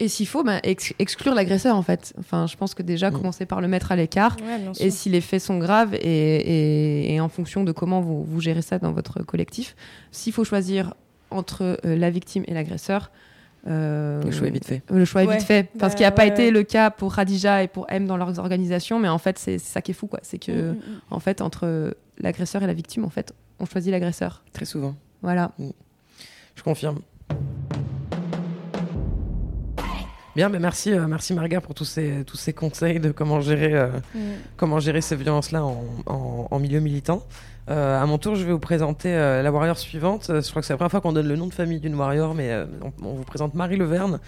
Et 0.03 0.07
s'il 0.07 0.25
faut, 0.27 0.43
ex- 0.63 0.93
exclure 0.97 1.35
l'agresseur 1.35 1.75
en 1.75 1.83
fait. 1.83 2.13
Enfin, 2.17 2.47
je 2.47 2.57
pense 2.57 2.73
que 2.73 2.81
déjà 2.81 3.11
Mm. 3.11 3.13
commencer 3.13 3.45
par 3.45 3.61
le 3.61 3.67
mettre 3.67 3.91
à 3.91 3.95
l'écart, 3.95 4.35
Ouais, 4.41 4.59
et 4.79 4.89
si 4.89 5.09
les 5.09 5.21
faits 5.21 5.41
sont 5.41 5.59
graves, 5.59 5.93
et, 5.93 5.99
et- 6.01 7.13
et 7.13 7.19
en 7.21 7.29
fonction 7.29 7.63
de 7.63 7.71
comment 7.71 8.01
vous, 8.01 8.23
vous 8.23 8.41
gérez 8.41 8.63
ça 8.63 8.79
dans 8.79 8.91
votre 8.93 9.21
collectif, 9.23 9.75
s'il 10.11 10.33
faut 10.33 10.43
choisir 10.43 10.95
entre 11.29 11.77
euh, 11.85 11.95
la 11.95 12.09
victime 12.09 12.43
et 12.47 12.53
l'agresseur, 12.55 13.11
euh, 13.67 14.23
Le 14.23 14.31
choix 14.31 14.47
est 14.47 14.51
vite 14.51 14.65
fait. 14.65 14.81
le 14.89 15.05
choix 15.05 15.21
est 15.23 15.27
Ouais. 15.27 15.37
vite 15.37 15.45
fait. 15.45 15.69
Enfin, 15.75 15.89
ce 15.89 15.95
qui 15.95 16.01
Bah, 16.01 16.07
n'a 16.07 16.11
pas 16.11 16.23
ouais, 16.23 16.29
été 16.29 16.45
ouais. 16.45 16.51
le 16.51 16.63
cas 16.63 16.89
pour 16.89 17.13
Radija 17.13 17.61
et 17.61 17.67
pour 17.67 17.85
M 17.89 18.07
dans 18.07 18.17
leurs 18.17 18.39
organisations, 18.39 18.99
mais 18.99 19.07
en 19.07 19.19
fait, 19.19 19.37
c'est 19.37 19.59
ça 19.59 19.81
qui 19.83 19.91
est 19.91 19.93
fou, 19.93 20.07
quoi. 20.07 20.19
C'est 20.23 20.39
que, 20.39 20.71
mm, 20.71 20.75
mm. 20.75 20.79
en 21.11 21.19
fait, 21.19 21.41
entre 21.41 21.95
l'agresseur 22.19 22.63
et 22.63 22.67
la 22.67 22.73
victime, 22.73 23.05
en 23.05 23.09
fait, 23.11 23.33
on 23.59 23.65
choisit 23.65 23.91
l'agresseur. 23.91 24.43
Très 24.51 24.65
souvent. 24.65 24.95
Voilà. 25.21 25.51
Je 26.55 26.63
confirme. 26.63 26.99
Bien, 30.35 30.49
ben 30.49 30.61
merci, 30.61 30.91
euh, 30.93 31.07
merci 31.07 31.33
Marga 31.33 31.59
pour 31.59 31.75
tous 31.75 31.83
ces, 31.85 32.23
tous 32.25 32.37
ces 32.37 32.53
conseils 32.53 32.99
de 33.01 33.11
comment 33.11 33.41
gérer, 33.41 33.73
euh, 33.73 33.87
Mm. 34.15 34.19
comment 34.55 34.79
gérer 34.79 35.01
ces 35.01 35.15
violences-là 35.17 35.63
en, 35.65 35.83
en- 36.05 36.47
en 36.49 36.59
milieu 36.59 36.79
militant. 36.79 37.25
Euh, 37.71 38.01
à 38.01 38.05
mon 38.05 38.17
tour, 38.17 38.36
je 38.36 38.45
vais 38.45 38.51
vous 38.51 38.60
présenter 38.60 39.13
euh, 39.13 39.41
la 39.41 39.51
warrior 39.51 39.77
suivante. 39.77 40.29
Euh, 40.29 40.41
Je 40.41 40.49
crois 40.49 40.62
que 40.62 40.65
c'est 40.65 40.73
la 40.73 40.77
première 40.77 40.91
fois 40.91 40.99
qu'on 40.99 41.13
donne 41.13 41.27
le 41.27 41.38
nom 41.38 41.47
de 41.47 41.53
famille 41.53 41.79
d'une 41.79 41.95
warrior, 41.95 42.34
mais 42.36 42.51
euh, 42.51 42.65
on, 42.81 42.91
on 43.07 43.13
vous 43.13 43.23
présente 43.23 43.53
Marie 43.53 43.77
Leverne. 43.77 44.19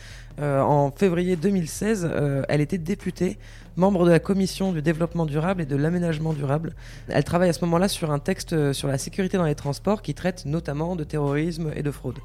En 0.41 0.89
février 0.89 1.35
2016, 1.35 2.09
euh, 2.11 2.41
elle 2.49 2.59
était 2.59 2.79
députée, 2.79 3.37
membre 3.75 4.03
de 4.05 4.09
la 4.09 4.17
commission 4.17 4.71
du 4.71 4.81
développement 4.81 5.27
durable 5.27 5.61
et 5.61 5.65
de 5.67 5.75
l'aménagement 5.75 6.33
durable. 6.33 6.73
Elle 7.07 7.23
travaille 7.23 7.49
à 7.49 7.53
ce 7.53 7.63
moment-là 7.65 7.87
sur 7.87 8.09
un 8.09 8.17
texte 8.17 8.73
sur 8.73 8.87
la 8.87 8.97
sécurité 8.97 9.37
dans 9.37 9.45
les 9.45 9.53
transports 9.53 10.01
qui 10.01 10.15
traite 10.15 10.45
notamment 10.45 10.95
de 10.95 11.03
terrorisme 11.03 11.71
et 11.75 11.83
de 11.83 11.91
fraude. 11.91 12.17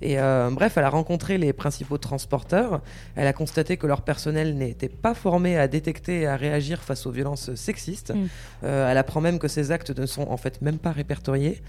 Et 0.00 0.18
euh, 0.18 0.50
bref, 0.52 0.76
elle 0.76 0.84
a 0.84 0.90
rencontré 0.90 1.38
les 1.38 1.52
principaux 1.52 1.98
transporteurs. 1.98 2.80
Elle 3.16 3.26
a 3.26 3.32
constaté 3.32 3.76
que 3.76 3.86
leur 3.86 4.02
personnel 4.02 4.56
n'était 4.56 4.88
pas 4.88 5.14
formé 5.14 5.58
à 5.58 5.66
détecter 5.68 6.20
et 6.20 6.26
à 6.26 6.36
réagir 6.36 6.82
face 6.82 7.06
aux 7.06 7.10
violences 7.10 7.54
sexistes. 7.54 8.14
Mm. 8.14 8.26
Euh, 8.64 8.90
elle 8.90 8.98
apprend 8.98 9.20
même 9.20 9.38
que 9.38 9.48
ces 9.48 9.72
actes 9.72 9.96
ne 9.96 10.06
sont 10.06 10.28
en 10.30 10.36
fait 10.36 10.57
même 10.60 10.78
pas 10.78 10.92
répertoriés. 10.92 11.62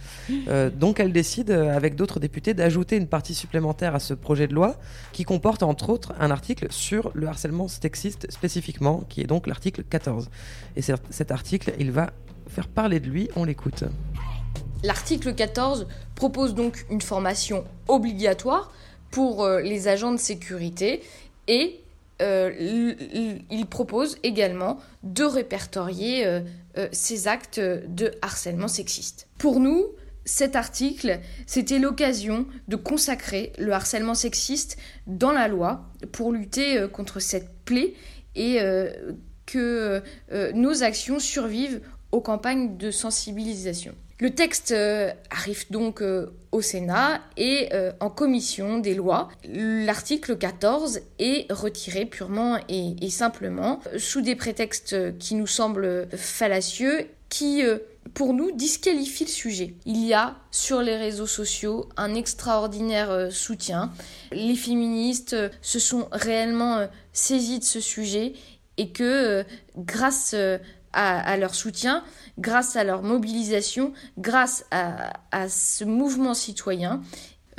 Euh, 0.48 0.70
donc 0.70 1.00
elle 1.00 1.12
décide, 1.12 1.52
euh, 1.52 1.76
avec 1.76 1.96
d'autres 1.96 2.20
députés, 2.20 2.54
d'ajouter 2.54 2.98
une 2.98 3.08
partie 3.08 3.34
supplémentaire 3.34 3.96
à 3.96 4.00
ce 4.00 4.14
projet 4.14 4.48
de 4.48 4.54
loi 4.54 4.78
qui 5.12 5.24
comporte 5.24 5.64
entre 5.64 5.90
autres 5.90 6.14
un 6.20 6.32
article 6.32 6.68
sur 6.70 7.12
le 7.14 7.28
harcèlement 7.28 7.68
sexiste 7.68 8.32
spécifiquement, 8.32 9.04
qui 9.10 9.22
est 9.22 9.28
donc 9.28 9.48
l'article 9.48 9.84
14. 9.84 10.30
Et 10.76 10.82
cet 10.82 11.32
article, 11.32 11.74
il 11.80 11.92
va 11.92 12.12
faire 12.48 12.68
parler 12.68 13.00
de 13.00 13.08
lui, 13.08 13.30
on 13.36 13.44
l'écoute. 13.44 13.84
L'article 14.84 15.36
14 15.36 15.88
propose 16.16 16.56
donc 16.56 16.86
une 16.90 17.02
formation 17.02 17.66
obligatoire 17.88 18.72
pour 19.12 19.44
euh, 19.44 19.62
les 19.62 19.88
agents 19.88 20.12
de 20.12 20.18
sécurité 20.18 21.02
et 21.48 21.82
il 22.22 23.66
propose 23.70 24.18
également 24.24 24.78
de 25.04 25.24
répertorier 25.24 26.42
euh, 26.78 26.88
ces 26.92 27.28
actes 27.28 27.60
de 27.60 28.12
harcèlement 28.22 28.68
sexiste. 28.68 29.28
Pour 29.38 29.60
nous, 29.60 29.88
cet 30.26 30.56
article, 30.56 31.20
c'était 31.48 31.80
l'occasion 31.80 32.46
de 32.68 32.76
consacrer 32.76 33.54
le 33.58 33.72
harcèlement 33.74 34.14
sexiste 34.14 34.78
dans 35.08 35.32
la 35.32 35.48
loi 35.48 35.90
pour 36.12 36.32
lutter 36.32 36.78
euh, 36.78 36.88
contre 36.88 37.20
cette 37.20 37.50
plaie 37.66 37.96
et 38.36 38.62
euh, 38.62 39.14
que 39.48 40.04
nos 40.54 40.84
actions 40.84 41.18
survivent 41.18 41.82
aux 42.12 42.22
campagnes 42.22 42.78
de 42.78 42.92
sensibilisation. 42.92 43.96
Le 44.22 44.32
texte 44.32 44.72
euh, 44.72 45.14
arrive 45.30 45.66
donc 45.72 46.02
euh, 46.02 46.34
au 46.52 46.62
Sénat 46.62 47.22
et 47.38 47.70
euh, 47.72 47.94
en 48.02 48.10
commission 48.10 48.78
des 48.78 48.94
lois, 48.94 49.30
l'article 49.46 50.38
14 50.38 51.00
est 51.20 51.50
retiré 51.50 52.06
purement 52.06 52.58
et, 52.68 53.10
simplement 53.10 53.80
sous 53.98 54.20
des 54.20 54.36
prétextes 54.36 55.18
qui 55.20 55.36
nous 55.36 55.48
semblent 55.48 56.10
fallacieux, 56.18 57.08
qui 57.30 57.64
pour 58.14 58.34
nous 58.34 58.52
disqualifient 58.52 59.26
le 59.26 59.30
sujet. 59.30 59.74
Il 59.86 60.06
y 60.06 60.14
a 60.14 60.36
sur 60.52 60.82
les 60.82 60.98
réseaux 60.98 61.28
sociaux 61.28 61.88
un 61.96 62.14
extraordinaire 62.14 63.32
soutien. 63.32 63.92
Les 64.32 64.56
féministes 64.56 65.36
se 65.62 65.80
sont 65.80 66.08
réellement 66.12 66.88
saisis 67.14 67.60
de 67.60 67.64
ce 67.64 67.80
sujet 67.80 68.34
et 68.78 68.90
que 68.92 69.44
grâce 69.78 70.36
à, 70.94 71.20
à 71.20 71.38
leur 71.38 71.56
soutien, 71.56 72.04
grâce 72.40 72.76
à 72.76 72.84
leur 72.84 73.04
mobilisation, 73.04 73.94
grâce 74.18 74.66
à, 74.72 75.50
ce 75.50 75.84
mouvement 75.84 76.34
citoyen, 76.34 77.02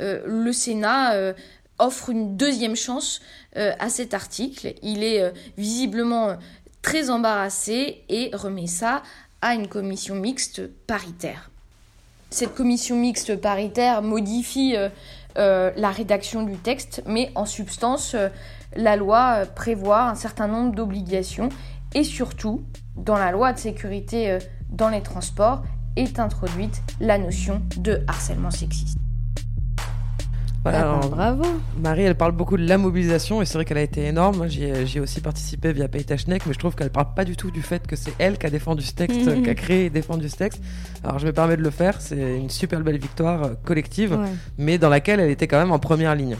euh, 0.01 0.21
le 0.25 0.51
Sénat 0.51 1.13
euh, 1.13 1.33
offre 1.79 2.09
une 2.09 2.35
deuxième 2.35 2.75
chance 2.75 3.21
euh, 3.57 3.73
à 3.79 3.89
cet 3.89 4.13
article. 4.13 4.73
Il 4.81 5.03
est 5.03 5.31
visiblement 5.57 6.37
très 6.81 7.09
embarrassé 7.09 8.03
et 8.09 8.31
remet 8.33 8.67
ça 8.67 9.03
à 9.41 9.53
une 9.53 9.67
commission 9.67 10.15
mixte 10.15 10.67
paritaire. 10.87 11.51
Cette 12.29 12.55
commission 12.55 12.95
mixte 12.95 13.35
paritaire 13.35 14.01
modifie 14.01 14.75
la 15.35 15.91
rédaction 15.91 16.43
du 16.43 16.55
texte, 16.57 17.03
mais 17.05 17.31
en 17.35 17.45
substance, 17.45 18.15
la 18.75 18.95
loi 18.95 19.45
prévoit 19.53 20.03
un 20.03 20.15
certain 20.15 20.47
nombre 20.47 20.73
d'obligations 20.73 21.49
et 21.93 22.03
surtout, 22.03 22.63
dans 22.95 23.17
la 23.17 23.31
loi 23.31 23.53
de 23.53 23.59
sécurité 23.59 24.31
euh, 24.31 24.39
dans 24.69 24.89
les 24.89 25.01
transports, 25.01 25.63
est 25.97 26.19
introduite 26.19 26.81
la 27.01 27.17
notion 27.17 27.61
de 27.77 28.01
harcèlement 28.07 28.51
sexiste. 28.51 28.97
Voilà, 30.63 30.79
Ah 30.79 30.83
ben, 30.83 30.89
alors, 30.99 31.09
bravo. 31.09 31.43
Marie, 31.81 32.03
elle 32.03 32.15
parle 32.15 32.33
beaucoup 32.33 32.55
de 32.55 32.67
la 32.67 32.77
mobilisation 32.77 33.41
et 33.41 33.45
c'est 33.45 33.55
vrai 33.55 33.65
qu'elle 33.65 33.79
a 33.79 33.81
été 33.81 34.05
énorme. 34.05 34.47
J'y 34.47 34.63
ai, 34.65 34.99
aussi 34.99 35.19
participé 35.19 35.73
via 35.73 35.87
Paytachnek, 35.87 36.45
mais 36.45 36.53
je 36.53 36.59
trouve 36.59 36.75
qu'elle 36.75 36.91
parle 36.91 37.07
pas 37.15 37.25
du 37.25 37.35
tout 37.35 37.49
du 37.49 37.63
fait 37.63 37.87
que 37.87 37.95
c'est 37.95 38.13
elle 38.19 38.37
qui 38.37 38.45
a 38.45 38.51
défendu 38.51 38.83
ce 38.83 38.93
texte, 38.93 39.25
Mhm. 39.25 39.41
qui 39.43 39.49
a 39.49 39.55
créé 39.55 39.85
et 39.85 39.89
défendu 39.89 40.29
ce 40.29 40.35
texte. 40.37 40.61
Alors 41.03 41.17
je 41.17 41.25
me 41.25 41.33
permets 41.33 41.57
de 41.57 41.63
le 41.63 41.71
faire, 41.71 41.99
c'est 41.99 42.37
une 42.37 42.51
super 42.51 42.79
belle 42.81 42.99
victoire 42.99 43.43
euh, 43.43 43.53
collective, 43.65 44.11
Ouais. 44.13 44.27
mais 44.59 44.77
dans 44.77 44.89
laquelle 44.89 45.19
elle 45.19 45.31
était 45.31 45.47
quand 45.47 45.57
même 45.57 45.71
en 45.71 45.79
première 45.79 46.13
ligne. 46.13 46.37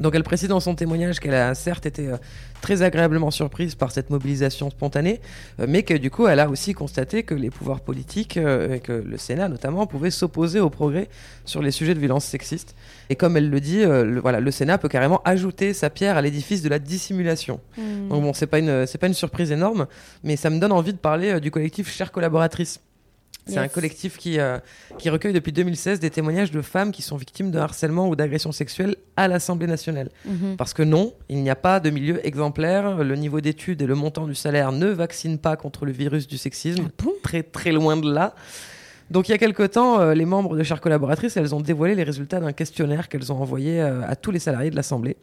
Donc 0.00 0.14
elle 0.14 0.22
précise 0.22 0.48
dans 0.48 0.60
son 0.60 0.74
témoignage 0.74 1.20
qu'elle 1.20 1.34
a 1.34 1.54
certes 1.54 1.86
été 1.86 2.08
euh, 2.08 2.16
très 2.60 2.82
agréablement 2.82 3.30
surprise 3.30 3.74
par 3.74 3.90
cette 3.92 4.10
mobilisation 4.10 4.70
spontanée, 4.70 5.20
euh, 5.60 5.66
mais 5.68 5.82
que 5.82 5.94
du 5.94 6.10
coup 6.10 6.26
elle 6.26 6.40
a 6.40 6.48
aussi 6.48 6.74
constaté 6.74 7.22
que 7.22 7.34
les 7.34 7.50
pouvoirs 7.50 7.80
politiques, 7.80 8.36
euh, 8.36 8.74
et 8.74 8.80
que 8.80 8.92
le 8.92 9.16
Sénat 9.16 9.48
notamment, 9.48 9.86
pouvaient 9.86 10.10
s'opposer 10.10 10.60
au 10.60 10.70
progrès 10.70 11.08
sur 11.44 11.62
les 11.62 11.70
sujets 11.70 11.94
de 11.94 12.00
violence 12.00 12.24
sexiste. 12.24 12.74
Et 13.10 13.16
comme 13.16 13.36
elle 13.36 13.50
le 13.50 13.60
dit, 13.60 13.82
le, 13.82 14.20
voilà, 14.20 14.40
le 14.40 14.50
Sénat 14.50 14.78
peut 14.78 14.88
carrément 14.88 15.20
ajouter 15.24 15.74
sa 15.74 15.90
pierre 15.90 16.16
à 16.16 16.22
l'édifice 16.22 16.62
de 16.62 16.68
la 16.68 16.78
dissimulation. 16.78 17.60
Mm. 17.76 18.08
Donc 18.08 18.22
bon, 18.22 18.32
c'est 18.32 18.46
pas 18.46 18.58
une, 18.58 18.86
c'est 18.86 18.98
pas 18.98 19.06
une 19.06 19.14
surprise 19.14 19.52
énorme, 19.52 19.86
mais 20.24 20.36
ça 20.36 20.50
me 20.50 20.58
donne 20.58 20.72
envie 20.72 20.92
de 20.92 20.98
parler 20.98 21.40
du 21.40 21.50
collectif 21.50 21.90
Chères 21.92 22.12
collaboratrices. 22.12 22.80
C'est 23.46 23.58
un 23.58 23.68
collectif 23.68 24.18
qui, 24.18 24.38
euh, 24.38 24.58
qui 24.98 25.10
recueille 25.10 25.32
depuis 25.32 25.52
2016 25.52 25.98
des 25.98 26.10
témoignages 26.10 26.52
de 26.52 26.62
femmes 26.62 26.92
qui 26.92 27.02
sont 27.02 27.16
victimes 27.16 27.50
de 27.50 27.58
harcèlement 27.58 28.08
ou 28.08 28.14
d'agression 28.14 28.52
sexuelle 28.52 28.96
à 29.16 29.26
l'Assemblée 29.26 29.66
nationale. 29.66 30.10
Mhm. 30.24 30.56
Parce 30.56 30.72
que 30.74 30.82
non, 30.82 31.12
il 31.28 31.42
n'y 31.42 31.50
a 31.50 31.56
pas 31.56 31.80
de 31.80 31.90
milieu 31.90 32.24
exemplaire. 32.24 33.02
Le 33.02 33.16
niveau 33.16 33.40
d'études 33.40 33.82
et 33.82 33.86
le 33.86 33.96
montant 33.96 34.26
du 34.26 34.34
salaire 34.34 34.70
ne 34.70 34.86
vaccinent 34.86 35.38
pas 35.38 35.56
contre 35.56 35.86
le 35.86 35.92
virus 35.92 36.28
du 36.28 36.38
sexisme. 36.38 36.90
très 37.22 37.42
très 37.42 37.72
loin 37.72 37.96
de 37.96 38.12
là. 38.12 38.34
Donc 39.10 39.28
il 39.28 39.32
y 39.32 39.34
a 39.34 39.38
quelque 39.38 39.64
temps, 39.64 40.00
euh, 40.00 40.14
les 40.14 40.24
membres 40.24 40.56
de 40.56 40.62
Chères 40.62 40.80
Collaboratrices, 40.80 41.36
elles 41.36 41.54
ont 41.54 41.60
dévoilé 41.60 41.94
les 41.94 42.02
résultats 42.02 42.40
d'un 42.40 42.52
questionnaire 42.52 43.08
qu'elles 43.08 43.30
ont 43.30 43.40
envoyé 43.42 43.80
euh, 43.80 44.00
à 44.06 44.16
tous 44.16 44.30
les 44.30 44.38
salariés 44.38 44.70
de 44.70 44.76
l'Assemblée. 44.76 45.16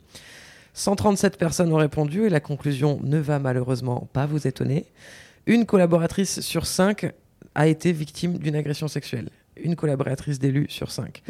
137 0.74 1.38
personnes 1.38 1.74
ont 1.74 1.78
répondu 1.78 2.26
et 2.26 2.30
la 2.30 2.40
conclusion 2.40 3.00
ne 3.04 3.18
va 3.18 3.40
malheureusement 3.40 4.08
pas 4.14 4.28
vous 4.28 4.46
étonner. 4.46 4.86
Une 5.48 5.66
collaboratrice 5.66 6.42
sur 6.42 6.68
cinq 6.68 7.12
a 7.56 7.68
été 7.68 7.92
victime 7.92 8.38
d'une 8.38 8.56
agression 8.56 8.88
sexuelle. 8.88 9.30
Une 9.62 9.76
collaboratrice 9.76 10.40
d'élu 10.40 10.68
sur 10.70 10.90
cinq. 10.90 11.22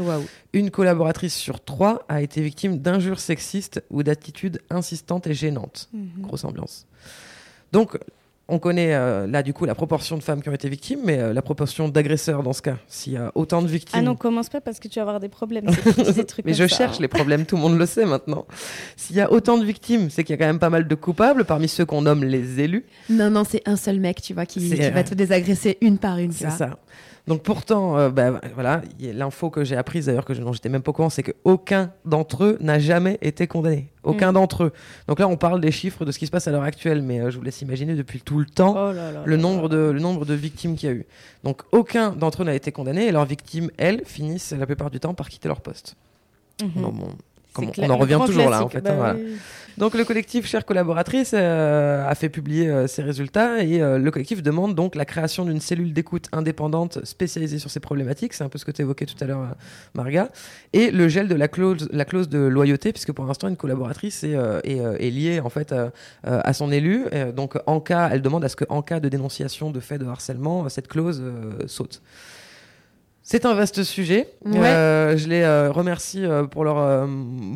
Une 0.54 0.70
collaboratrice 0.70 1.34
sur 1.34 1.64
trois 1.64 2.06
a 2.10 2.22
été 2.22 2.42
victime 2.42 2.78
d'injures 2.78 3.20
sexistes 3.20 3.84
ou 3.90 4.04
d'attitudes 4.04 4.62
insistantes 4.70 5.26
et 5.28 5.34
gênantes. 5.34 5.90
Mhm. 5.94 6.22
Grosse 6.22 6.44
ambiance. 6.44 6.86
Donc, 7.72 7.98
on 8.50 8.60
connaît 8.60 8.94
euh, 8.94 9.28
là 9.28 9.44
du 9.44 9.54
coup 9.54 9.66
la 9.66 9.76
proportion 9.76 10.18
de 10.18 10.24
femmes 10.24 10.42
qui 10.42 10.50
ont 10.50 10.54
été 10.54 10.70
victimes, 10.70 11.00
mais 11.04 11.20
euh, 11.20 11.34
la 11.34 11.42
proportion 11.42 11.88
d'agresseurs 11.88 12.44
dans 12.44 12.54
ce 12.54 12.62
cas. 12.62 12.78
S'il 12.88 13.14
y 13.14 13.18
a 13.18 13.32
autant 13.36 13.62
de 13.62 13.68
victimes. 13.68 14.00
Ah 14.00 14.02
non, 14.02 14.16
commence 14.16 14.50
pas 14.50 14.62
parce 14.62 14.80
que 14.80 14.88
tu 14.88 14.96
vas 14.96 15.04
avoir 15.04 15.20
des 15.20 15.30
problèmes. 15.30 15.66
des 16.16 16.26
trucs 16.26 16.46
Mais 16.46 16.54
je 16.54 16.68
ça. 16.68 16.78
cherche 16.78 17.00
les 17.00 17.08
problèmes, 17.08 17.46
tout 17.46 17.56
le 17.56 17.62
monde 17.62 17.78
le 17.78 17.86
sait 17.86 18.06
maintenant. 18.06 18.46
S'il 18.98 19.16
y 19.16 19.22
a 19.22 19.32
autant 19.32 19.58
de 19.58 19.66
victimes, 19.66 20.10
c'est 20.10 20.24
qu'il 20.24 20.34
y 20.34 20.38
a 20.38 20.38
quand 20.38 20.48
même 20.48 20.60
pas 20.60 20.70
mal 20.70 20.88
de 20.88 20.96
coupables 20.96 21.46
parmi 21.46 21.68
ceux 21.68 21.86
qu'on 21.86 22.02
nomme 22.02 22.24
les 22.24 22.60
élus. 22.60 22.86
Non, 23.10 23.30
non, 23.30 23.44
c'est 23.44 23.62
un 23.66 23.76
seul 23.76 24.00
mec, 24.00 24.22
tu 24.22 24.34
vois, 24.34 24.46
qui, 24.46 24.60
qui 24.60 24.90
va 24.90 25.04
te 25.04 25.14
désagresser 25.14 25.78
une 25.82 25.98
par 25.98 26.18
une. 26.18 26.32
C'est 26.32 26.52
ça. 26.52 26.78
Donc 27.30 27.44
pourtant, 27.44 27.96
euh, 27.96 28.10
bah, 28.10 28.42
voilà, 28.56 28.82
l'info 29.00 29.52
que 29.52 29.64
j'ai 29.64 29.78
apprise 29.78 30.08
d'ailleurs, 30.08 30.26
que 30.26 30.34
je, 30.34 30.42
dont 30.42 30.52
j'étais 30.52 30.68
même 30.68 30.82
pas 30.82 30.90
au 30.90 30.94
courant, 30.94 31.12
c'est 31.12 31.22
qu'aucun 31.22 31.92
d'entre 32.04 32.44
eux 32.44 32.58
n'a 32.60 32.80
jamais 32.80 33.20
été 33.22 33.46
condamné. 33.46 33.92
Aucun 34.02 34.32
Mm. 34.32 34.34
d'entre 34.34 34.64
eux. 34.64 34.74
Donc 35.08 35.20
là, 35.20 35.28
on 35.28 35.38
parle 35.38 35.62
des 35.62 35.70
chiffres 35.70 36.06
de 36.06 36.12
ce 36.12 36.18
qui 36.18 36.26
se 36.26 36.32
passe 36.32 36.48
à 36.48 36.52
l'heure 36.52 36.64
actuelle, 36.64 37.04
mais 37.04 37.20
euh, 37.20 37.30
je 37.30 37.38
vous 37.38 37.44
laisse 37.44 37.62
imaginer 37.62 37.94
depuis 37.94 38.20
tout 38.20 38.40
le 38.40 38.48
temps 38.48 38.72
Oh 38.76 38.92
là 38.92 39.12
là 39.12 39.22
le, 39.24 39.36
là 39.36 39.42
nombre 39.44 39.70
de, 39.70 39.78
le 39.78 40.00
nombre 40.00 40.26
de 40.26 40.34
victimes 40.34 40.76
qu'il 40.76 40.90
y 40.90 40.92
a 40.92 40.96
eu. 40.96 41.06
Donc 41.44 41.62
aucun 41.72 42.14
d'entre 42.14 42.42
eux 42.42 42.46
n'a 42.46 42.56
été 42.56 42.72
condamné 42.72 43.06
et 43.06 43.12
leurs 43.12 43.26
victimes, 43.26 43.70
elles, 43.78 44.02
finissent 44.06 44.54
la 44.58 44.66
plupart 44.66 44.90
du 44.90 45.00
temps 45.00 45.14
par 45.14 45.30
quitter 45.30 45.50
leur 45.50 45.62
poste. 45.62 45.98
Mhm. 46.64 46.82
Non, 46.82 46.90
bon, 46.90 47.10
comme 47.60 47.86
on, 47.86 47.90
en 47.90 47.98
revient 47.98 48.20
toujours 48.26 48.50
là, 48.50 48.64
en 48.64 48.70
fait. 48.70 48.80
hein, 48.80 48.82
Bah 48.84 48.94
voilà. 48.96 49.14
oui. 49.16 49.38
Donc 49.80 49.94
le 49.94 50.04
collectif 50.04 50.46
Chère 50.46 50.66
Collaboratrice 50.66 51.32
euh, 51.34 52.06
a 52.06 52.14
fait 52.14 52.28
publier 52.28 52.68
euh, 52.68 52.86
ses 52.86 53.02
résultats 53.02 53.64
et 53.64 53.82
euh, 53.82 53.98
le 53.98 54.12
collectif 54.12 54.44
demande 54.44 54.76
donc 54.76 54.94
la 54.94 55.06
création 55.06 55.46
d'une 55.46 55.62
cellule 55.62 55.94
d'écoute 55.94 56.28
indépendante 56.34 57.06
spécialisée 57.06 57.60
sur 57.60 57.72
ces 57.72 57.80
problématiques, 57.80 58.34
c'est 58.34 58.44
un 58.44 58.50
peu 58.50 58.58
ce 58.58 58.66
que 58.66 58.72
tu 58.72 58.82
évoquais 58.82 59.06
tout 59.06 59.16
à 59.22 59.26
l'heure 59.26 59.56
Marga, 59.94 60.28
et 60.74 60.92
le 60.92 61.08
gel 61.08 61.30
de 61.30 61.36
la 61.36 61.48
clause, 61.48 61.88
la 61.94 62.04
clause 62.04 62.28
de 62.28 62.40
loyauté 62.40 62.92
puisque 62.92 63.14
pour 63.14 63.24
l'instant 63.24 63.48
une 63.48 63.56
collaboratrice 63.56 64.26
est, 64.26 64.36
est, 64.66 64.80
est 64.80 65.12
liée 65.12 65.40
en 65.40 65.50
fait 65.50 65.74
à 66.24 66.54
son 66.54 66.74
élu, 66.74 67.06
donc 67.34 67.58
en 67.66 67.80
cas, 67.80 68.10
elle 68.12 68.22
demande 68.22 68.44
à 68.44 68.50
ce 68.50 68.58
que 68.58 68.66
en 68.68 68.82
cas 68.82 69.00
de 69.00 69.08
dénonciation 69.08 69.72
de 69.72 69.80
faits 69.80 70.02
de 70.02 70.08
harcèlement, 70.08 70.68
cette 70.68 70.90
clause 70.90 71.24
saute. 71.68 72.02
C'est 73.32 73.46
un 73.46 73.54
vaste 73.54 73.84
sujet. 73.84 74.28
Ouais. 74.44 74.58
Euh, 74.58 75.16
je 75.16 75.28
les 75.28 75.44
euh, 75.44 75.72
remercie 75.72 76.26
euh, 76.26 76.46
pour 76.46 76.64
leur 76.64 77.08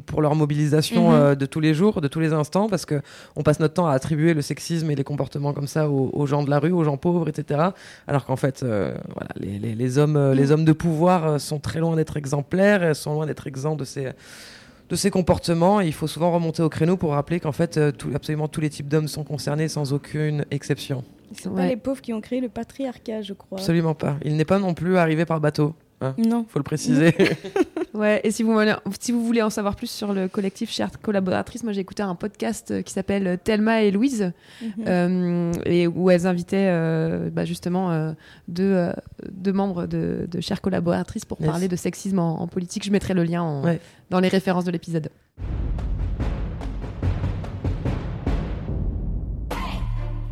pour 0.05 0.21
leur 0.21 0.35
mobilisation 0.35 1.11
Mhm. 1.11 1.33
de 1.35 1.45
tous 1.47 1.59
les 1.61 1.73
jours, 1.73 1.99
de 1.99 2.07
tous 2.07 2.19
les 2.19 2.31
instants, 2.31 2.69
parce 2.69 2.85
que 2.85 3.01
on 3.35 3.41
passe 3.41 3.59
notre 3.59 3.73
temps 3.73 3.87
à 3.87 3.93
attribuer 3.93 4.35
le 4.35 4.43
sexisme 4.43 4.91
et 4.91 4.95
les 4.95 5.03
comportements 5.03 5.51
comme 5.51 5.65
ça 5.65 5.89
aux, 5.89 6.11
aux 6.13 6.27
gens 6.27 6.43
de 6.43 6.51
la 6.51 6.59
rue, 6.59 6.71
aux 6.71 6.83
gens 6.83 6.97
pauvres, 6.97 7.27
etc. 7.27 7.59
Alors 8.07 8.25
qu'en 8.25 8.35
fait, 8.35 8.59
voilà, 8.63 9.31
les, 9.39 9.57
les- 9.57 9.73
les 9.73 9.97
hommes 9.97 10.33
les 10.33 10.51
hommes 10.51 10.63
de 10.63 10.73
pouvoir 10.73 11.39
sont 11.41 11.57
très 11.57 11.79
loin 11.79 11.95
d'être 11.95 12.17
exemplaires, 12.17 12.95
sont 12.95 13.15
loin 13.15 13.25
d'être 13.25 13.47
exempts 13.47 13.75
de 13.75 13.83
ces 13.83 14.09
de 14.91 14.95
ces 14.95 15.09
comportements. 15.09 15.81
Et 15.81 15.87
il 15.87 15.93
faut 15.93 16.05
souvent 16.05 16.31
remonter 16.31 16.61
au 16.61 16.69
créneau 16.69 16.97
pour 16.97 17.13
rappeler 17.13 17.39
qu'en 17.39 17.51
fait, 17.51 17.79
tout- 17.97 18.11
absolument 18.13 18.47
tous 18.47 18.61
les 18.61 18.69
types 18.69 18.87
d'hommes 18.89 19.07
sont 19.07 19.23
concernés 19.23 19.69
sans 19.69 19.91
aucune 19.91 20.45
exception. 20.51 21.03
C'est 21.33 21.49
pas 21.49 21.55
Ouais. 21.55 21.69
les 21.69 21.77
pauvres 21.77 22.01
qui 22.01 22.13
ont 22.13 22.21
créé 22.21 22.39
le 22.41 22.49
patriarcat, 22.49 23.21
je 23.21 23.33
crois. 23.33 23.57
Absolument 23.59 23.95
pas. 23.95 24.17
Il 24.23 24.35
n'est 24.37 24.45
pas 24.45 24.59
non 24.59 24.73
plus 24.73 24.97
arrivé 24.97 25.25
par 25.25 25.39
bateau. 25.39 25.73
Hein, 26.01 26.15
Non. 26.17 26.45
faut 26.49 26.59
le 26.59 26.63
préciser. 26.63 27.13
Ouais, 27.93 28.21
et 28.23 28.31
si 28.31 28.41
vous, 28.41 28.53
voulez, 28.53 28.73
si 28.99 29.11
vous 29.11 29.23
voulez 29.23 29.43
en 29.43 29.51
savoir 29.51 29.75
plus 29.75 29.85
sur 29.89 30.13
le 30.13 30.27
collectif 30.27 30.71
Chère 30.71 30.89
Collaboratrice, 30.99 31.63
moi 31.63 31.73
j'ai 31.73 31.81
écouté 31.81 32.01
un 32.01 32.15
podcast 32.15 32.71
euh, 32.71 32.81
qui 32.81 32.91
s'appelle 32.91 33.27
euh, 33.27 33.37
Thelma 33.37 33.83
et 33.83 33.91
Louise, 33.91 34.31
Mhm. 34.63 34.69
euh, 34.87 35.51
et 35.67 35.85
où 35.85 36.09
elles 36.09 36.25
invitaient 36.25 36.69
euh, 36.71 37.29
bah, 37.29 37.45
justement 37.45 37.91
euh, 37.91 38.13
deux, 38.47 38.63
euh, 38.73 38.91
deux 39.31 39.53
membres 39.53 39.85
de, 39.85 40.27
de 40.27 40.41
Chères 40.41 40.61
Collaboratrices 40.61 41.23
pour 41.25 41.39
Yes. 41.39 41.47
parler 41.51 41.67
de 41.67 41.75
sexisme 41.75 42.17
en, 42.17 42.41
en 42.41 42.47
politique. 42.47 42.83
Je 42.83 42.89
mettrai 42.91 43.13
le 43.13 43.23
lien 43.25 43.43
en- 43.43 43.63
Ouais. 43.63 43.79
dans 44.09 44.19
les 44.19 44.27
références 44.27 44.65
de 44.65 44.71
l'épisode. 44.71 45.09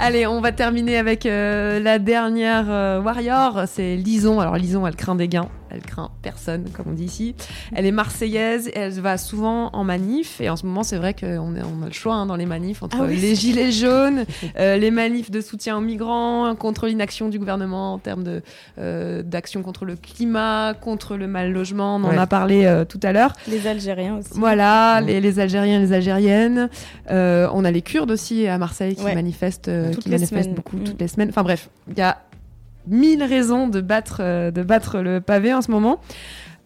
Allez, 0.04 0.26
on 0.26 0.42
va 0.42 0.52
terminer 0.52 0.98
avec 0.98 1.28
euh, 1.28 1.80
la 1.80 2.00
dernière 2.00 2.66
euh, 2.72 3.00
warrior, 3.00 3.66
c'est 3.68 3.96
Lison. 3.96 4.40
Alors 4.40 4.56
Lison, 4.56 4.88
elle 4.88 4.96
craint 4.96 5.14
des 5.14 5.28
gains, 5.28 5.48
elle 5.74 5.82
craint 5.82 6.12
personne, 6.22 6.66
comme 6.74 6.88
on 6.90 6.94
dit 6.94 7.06
ici. 7.06 7.36
Elle 7.74 7.86
est 7.86 7.92
marseillaise, 7.92 8.70
elle 8.76 8.92
va 9.00 9.18
souvent 9.18 9.70
en 9.74 9.84
manif, 9.84 10.40
et 10.42 10.50
en 10.50 10.56
ce 10.56 10.66
moment, 10.66 10.84
c'est 10.84 10.98
vrai 10.98 11.14
qu'on 11.14 11.56
on 11.56 11.82
a 11.84 11.86
le 11.88 11.92
choix 11.94 12.16
hein, 12.16 12.26
dans 12.26 12.36
les 12.36 12.46
manifs 12.46 12.84
entre 12.84 12.98
Ah 13.00 13.06
oui, 13.08 13.18
les 13.18 13.36
gilets 13.36 13.72
jaunes, 13.72 14.26
euh, 14.60 14.78
les 14.78 14.92
manifs 14.92 15.32
de 15.32 15.42
soutien 15.42 15.78
aux 15.78 15.82
migrants, 15.82 16.56
contre 16.56 16.88
l'inaction 16.88 17.30
du 17.30 17.40
gouvernement 17.40 17.94
en 17.94 17.98
termes 18.00 18.24
de 18.24 18.42
euh, 18.80 19.24
d'action 19.24 19.62
contre 19.64 19.86
le 19.86 19.96
climat, 19.96 20.74
contre 20.80 21.16
le 21.18 21.28
mal 21.28 21.52
logement. 21.52 21.96
On 21.98 22.04
en 22.04 22.10
Ouais. 22.12 22.18
a 22.18 22.28
parlé 22.28 22.66
euh, 22.66 22.86
tout 22.86 23.00
à 23.04 23.12
l'heure. 23.14 23.34
Les 23.48 23.68
Algériens 23.68 24.18
aussi. 24.18 24.32
Voilà, 24.36 25.02
Mm. 25.02 25.06
les, 25.06 25.22
les 25.22 25.40
Algériens, 25.40 25.80
les 25.80 25.94
Algériennes. 25.94 26.70
On 27.10 27.66
a 27.66 27.72
les 27.72 27.82
Kurdes 27.82 28.12
aussi 28.12 28.48
à 28.48 28.58
Marseille 28.58 28.96
qui 28.96 29.04
Ouais. 29.04 29.16
manifestent, 29.16 29.70
Toutes 29.94 30.04
qui 30.04 30.10
manifestent 30.10 30.30
semaines. 30.44 30.54
beaucoup 30.56 30.78
Mm. 30.78 30.84
toutes 30.84 31.00
les 31.02 31.08
semaines. 31.08 31.30
Enfin 31.30 31.44
bref, 31.44 31.70
il 31.90 31.98
y 31.98 32.02
a 32.02 32.18
mille 32.88 33.24
raisons 33.24 33.68
de 33.68 33.82
battre, 33.82 34.18
euh, 34.22 34.52
de 34.52 34.64
battre 34.64 35.00
le 35.00 35.22
pavé 35.22 35.54
en 35.54 35.62
ce 35.62 35.72
moment. 35.72 36.02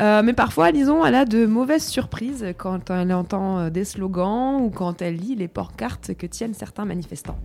Euh, 0.02 0.22
mais 0.24 0.34
parfois, 0.34 0.72
disons, 0.72 1.06
elle 1.06 1.16
a 1.16 1.26
de 1.26 1.46
mauvaises 1.46 1.86
surprises 1.86 2.46
quand 2.58 2.90
elle 2.90 3.14
entend 3.14 3.60
euh, 3.60 3.70
des 3.70 3.86
slogans 3.86 4.62
ou 4.62 4.70
quand 4.70 5.02
elle 5.02 5.16
lit 5.16 5.36
les 5.36 5.48
porte-cartes 5.48 6.14
que 6.16 6.28
tiennent 6.28 6.54
certains 6.54 6.86
manifestants. 6.86 7.40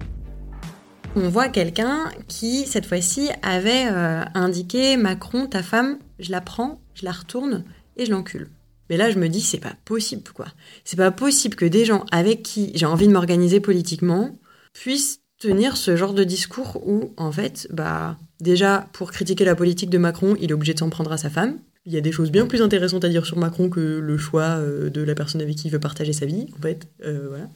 On 1.16 1.28
voit 1.28 1.48
quelqu'un 1.48 2.08
qui, 2.28 2.66
cette 2.66 2.86
fois-ci, 2.86 3.30
avait 3.42 3.86
indiqué 4.34 4.96
Macron, 4.96 5.48
ta 5.48 5.60
femme, 5.60 5.98
je 6.20 6.30
la 6.30 6.40
prends, 6.40 6.80
je 6.94 7.04
la 7.04 7.10
retourne 7.10 7.64
et 7.96 8.06
je 8.06 8.12
l'encule. 8.12 8.48
Mais 8.88 8.96
là, 8.96 9.10
je 9.10 9.18
me 9.18 9.28
dis, 9.28 9.40
c'est 9.40 9.58
pas 9.58 9.74
possible, 9.84 10.22
quoi. 10.32 10.46
C'est 10.84 10.96
pas 10.96 11.10
possible 11.10 11.56
que 11.56 11.64
des 11.64 11.84
gens 11.84 12.04
avec 12.12 12.44
qui 12.44 12.70
j'ai 12.76 12.86
envie 12.86 13.08
de 13.08 13.12
m'organiser 13.12 13.58
politiquement 13.58 14.38
puissent 14.72 15.19
tenir 15.40 15.76
ce 15.76 15.96
genre 15.96 16.14
de 16.14 16.22
discours 16.22 16.80
où, 16.86 17.12
en 17.16 17.32
fait, 17.32 17.66
bah, 17.72 18.16
déjà, 18.40 18.88
pour 18.92 19.10
critiquer 19.10 19.44
la 19.44 19.56
politique 19.56 19.90
de 19.90 19.98
Macron, 19.98 20.36
il 20.40 20.50
est 20.50 20.54
obligé 20.54 20.74
de 20.74 20.78
s'en 20.78 20.90
prendre 20.90 21.10
à 21.10 21.16
sa 21.16 21.30
femme. 21.30 21.58
Il 21.86 21.92
y 21.92 21.96
a 21.96 22.00
des 22.00 22.12
choses 22.12 22.30
bien 22.30 22.46
plus 22.46 22.62
intéressantes 22.62 23.04
à 23.04 23.08
dire 23.08 23.26
sur 23.26 23.38
Macron 23.38 23.68
que 23.68 23.80
le 23.80 24.18
choix 24.18 24.58
euh, 24.58 24.90
de 24.90 25.02
la 25.02 25.14
personne 25.14 25.40
avec 25.40 25.56
qui 25.56 25.66
il 25.66 25.70
veut 25.72 25.80
partager 25.80 26.12
sa 26.12 26.26
vie, 26.26 26.46
en 26.56 26.62
fait. 26.62 26.86
Euh, 27.04 27.26
voilà 27.28 27.48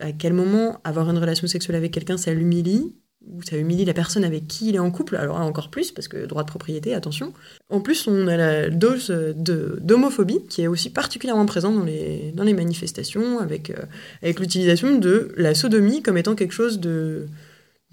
à 0.00 0.12
quel 0.12 0.32
moment 0.32 0.80
avoir 0.84 1.10
une 1.10 1.18
relation 1.18 1.46
sexuelle 1.46 1.76
avec 1.76 1.92
quelqu'un, 1.92 2.16
ça 2.16 2.32
l'humilie? 2.32 2.94
Ou 3.32 3.42
ça 3.42 3.56
humilie 3.56 3.84
la 3.84 3.94
personne 3.94 4.24
avec 4.24 4.46
qui 4.46 4.68
il 4.68 4.74
est 4.74 4.80
en 4.80 4.90
couple, 4.90 5.16
alors 5.16 5.36
encore 5.40 5.70
plus, 5.70 5.92
parce 5.92 6.08
que 6.08 6.26
droit 6.26 6.42
de 6.42 6.48
propriété, 6.48 6.94
attention. 6.94 7.32
En 7.70 7.80
plus, 7.80 8.06
on 8.06 8.26
a 8.26 8.36
la 8.36 8.70
dose 8.70 9.10
d'homophobie 9.10 10.40
qui 10.48 10.62
est 10.62 10.66
aussi 10.66 10.90
particulièrement 10.90 11.46
présente 11.46 11.76
dans 11.76 11.84
les, 11.84 12.32
dans 12.34 12.44
les 12.44 12.54
manifestations, 12.54 13.38
avec, 13.38 13.70
euh, 13.70 13.82
avec 14.22 14.40
l'utilisation 14.40 14.98
de 14.98 15.32
la 15.36 15.54
sodomie 15.54 16.02
comme 16.02 16.18
étant 16.18 16.34
quelque 16.34 16.52
chose 16.52 16.80
de, 16.80 17.26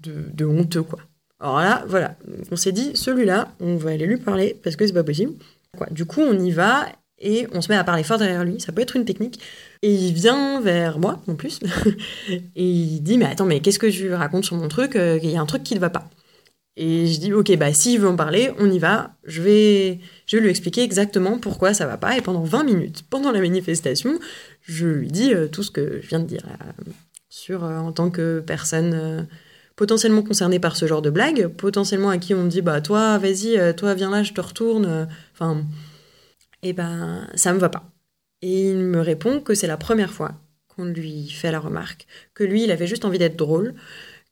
de, 0.00 0.44
honteux, 0.44 0.82
quoi. 0.82 1.00
Alors 1.38 1.58
là, 1.58 1.84
voilà, 1.86 2.16
on 2.50 2.56
s'est 2.56 2.72
dit, 2.72 2.92
celui-là, 2.94 3.54
on 3.60 3.76
va 3.76 3.90
aller 3.90 4.06
lui 4.06 4.16
parler, 4.16 4.58
parce 4.62 4.76
que 4.76 4.86
c'est 4.86 4.92
pas 4.92 5.04
possible. 5.04 5.32
Du 5.90 6.06
coup, 6.06 6.22
on 6.22 6.38
y 6.38 6.50
va, 6.50 6.86
et 7.18 7.46
on 7.52 7.60
se 7.62 7.68
met 7.70 7.76
à 7.76 7.84
parler 7.84 8.02
fort 8.02 8.18
derrière 8.18 8.44
lui, 8.44 8.60
ça 8.60 8.72
peut 8.72 8.82
être 8.82 8.96
une 8.96 9.04
technique. 9.04 9.40
Et 9.82 9.92
il 9.92 10.12
vient 10.12 10.60
vers 10.60 10.98
moi, 10.98 11.22
en 11.28 11.34
plus, 11.34 11.60
et 12.30 12.42
il 12.56 13.00
dit, 13.02 13.18
mais 13.18 13.26
attends, 13.26 13.46
mais 13.46 13.60
qu'est-ce 13.60 13.78
que 13.78 13.90
je 13.90 14.06
lui 14.06 14.14
raconte 14.14 14.44
sur 14.44 14.56
mon 14.56 14.68
truc 14.68 14.96
Euh, 14.96 15.18
Il 15.22 15.30
y 15.30 15.36
a 15.36 15.40
un 15.40 15.46
truc 15.46 15.62
qui 15.62 15.74
ne 15.74 15.80
va 15.80 15.90
pas. 15.90 16.08
Et 16.76 17.06
je 17.06 17.20
dis, 17.20 17.32
ok, 17.32 17.56
bah 17.56 17.72
s'il 17.72 18.00
veut 18.00 18.08
en 18.08 18.16
parler, 18.16 18.50
on 18.58 18.70
y 18.70 18.78
va. 18.78 19.16
Je 19.24 19.42
vais, 19.42 19.98
je 20.26 20.36
vais 20.36 20.42
lui 20.42 20.50
expliquer 20.50 20.82
exactement 20.82 21.38
pourquoi 21.38 21.72
ça 21.74 21.86
va 21.86 21.96
pas. 21.96 22.18
Et 22.18 22.20
pendant 22.20 22.42
20 22.44 22.64
minutes, 22.64 23.04
pendant 23.08 23.32
la 23.32 23.40
manifestation, 23.40 24.18
je 24.62 24.86
lui 24.86 25.08
dis 25.08 25.32
euh, 25.34 25.48
tout 25.48 25.62
ce 25.62 25.70
que 25.70 26.00
je 26.02 26.08
viens 26.08 26.20
de 26.20 26.26
dire 26.26 26.42
sur 27.30 27.64
euh, 27.64 27.78
en 27.78 27.92
tant 27.92 28.10
que 28.10 28.40
personne 28.40 29.26
potentiellement 29.76 30.22
concernée 30.22 30.58
par 30.58 30.76
ce 30.76 30.86
genre 30.86 31.02
de 31.02 31.10
blague, 31.10 31.48
potentiellement 31.48 32.08
à 32.10 32.18
qui 32.18 32.34
on 32.34 32.44
me 32.44 32.48
dit, 32.50 32.62
bah 32.62 32.80
toi, 32.80 33.18
vas-y, 33.18 33.58
toi, 33.76 33.94
viens 33.94 34.10
là, 34.10 34.22
je 34.22 34.32
te 34.32 34.40
retourne. 34.40 34.86
euh, 34.86 35.04
Et 36.66 36.72
ben, 36.72 37.28
ça 37.36 37.52
me 37.52 37.58
va 37.58 37.68
pas. 37.68 37.92
Et 38.42 38.70
il 38.70 38.78
me 38.78 39.00
répond 39.00 39.40
que 39.40 39.54
c'est 39.54 39.68
la 39.68 39.76
première 39.76 40.12
fois 40.12 40.42
qu'on 40.68 40.84
lui 40.86 41.30
fait 41.30 41.52
la 41.52 41.60
remarque, 41.60 42.06
que 42.34 42.44
lui, 42.44 42.64
il 42.64 42.72
avait 42.72 42.88
juste 42.88 43.04
envie 43.04 43.18
d'être 43.18 43.36
drôle, 43.36 43.74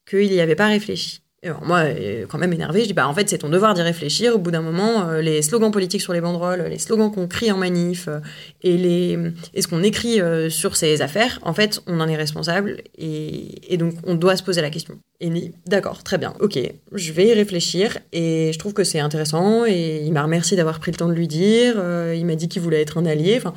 qu'il 0.06 0.30
n'y 0.30 0.40
avait 0.40 0.56
pas 0.56 0.68
réfléchi. 0.68 1.23
Moi, 1.62 1.78
euh, 1.80 2.26
quand 2.26 2.38
même 2.38 2.52
énervé, 2.52 2.82
je 2.82 2.86
dis 2.86 2.92
bah 2.92 3.06
en 3.06 3.14
fait 3.14 3.28
c'est 3.28 3.38
ton 3.38 3.48
devoir 3.48 3.74
d'y 3.74 3.82
réfléchir. 3.82 4.34
Au 4.34 4.38
bout 4.38 4.50
d'un 4.50 4.62
moment, 4.62 5.08
euh, 5.08 5.20
les 5.20 5.42
slogans 5.42 5.70
politiques 5.70 6.00
sur 6.00 6.12
les 6.12 6.20
banderoles, 6.20 6.62
les 6.70 6.78
slogans 6.78 7.10
qu'on 7.10 7.26
crie 7.26 7.52
en 7.52 7.58
manif 7.58 8.08
euh, 8.08 8.20
et 8.62 8.76
les 8.76 9.18
et 9.52 9.62
ce 9.62 9.68
qu'on 9.68 9.82
écrit 9.82 10.20
sur 10.50 10.76
ces 10.76 11.02
affaires, 11.02 11.38
en 11.42 11.52
fait, 11.52 11.82
on 11.86 12.00
en 12.00 12.08
est 12.08 12.16
responsable 12.16 12.82
et, 12.96 13.72
et 13.72 13.76
donc 13.76 13.94
on 14.04 14.14
doit 14.14 14.36
se 14.36 14.42
poser 14.42 14.62
la 14.62 14.70
question. 14.70 14.98
Et 15.20 15.26
il 15.26 15.32
dit 15.32 15.52
d'accord, 15.66 16.02
très 16.02 16.18
bien, 16.18 16.34
ok, 16.40 16.58
je 16.92 17.12
vais 17.12 17.26
y 17.26 17.34
réfléchir 17.34 17.98
et 18.12 18.50
je 18.52 18.58
trouve 18.58 18.72
que 18.72 18.84
c'est 18.84 19.00
intéressant 19.00 19.64
et 19.66 20.02
il 20.04 20.12
m'a 20.12 20.22
remercié 20.22 20.56
d'avoir 20.56 20.80
pris 20.80 20.90
le 20.90 20.96
temps 20.96 21.08
de 21.08 21.14
lui 21.14 21.28
dire. 21.28 21.74
il 22.14 22.24
m'a 22.26 22.34
dit 22.34 22.48
qu'il 22.48 22.62
voulait 22.62 22.80
être 22.80 22.98
un 22.98 23.06
allié. 23.06 23.34
Enfin, 23.36 23.54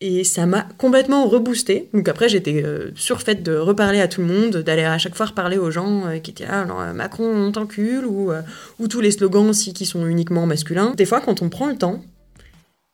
et 0.00 0.24
ça 0.24 0.46
m'a 0.46 0.66
complètement 0.76 1.26
reboosté. 1.26 1.88
Donc 1.94 2.08
après, 2.08 2.28
j'étais 2.28 2.62
euh, 2.62 2.90
surfaite 2.94 3.42
de 3.42 3.56
reparler 3.56 4.00
à 4.00 4.08
tout 4.08 4.20
le 4.20 4.26
monde, 4.26 4.58
d'aller 4.58 4.84
à 4.84 4.98
chaque 4.98 5.14
fois 5.14 5.26
reparler 5.26 5.56
aux 5.56 5.70
gens 5.70 6.06
euh, 6.06 6.18
qui 6.18 6.32
étaient 6.32 6.46
là, 6.46 6.62
alors, 6.62 6.80
euh, 6.80 6.92
Macron, 6.92 7.24
on 7.24 7.52
t'encule, 7.52 8.04
ou, 8.04 8.30
ou 8.78 8.88
tous 8.88 9.00
les 9.00 9.10
slogans 9.10 9.48
aussi 9.48 9.72
qui 9.72 9.86
sont 9.86 10.06
uniquement 10.06 10.46
masculins. 10.46 10.92
Des 10.96 11.06
fois, 11.06 11.20
quand 11.20 11.42
on 11.42 11.48
prend 11.48 11.66
le 11.66 11.76
temps, 11.76 12.02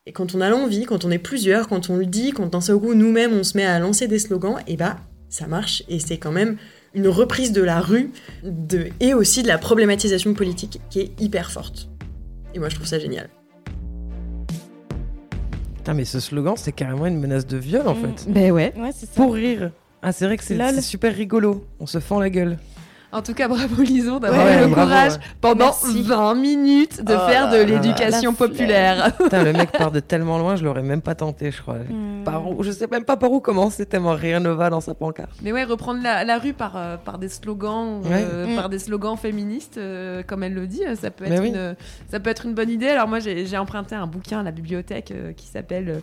et 0.07 0.13
quand 0.13 0.35
on 0.35 0.41
a 0.41 0.49
l'envie, 0.49 0.85
quand 0.85 1.05
on 1.05 1.11
est 1.11 1.19
plusieurs, 1.19 1.69
quand 1.69 1.91
on 1.91 1.97
le 1.97 2.07
dit, 2.07 2.33
quand 2.33 2.47
d'un 2.47 2.61
seul 2.61 2.79
coup, 2.79 2.95
nous-mêmes, 2.95 3.33
on 3.33 3.45
se 3.45 3.57
met 3.57 3.65
à 3.65 3.79
lancer 3.79 4.09
des 4.09 4.19
slogans, 4.19 4.57
et 4.67 4.77
bah, 4.77 4.97
ça 5.29 5.47
marche. 5.47 5.83
Et 5.89 5.99
c'est 5.99 6.19
quand 6.19 6.33
même 6.33 6.57
une 6.95 7.09
reprise 7.09 7.53
de 7.53 7.63
la 7.63 7.81
rue 7.81 8.11
de, 8.45 8.89
et 9.01 9.15
aussi 9.15 9.43
de 9.43 9.49
la 9.49 9.59
problématisation 9.59 10.35
politique 10.35 10.81
qui 10.91 11.01
est 11.01 11.21
hyper 11.21 11.51
forte. 11.51 11.89
Et 12.55 12.59
moi, 12.59 12.69
je 12.69 12.75
trouve 12.75 12.87
ça 12.87 12.99
génial. 12.99 13.29
Putain, 15.83 15.95
mais 15.95 16.05
ce 16.05 16.21
slogan, 16.21 16.55
c'est 16.57 16.71
carrément 16.71 17.07
une 17.07 17.19
menace 17.19 17.45
de 17.45 17.57
viol 17.57 17.89
en 17.89 17.97
fait. 17.97 18.27
Ben 18.29 18.53
ouais. 18.53 18.73
Ouais, 18.77 18.91
c'est 18.95 19.07
ça. 19.07 19.21
Pour 19.21 19.35
rire. 19.35 19.73
Ah, 20.01 20.13
c'est 20.13 20.27
vrai 20.27 20.37
que 20.37 20.45
c'est 20.45 20.81
super 20.81 21.13
rigolo. 21.13 21.67
On 21.81 21.87
se 21.87 21.99
fend 21.99 22.21
la 22.21 22.31
gueule. 22.31 22.57
En 23.13 23.21
tout 23.21 23.35
cas, 23.35 23.47
bravo 23.47 23.83
Lison 23.83 24.19
d'avoir 24.19 24.47
Ouais, 24.47 24.57
eu 24.57 24.61
le 24.61 24.67
bravo, 24.69 24.87
courage 24.89 25.13
ouais. 25.13 25.19
pendant 25.41 25.67
Merci. 25.67 26.03
20 26.03 26.35
minutes 26.35 27.05
de 27.05 27.15
Oh 27.15 27.29
faire 27.29 27.51
de 27.51 27.59
l'éducation 27.59 28.33
populaire. 28.33 29.13
Putain, 29.17 29.43
le 29.45 29.53
mec 29.53 29.71
part 29.73 29.91
de 29.91 30.01
tellement 30.01 30.39
loin, 30.39 30.57
je 30.57 30.65
l'aurais 30.65 30.83
même 30.83 31.03
pas 31.03 31.15
tenté, 31.15 31.51
je 31.51 31.61
crois. 31.61 31.75
Hmm. 31.75 32.25
Par 32.25 32.49
où, 32.49 32.63
je 32.63 32.71
sais 32.71 32.87
même 32.87 33.05
pas 33.05 33.17
par 33.19 33.31
où 33.31 33.41
commencer, 33.41 33.85
tellement 33.85 34.15
rien 34.15 34.41
ne 34.41 34.49
va 34.49 34.71
dans 34.71 34.81
sa 34.81 34.95
pancarte. 34.95 35.31
Mais 35.43 35.53
ouais, 35.53 35.65
reprendre 35.65 36.03
la, 36.03 36.25
la 36.25 36.39
rue 36.39 36.55
par, 36.55 36.73
euh, 36.77 36.97
par 36.97 37.19
des 37.19 37.29
slogans, 37.29 38.01
euh, 38.11 38.47
Ouais. 38.47 38.57
par 38.57 38.69
des 38.71 38.79
slogans 38.79 39.17
féministes, 39.19 39.77
euh, 39.79 40.23
comme 40.27 40.43
elle 40.43 40.55
le 40.55 40.67
dit, 40.67 40.81
ça 41.01 41.11
peut 41.11 41.25
Mais 41.29 41.35
être, 41.37 41.43
oui. 41.43 41.49
une, 41.49 41.77
ça 42.11 42.19
peut 42.19 42.31
être 42.31 42.47
une 42.47 42.55
bonne 42.55 42.71
idée. 42.71 42.89
Alors 42.89 43.09
moi, 43.09 43.19
j'ai 43.19 43.45
j'ai 43.47 43.59
emprunté 43.59 43.95
un 43.95 44.07
bouquin 44.07 44.41
à 44.41 44.43
la 44.43 44.53
bibliothèque 44.53 45.11
euh, 45.11 45.33
qui 45.33 45.47
s'appelle 45.49 45.89
euh, 45.91 45.99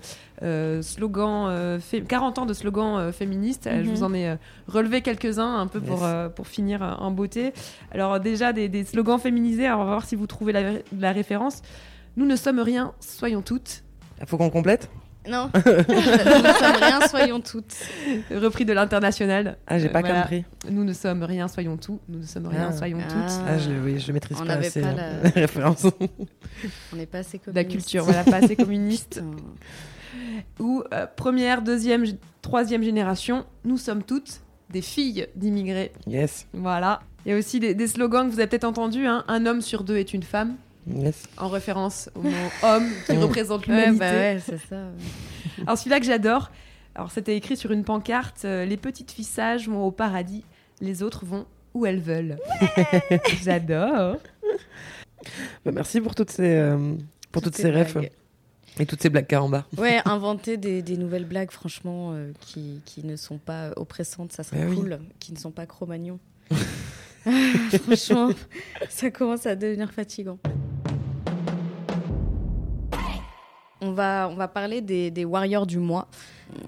slogan, 0.81 1.47
euh, 1.49 1.79
fé- 1.79 2.01
40 2.07 2.39
ans 2.39 2.45
de 2.45 2.53
slogans 2.53 2.97
euh, 2.97 3.11
féministes. 3.11 3.67
Euh, 3.67 3.83
Je 3.83 3.89
Mhm. 3.89 3.95
vous 3.95 4.03
en 4.03 4.13
ai 4.13 4.29
euh, 4.29 4.35
relevé 4.67 5.01
quelques-uns 5.01 5.57
un 5.59 5.67
peu 5.67 5.81
pour, 5.81 5.97
Yes. 5.99 6.05
euh, 6.07 6.29
pour 6.29 6.47
finir 6.47 6.81
euh, 6.83 6.93
en 6.99 7.11
beauté. 7.11 7.53
Alors 7.91 8.19
déjà, 8.19 8.53
des, 8.53 8.69
des 8.69 8.83
slogans 8.85 9.19
féminisés, 9.19 9.65
alors 9.65 9.79
on 9.81 9.85
va 9.85 9.91
voir 9.91 10.05
si 10.05 10.15
vous 10.15 10.27
trouvez 10.27 10.53
la, 10.53 10.61
la 10.97 11.11
référence. 11.11 11.61
Nous 12.17 12.25
ne 12.25 12.35
sommes 12.35 12.59
rien, 12.59 12.93
soyons 12.99 13.41
toutes. 13.41 13.83
Faut 14.25 14.37
qu'on 14.37 14.49
complète? 14.49 14.89
Non, 15.27 15.49
nous 15.53 15.61
ne 15.61 16.53
sommes 16.53 16.75
rien, 16.81 17.07
soyons 17.07 17.39
toutes. 17.41 17.75
Repris 18.31 18.63
de 18.65 18.73
l'international. 18.73 19.57
Ah, 19.67 19.77
j'ai 19.77 19.87
Euh, 19.87 19.91
pas 19.91 19.99
voilà. 19.99 20.21
compris. 20.21 20.45
Nous 20.71 20.83
ne 20.85 20.93
sommes 20.93 21.23
rien, 21.23 21.47
soyons 21.49 21.77
tout. 21.77 21.99
Nous 22.07 22.19
ne 22.19 22.25
sommes 22.25 22.47
rien, 22.47 22.69
Ah. 22.71 22.75
soyons 22.75 22.97
Ah. 23.01 23.11
toutes. 23.11 23.39
Ah, 23.47 23.57
je, 23.57 23.69
oui, 23.71 23.99
je 23.99 24.11
maîtrise 24.13 24.37
On 24.37 24.45
pas 24.45 24.55
n'avait 24.55 24.67
assez 24.67 24.81
pas 24.81 24.87
hein, 24.87 24.95
la- 24.95 25.29
les 25.35 25.41
références. 25.41 25.85
On 26.93 26.95
n'est 26.95 27.05
pas 27.05 27.19
assez 27.19 27.37
De 27.45 27.51
la 27.53 27.63
culture, 27.65 28.05
voilà, 28.05 28.23
pas 28.23 28.37
assez 28.37 28.55
communiste. 28.55 29.21
Ou 30.59 30.83
euh, 30.93 31.05
première, 31.15 31.61
deuxième, 31.61 32.05
troisième 32.41 32.83
génération, 32.83 33.45
nous 33.63 33.77
sommes 33.77 34.03
toutes 34.03 34.41
des 34.69 34.81
filles 34.81 35.27
d'immigrés. 35.35 35.91
Yes, 36.07 36.45
Voilà. 36.53 37.01
Il 37.25 37.31
y 37.31 37.35
a 37.35 37.37
aussi 37.37 37.59
des, 37.59 37.73
des 37.75 37.87
slogans 37.87 38.27
que 38.27 38.33
vous 38.33 38.39
avez 38.39 38.47
peut-être 38.47 38.63
entendus. 38.63 39.05
hein. 39.05 39.25
Un 39.27 39.45
homme 39.45 39.61
sur 39.61 39.83
deux 39.83 39.97
est 39.97 40.13
une 40.13 40.23
femme, 40.23 40.55
yes. 40.87 41.23
en 41.37 41.49
référence 41.49 42.09
au 42.15 42.21
mot 42.21 42.29
homme 42.63 42.87
qui 43.05 43.17
représente 43.17 43.67
Ouais, 43.67 43.75
l'humanité. 43.91 43.99
bah 43.99 44.11
ouais, 44.11 44.39
c'est 44.45 44.57
ça. 44.69 44.83
Alors 45.65 45.77
celui-là 45.77 45.99
que 45.99 46.05
j'adore, 46.05 46.49
alors 46.95 47.11
c'était 47.11 47.35
écrit 47.35 47.57
sur 47.57 47.71
une 47.71 47.83
pancarte 47.83 48.45
euh, 48.45 48.63
Les 48.65 48.77
petites 48.77 49.11
filles 49.11 49.25
sages 49.25 49.67
vont 49.67 49.83
au 49.83 49.91
paradis, 49.91 50.43
les 50.81 51.03
autres 51.03 51.25
vont 51.25 51.45
où 51.73 51.85
elles 51.85 51.99
veulent. 51.99 52.37
j'adore. 53.43 54.15
Bah, 55.65 55.71
merci 55.73 55.99
pour 56.01 56.15
toutes 56.15 56.31
ces, 56.31 56.55
euh, 56.55 56.77
pour 57.31 57.41
toutes, 57.41 57.53
Toutes 57.53 57.61
ces 57.61 57.63
ces. 57.63 58.11
Et 58.79 58.85
toutes 58.85 59.01
ces 59.01 59.09
blagues 59.09 59.27
caramba. 59.27 59.65
Ouais, 59.77 59.99
inventer 60.05 60.57
des, 60.57 60.81
des 60.81 60.97
nouvelles 60.97 61.25
blagues, 61.25 61.51
franchement, 61.51 62.13
euh, 62.13 62.31
qui, 62.39 62.81
qui 62.85 63.05
ne 63.05 63.15
sont 63.15 63.37
pas 63.37 63.71
oppressantes, 63.75 64.31
ça 64.31 64.43
serait 64.43 64.61
Eh 64.63 64.69
oui. 64.69 64.75
cool. 64.77 64.99
Qui 65.19 65.33
ne 65.33 65.37
sont 65.37 65.51
pas 65.51 65.65
Cro-Magnon. 65.65 66.19
Ah, 67.25 67.29
franchement, 67.83 68.29
ça 68.89 69.11
commence 69.11 69.45
à 69.45 69.55
devenir 69.55 69.91
fatigant. 69.91 70.39
On 73.81 73.91
va, 73.91 74.27
on 74.29 74.35
va 74.35 74.49
parler 74.49 74.81
des, 74.81 75.09
des 75.09 75.23
Warriors 75.23 75.65
du 75.65 75.77
mois. 75.77 76.07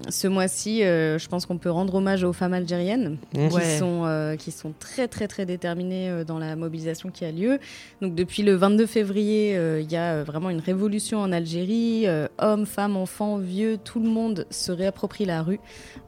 Ce 0.09 0.27
mois-ci, 0.27 0.83
euh, 0.83 1.17
je 1.17 1.27
pense 1.27 1.45
qu'on 1.45 1.57
peut 1.57 1.71
rendre 1.71 1.95
hommage 1.95 2.23
aux 2.23 2.31
femmes 2.33 2.53
algériennes 2.53 3.17
Mmh. 3.35 3.47
qui, 3.49 3.55
Ouais. 3.55 3.77
sont, 3.79 4.03
euh, 4.05 4.35
qui 4.35 4.51
sont 4.51 4.73
très 4.79 5.07
très 5.07 5.27
très 5.27 5.45
déterminées 5.45 6.09
euh, 6.09 6.23
dans 6.23 6.37
la 6.39 6.55
mobilisation 6.55 7.09
qui 7.09 7.25
a 7.25 7.31
lieu. 7.31 7.57
Donc 8.01 8.15
depuis 8.15 8.43
le 8.43 8.53
22 8.55 8.85
février, 8.85 9.57
euh, 9.57 9.81
il 9.81 9.91
y 9.91 9.97
a 9.97 10.13
euh, 10.13 10.23
vraiment 10.23 10.49
une 10.51 10.59
révolution 10.59 11.19
en 11.19 11.31
Algérie. 11.31 12.03
Euh, 12.07 12.27
hommes, 12.37 12.65
femmes, 12.65 12.95
enfants, 12.95 13.37
vieux, 13.37 13.77
tout 13.83 13.99
le 13.99 14.07
monde 14.07 14.45
se 14.51 14.71
réapproprie 14.71 15.25
la 15.25 15.41
rue. 15.41 15.59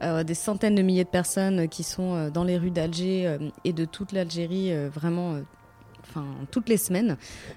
Euh, 0.02 0.22
des 0.24 0.34
centaines 0.34 0.76
de 0.76 0.82
milliers 0.82 1.04
de 1.04 1.08
personnes 1.10 1.68
qui 1.68 1.82
sont 1.82 2.14
euh, 2.14 2.30
dans 2.30 2.44
les 2.44 2.56
rues 2.56 2.70
d'Alger 2.70 3.26
euh, 3.26 3.38
et 3.64 3.72
de 3.72 3.84
toute 3.84 4.12
l'Algérie, 4.12 4.72
euh, 4.72 4.88
vraiment. 4.94 5.34
Toutes 6.50 6.68
les 6.68 6.76
semaines, 6.76 7.16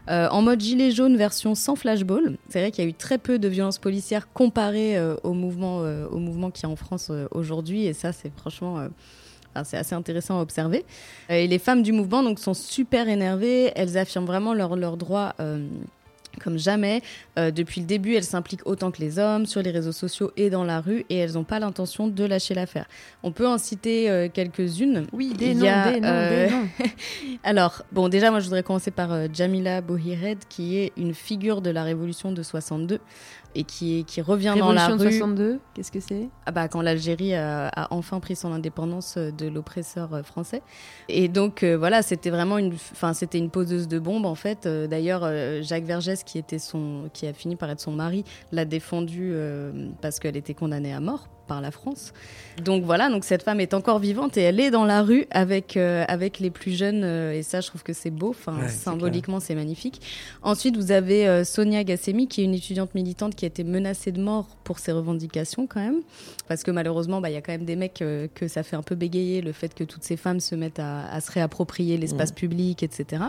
Euh, 0.10 0.28
en 0.30 0.42
mode 0.42 0.62
gilet 0.62 0.92
jaune 0.92 1.18
version 1.18 1.56
sans 1.56 1.76
flashball. 1.76 2.38
C'est 2.50 2.60
vrai 2.60 2.72
qu'il 2.72 2.84
y 2.84 2.88
a 2.88 2.90
eu 2.90 2.94
très 2.94 3.18
peu 3.18 3.40
de 3.40 3.48
violences 3.48 3.78
policières 3.78 4.32
comparées 4.34 4.98
euh, 4.98 5.16
au 5.24 5.34
mouvement, 5.34 5.82
euh, 5.82 6.08
au 6.10 6.18
mouvement 6.18 6.50
qui 6.52 6.66
est 6.66 6.70
en 6.70 6.76
France 6.76 7.10
euh, 7.10 7.28
aujourd'hui, 7.32 7.86
et 7.86 7.94
ça, 7.94 8.12
c'est 8.14 8.32
franchement 8.36 8.88
c'est 9.64 9.78
assez 9.78 9.96
intéressant 9.96 10.38
à 10.40 10.42
observer. 10.42 10.86
Et 11.30 11.48
les 11.48 11.60
femmes 11.60 11.82
du 11.82 11.92
mouvement 11.92 12.22
donc, 12.24 12.38
sont 12.40 12.54
super 12.54 13.10
énervées. 13.10 13.72
Elles 13.76 13.98
affirment 13.98 14.28
vraiment 14.28 14.54
leurs 14.54 14.98
droits 14.98 15.34
euh, 15.40 15.68
comme 16.40 16.58
jamais. 16.58 17.02
Euh, 17.38 17.52
depuis 17.52 17.82
le 17.82 17.88
début, 17.88 18.16
elles 18.16 18.24
s'impliquent 18.24 18.66
autant 18.66 18.92
que 18.92 19.00
les 19.00 19.20
hommes 19.20 19.46
sur 19.46 19.62
les 19.62 19.72
réseaux 19.72 19.92
sociaux 19.92 20.32
et 20.38 20.50
dans 20.50 20.64
la 20.64 20.82
rue 20.82 21.06
et 21.10 21.18
elles 21.18 21.34
n'ont 21.34 21.44
pas 21.44 21.60
l'intention 21.60 22.08
de 22.08 22.26
lâcher 22.26 22.54
l'affaire. 22.54 22.88
On 23.24 23.32
peut 23.32 23.48
en 23.48 23.58
citer 23.58 24.10
euh, 24.10 24.30
quelques-unes. 24.32 25.08
Oui, 25.14 25.34
des 25.34 25.54
noms, 25.54 25.68
a, 25.68 25.92
des 25.92 26.00
noms, 26.00 26.08
euh, 26.08 26.48
des 26.48 26.54
noms. 26.54 26.68
Alors, 27.44 27.84
bon, 27.92 28.10
déjà, 28.10 28.32
moi, 28.32 28.40
je 28.40 28.46
voudrais 28.46 28.64
commencer 28.64 28.92
par 28.92 29.12
euh, 29.12 29.28
Jamila 29.32 29.82
Bohired, 29.82 30.40
qui 30.50 30.78
est 30.78 30.94
une 30.98 31.14
figure 31.14 31.62
de 31.62 31.70
la 31.70 31.84
révolution 31.84 32.32
de 32.32 32.44
62 32.44 33.00
et 33.58 33.64
qui, 33.64 34.22
revient 34.22 34.56
dans 34.58 34.72
la 34.72 34.88
Révolution 34.88 35.28
de 35.28 35.34
rue. 35.34 35.50
62, 35.54 35.60
qu'est-ce 35.74 35.92
que 35.92 36.00
c'est? 36.00 36.30
Ah 36.46 36.52
bah, 36.52 36.68
quand 36.68 36.82
l'Algérie 36.82 37.34
a, 37.34 37.70
a 37.70 37.88
enfin 37.92 38.20
pris 38.20 38.36
son 38.36 38.52
indépendance 38.52 39.16
euh, 39.18 39.32
de 39.32 39.48
l'oppresseur 39.48 40.14
euh, 40.14 40.24
français. 40.24 40.62
Et 41.10 41.28
donc 41.28 41.64
euh, 41.64 41.76
voilà, 41.76 42.04
c'était 42.04 42.30
vraiment 42.30 42.60
une, 42.60 42.74
enfin 42.92 43.14
c'était 43.14 43.40
une 43.40 43.50
poseuse 43.50 43.88
de 43.88 43.98
bombes 44.00 44.26
en 44.26 44.36
fait. 44.36 44.66
Euh, 44.66 44.88
D'ailleurs, 44.88 45.22
euh, 45.24 45.62
Jacques 45.64 45.86
Vergès, 45.86 46.24
qui 46.24 46.38
était 46.38 46.60
son, 46.60 47.10
qui 47.14 47.26
a 47.26 47.34
fini 47.34 47.56
par 47.56 47.70
être 47.72 47.80
son 47.80 47.92
mari, 47.92 48.24
l'a 48.52 48.66
défendue 48.66 49.32
euh, 49.34 49.90
parce 50.02 50.20
qu'elle 50.20 50.38
était 50.38 50.54
condamnée 50.54 50.94
à 50.94 51.00
mort 51.00 51.28
par 51.48 51.62
la 51.62 51.72
France. 51.72 52.14
Donc 52.64 52.84
voilà, 52.84 53.10
donc 53.10 53.24
cette 53.24 53.44
femme 53.44 53.60
est 53.60 53.74
encore 53.74 54.00
vivante 54.00 54.38
et 54.38 54.42
elle 54.42 54.60
est 54.60 54.72
dans 54.72 54.86
la 54.86 55.04
rue 55.04 55.26
avec 55.32 55.78
euh, 55.78 56.04
avec 56.08 56.40
les 56.40 56.50
plus 56.50 56.72
jeunes 56.76 57.04
euh, 57.04 57.34
et 57.34 57.44
ça, 57.44 57.62
je 57.62 57.68
trouve 57.68 57.84
que 57.84 57.94
c'est 57.94 58.10
beau. 58.10 58.30
Enfin, 58.30 58.58
Ouais, 58.58 58.70
symboliquement, 58.70 59.40
c'est 59.40 59.56
magnifique. 59.56 60.02
Ensuite, 60.42 60.78
vous 60.78 60.92
avez 60.92 61.28
euh, 61.28 61.44
Sonia 61.44 61.84
Gassemi, 61.84 62.28
qui 62.28 62.42
est 62.42 62.44
une 62.44 62.56
étudiante 62.56 62.96
militante 62.96 63.36
qui 63.36 63.46
a 63.46 63.48
été 63.48 63.64
menacée 63.64 64.12
de 64.12 64.22
mort 64.22 64.48
pour 64.64 64.80
ses 64.80 64.92
revendications 64.92 65.68
quand 65.68 65.80
même. 65.80 66.02
Parce 66.48 66.64
que 66.64 66.72
malheureusement, 66.72 67.22
bah, 67.22 67.30
il 67.30 67.34
y 67.34 67.38
a 67.38 67.42
quand 67.42 67.52
même 67.52 67.66
des 67.66 67.76
mecs 67.76 68.04
que 68.36 68.48
ça 68.48 68.64
fait 68.64 68.76
un 68.76 68.82
peu 68.84 68.96
bégayer 68.96 69.42
le 69.42 69.52
fait 69.52 69.74
que 69.74 69.84
toutes 69.84 70.04
ces 70.04 70.18
femmes 70.18 70.40
se 70.40 70.56
mettent 70.56 70.80
à, 70.80 71.08
à 71.10 71.22
se 71.22 71.32
réapproprier 71.32 71.98
l'espace 71.98 72.32
public, 72.32 72.84
etc. 72.84 73.24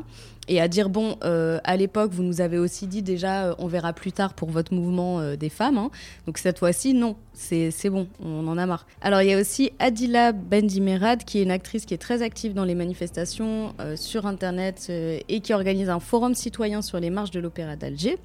Et 0.49 0.61
à 0.61 0.69
dire, 0.69 0.89
bon, 0.89 1.17
euh, 1.25 1.59
à 1.65 1.77
l'époque, 1.77 2.13
vous 2.13 2.23
nous 2.23 2.41
avez 2.41 2.59
aussi 2.59 2.87
dit 2.87 3.03
déjà, 3.03 3.47
euh, 3.49 3.55
on 3.59 3.67
verra 3.67 3.93
plus 3.93 4.13
tard 4.13 4.35
pour 4.35 4.51
votre 4.51 4.73
mouvement 4.73 5.21
euh, 5.21 5.37
des 5.37 5.51
femmes. 5.51 5.79
hein. 5.79 5.91
Donc 6.27 6.39
cette 6.39 6.59
fois-ci, 6.59 6.95
non, 6.95 7.17
c'est 7.35 7.71
c'est 7.71 7.91
bon, 7.91 8.09
on 8.25 8.47
en 8.49 8.57
a 8.59 8.67
marre. 8.67 8.87
Alors 9.03 9.21
il 9.23 9.29
y 9.29 9.35
a 9.35 9.39
aussi 9.39 9.71
Adila 9.79 10.33
Bendimerad, 10.33 11.25
qui 11.25 11.39
est 11.39 11.43
une 11.43 11.51
actrice 11.51 11.85
qui 11.85 11.95
est 11.95 11.99
très 11.99 12.23
active 12.23 12.55
dans 12.55 12.65
les 12.65 12.75
manifestations 12.75 13.75
euh, 13.81 13.97
sur 13.97 14.27
Internet 14.27 14.87
euh, 14.91 15.21
et 15.29 15.41
qui 15.41 15.53
organise 15.53 15.91
un 15.91 16.01
forum 16.01 16.35
citoyen 16.35 16.83
sur 16.83 16.99
les 16.99 17.11
marches 17.11 17.31
de 17.31 17.41
l'Opéra 17.41 17.77
d'Alger. 17.77 18.19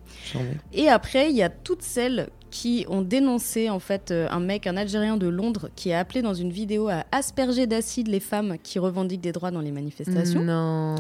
Et 0.74 0.88
après, 0.88 1.30
il 1.30 1.36
y 1.36 1.44
a 1.44 1.50
toutes 1.50 1.82
celles 1.84 2.30
qui 2.52 2.86
ont 2.88 3.02
dénoncé 3.02 3.72
en 3.72 3.80
fait 3.80 4.12
un 4.12 4.40
mec, 4.40 4.68
un 4.68 4.78
Algérien 4.78 5.18
de 5.18 5.28
Londres, 5.28 5.70
qui 5.76 5.92
a 5.92 5.98
appelé 5.98 6.22
dans 6.22 6.36
une 6.36 6.52
vidéo 6.52 6.88
à 6.88 7.04
asperger 7.12 7.66
d'acide 7.66 8.08
les 8.08 8.20
femmes 8.20 8.58
qui 8.62 8.78
revendiquent 8.78 9.22
des 9.22 9.32
droits 9.32 9.50
dans 9.50 9.60
les 9.62 9.72
manifestations. 9.72 10.44
Non. 10.44 10.96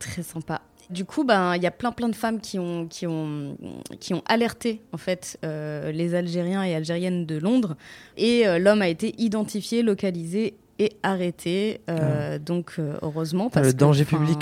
Très 0.00 0.24
sympa. 0.24 0.49
Du 0.90 1.04
coup, 1.04 1.24
ben, 1.24 1.54
il 1.56 1.62
y 1.62 1.66
a 1.66 1.70
plein 1.70 1.92
plein 1.92 2.08
de 2.08 2.16
femmes 2.16 2.40
qui 2.40 2.58
ont, 2.58 2.86
qui 2.88 3.06
ont, 3.06 3.56
qui 4.00 4.12
ont 4.12 4.22
alerté 4.26 4.82
en 4.92 4.96
fait 4.98 5.38
euh, 5.44 5.92
les 5.92 6.14
Algériens 6.16 6.64
et 6.64 6.74
Algériennes 6.74 7.26
de 7.26 7.36
Londres. 7.38 7.76
Et 8.16 8.46
euh, 8.46 8.58
l'homme 8.58 8.82
a 8.82 8.88
été 8.88 9.14
identifié, 9.18 9.82
localisé 9.82 10.54
est 10.80 10.96
arrêté. 11.02 11.80
euh, 11.88 12.38
Donc 12.40 12.74
euh, 12.78 12.96
heureusement 13.02 13.46
Ah, 13.48 13.54
parce 13.54 13.66
le 13.68 13.72
que, 13.72 13.78
danger 13.78 14.04
public. 14.04 14.38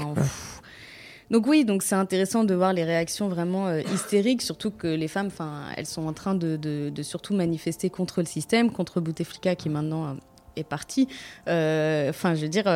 donc 1.30 1.46
oui, 1.46 1.66
donc 1.66 1.82
c'est 1.82 1.94
intéressant 1.96 2.44
de 2.44 2.54
voir 2.54 2.72
les 2.72 2.84
réactions 2.84 3.28
vraiment 3.28 3.66
euh, 3.68 3.82
hystériques, 3.92 4.40
surtout 4.40 4.70
que 4.70 4.86
les 4.86 5.08
femmes, 5.08 5.26
enfin, 5.26 5.64
elles 5.76 5.84
sont 5.86 6.06
en 6.06 6.14
train 6.14 6.34
de, 6.34 6.56
de- 6.56 6.88
de 6.88 7.02
surtout 7.02 7.34
manifester 7.34 7.90
contre 7.90 8.20
le 8.20 8.26
système, 8.26 8.70
contre 8.72 9.00
Bouteflika 9.02 9.54
qui 9.54 9.68
maintenant 9.68 10.06
euh, 10.06 10.14
est 10.56 10.64
parti. 10.64 11.08
Euh, 11.48 12.08
Enfin, 12.08 12.34
je 12.34 12.40
veux 12.42 12.48
dire, 12.48 12.66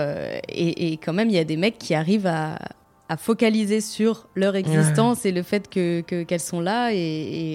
et, 0.50 0.92
et 0.92 0.96
quand 0.98 1.14
même, 1.14 1.30
il 1.30 1.34
y 1.36 1.38
a 1.38 1.44
des 1.44 1.56
mecs 1.56 1.78
qui 1.78 1.94
arrivent 1.94 2.26
à, 2.26 2.58
à 3.12 3.16
focaliser 3.18 3.80
sur 3.82 4.26
leur 4.34 4.54
existence 4.56 5.26
et 5.26 5.32
le 5.32 5.42
fait 5.42 5.68
que 5.68 6.00
que- 6.00 6.22
qu'elles 6.22 6.40
sont 6.52 6.60
là, 6.60 6.92
et, 6.92 6.96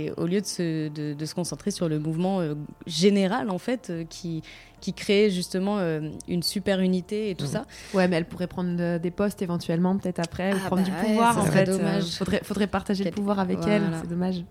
et 0.06 0.12
au 0.18 0.26
lieu 0.28 0.40
de 0.42 0.46
se, 0.46 0.88
de, 0.90 1.14
de 1.14 1.26
se 1.26 1.34
concentrer 1.34 1.72
sur 1.72 1.90
le 1.90 1.98
mouvement 2.00 2.40
euh, 2.42 2.54
général 2.86 3.50
en 3.50 3.58
fait, 3.58 3.90
euh, 3.90 4.04
qui 4.08 4.44
qui 4.82 4.94
crée 4.94 5.32
justement 5.32 5.80
euh, 5.80 6.02
une 6.28 6.44
super 6.44 6.80
unité 6.80 7.32
et 7.32 7.36
tout 7.36 7.46
Mhm. 7.46 7.52
ça. 7.52 7.66
Ouais, 7.96 8.08
mais 8.08 8.18
elle 8.18 8.26
pourrait 8.26 8.46
prendre 8.48 9.00
des 9.00 9.12
postes 9.12 9.42
éventuellement, 9.42 9.98
peut-être 9.98 10.20
après, 10.20 10.54
ou 10.54 10.58
Ah 10.64 10.68
prendre 10.68 10.84
bah 10.84 10.90
du 10.90 10.92
ouais, 10.96 11.04
pouvoir 11.14 11.38
en 11.40 11.46
fait. 11.46 11.68
Euh, 11.70 11.78
dommage. 11.78 12.04
faudrait, 12.20 12.42
faudrait 12.44 12.68
partager 12.68 13.04
le 13.04 13.12
pouvoir 13.12 13.40
avec 13.40 13.58
Voilà. 13.58 13.74
elle, 13.76 13.84
c'est 14.02 14.10
dommage. 14.10 14.44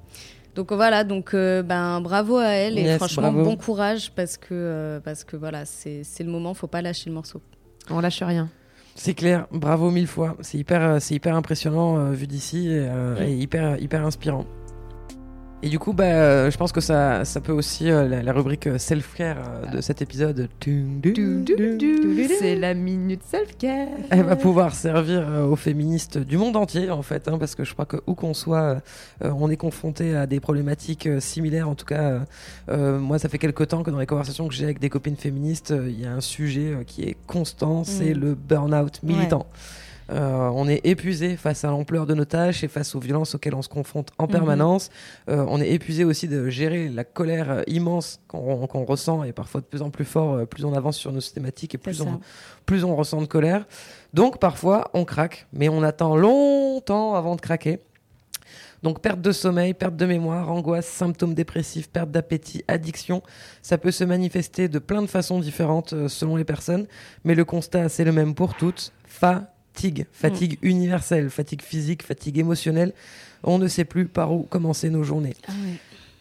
Donc 0.57 0.73
voilà, 0.73 1.05
donc 1.05 1.35
euh, 1.35 1.63
ben 1.63 2.01
bravo 2.01 2.39
à 2.39 2.47
elle 2.63 2.79
et 2.79 2.97
franchement 2.97 3.31
bravo. 3.31 3.45
bon 3.45 3.57
courage 3.57 4.11
parce 4.17 4.37
que 4.39 4.49
euh, 4.53 5.01
parce 5.01 5.23
que 5.23 5.37
voilà 5.37 5.67
c'est 5.67 6.01
c'est 6.03 6.25
le 6.25 6.31
moment, 6.31 6.53
faut 6.55 6.67
pas 6.67 6.83
lâcher 6.83 7.11
le 7.11 7.15
morceau. 7.15 7.41
On 7.91 8.01
lâche 8.01 8.23
rien. 8.23 8.49
C'est 8.99 9.13
clair, 9.13 9.47
bravo 9.53 9.91
mille 9.91 10.07
fois. 10.07 10.37
C'est 10.41 10.57
hyper, 10.57 10.83
euh, 10.83 10.99
c'est 11.01 11.15
hyper 11.15 11.37
impressionnant 11.37 11.99
euh, 11.99 12.13
vu 12.13 12.27
d'ici 12.27 12.69
et, 12.69 12.79
euh, 12.89 13.23
et 13.23 13.35
hyper, 13.35 13.79
hyper 13.79 14.05
inspirant. 14.05 14.47
Et 15.63 15.69
du 15.71 15.79
coup, 15.79 15.95
bah, 15.95 16.05
euh, 16.05 16.51
je 16.51 16.57
pense 16.59 16.71
que 16.71 16.83
ça, 16.83 17.25
ça 17.25 17.41
peut 17.41 17.51
aussi 17.53 17.91
euh, 17.91 18.07
la, 18.07 18.23
la 18.23 18.33
rubrique 18.33 18.67
euh, 18.67 18.77
self-care 18.79 19.39
euh, 19.39 19.67
de 19.75 19.81
cet 19.81 20.03
épisode. 20.03 20.49
C'est 22.39 22.55
la 22.57 22.75
minute 22.75 23.23
self-care. 23.25 23.89
Elle 24.11 24.23
va 24.25 24.37
pouvoir 24.37 24.75
servir 24.75 25.27
aux 25.51 25.57
féministes 25.57 26.19
du 26.19 26.37
monde 26.37 26.57
entier, 26.57 26.91
en 26.91 27.03
fait, 27.03 27.27
hein, 27.29 27.39
parce 27.39 27.55
que 27.55 27.65
je 27.65 27.73
crois 27.73 27.87
que 27.87 27.97
où 28.07 28.15
qu'on 28.15 28.35
soit, 28.35 28.83
on 29.23 29.51
est 29.51 29.57
confronté 29.57 30.15
à 30.15 30.27
des 30.27 30.41
problématiques 30.41 31.09
similaires. 31.21 31.69
En 31.69 31.75
tout 31.75 31.87
cas, 31.87 32.21
moi, 32.69 33.19
ça 33.19 33.29
fait 33.29 33.39
quelque 33.39 33.65
temps 33.65 33.83
que 33.83 33.91
dans 33.91 33.99
les 33.99 34.07
conversations 34.07 34.47
que 34.49 34.55
j'ai 34.55 34.65
avec 34.65 34.79
des 34.79 34.91
copines 34.91 35.17
féministes, 35.17 35.73
il 35.87 35.99
y 36.01 36.07
a 36.07 36.13
un 36.13 36.21
sujet 36.21 36.77
qui 36.87 37.03
est 37.05 37.17
constant, 37.27 37.83
c'est 37.85 38.15
Mm. 38.15 38.21
le 38.21 38.35
burn-out 38.35 39.01
militant. 39.03 39.47
Euh, 40.11 40.49
on 40.55 40.69
est 40.69 40.81
épuisé 40.87 41.37
face 41.37 41.65
à 41.65 41.69
l'ampleur 41.71 42.07
de 42.07 42.15
nos 42.15 42.25
tâches 42.25 42.63
et 42.63 42.69
face 42.69 42.95
aux 42.95 43.01
violences 43.01 43.35
auxquelles 43.35 43.55
on 43.57 43.63
se 43.63 43.69
confronte 43.69 44.11
en 44.19 44.25
Mhm. 44.27 44.31
permanence. 44.31 44.91
Euh, 45.29 45.45
on 45.49 45.61
est 45.61 45.71
épuisé 45.71 46.05
aussi 46.05 46.29
de 46.29 46.49
gérer 46.49 46.89
la 46.89 47.03
colère 47.03 47.51
euh, 47.51 47.63
immense 47.67 48.21
qu'on 48.29 48.85
ressent 48.85 49.25
et 49.25 49.33
parfois 49.33 49.61
de 49.61 49.67
plus 49.67 49.83
en 49.83 49.91
plus 49.91 50.05
fort, 50.05 50.47
plus 50.47 50.65
on 50.65 50.73
avance 50.75 50.97
sur 50.97 51.11
nos 51.11 51.21
thématiques 51.21 51.75
et 51.75 51.79
plus 51.79 52.01
on, 52.03 52.21
plus 52.67 52.85
on 52.85 52.95
ressent 52.95 53.21
de 53.21 53.27
colère. 53.27 53.67
Donc 54.15 54.39
parfois 54.39 54.91
on 54.95 55.05
craque, 55.05 55.47
mais 55.53 55.69
on 55.69 55.83
attend 55.83 56.17
longtemps 56.17 57.15
avant 57.17 57.35
de 57.35 57.41
craquer. 57.41 57.81
Donc 58.85 59.01
perte 59.01 59.21
de 59.21 59.33
sommeil, 59.33 59.75
perte 59.75 59.97
de 59.97 60.07
mémoire, 60.07 60.53
angoisse, 60.53 60.87
symptômes 60.87 61.35
dépressifs, 61.35 61.89
perte 61.89 62.11
d'appétit, 62.13 62.63
addiction, 62.69 63.23
ça 63.63 63.79
peut 63.79 63.91
se 63.91 64.05
manifester 64.05 64.69
de 64.69 64.79
plein 64.79 65.03
de 65.03 65.07
façons 65.09 65.41
différentes 65.41 66.07
selon 66.09 66.37
les 66.37 66.45
personnes, 66.45 66.87
mais 67.25 67.35
le 67.35 67.45
constat 67.45 67.89
c'est 67.89 68.05
le 68.05 68.13
même 68.13 68.35
pour 68.35 68.55
toutes, 68.55 68.93
fatigue, 69.05 69.47
fatigue 70.13 70.59
universelle, 70.63 71.31
fatigue 71.31 71.63
physique, 71.63 72.03
fatigue 72.03 72.39
émotionnelle, 72.39 72.93
on 73.43 73.59
ne 73.59 73.69
sait 73.69 73.85
plus 73.85 74.07
par 74.07 74.33
où 74.33 74.43
commencer 74.43 74.91
nos 74.91 75.03
journées. 75.03 75.35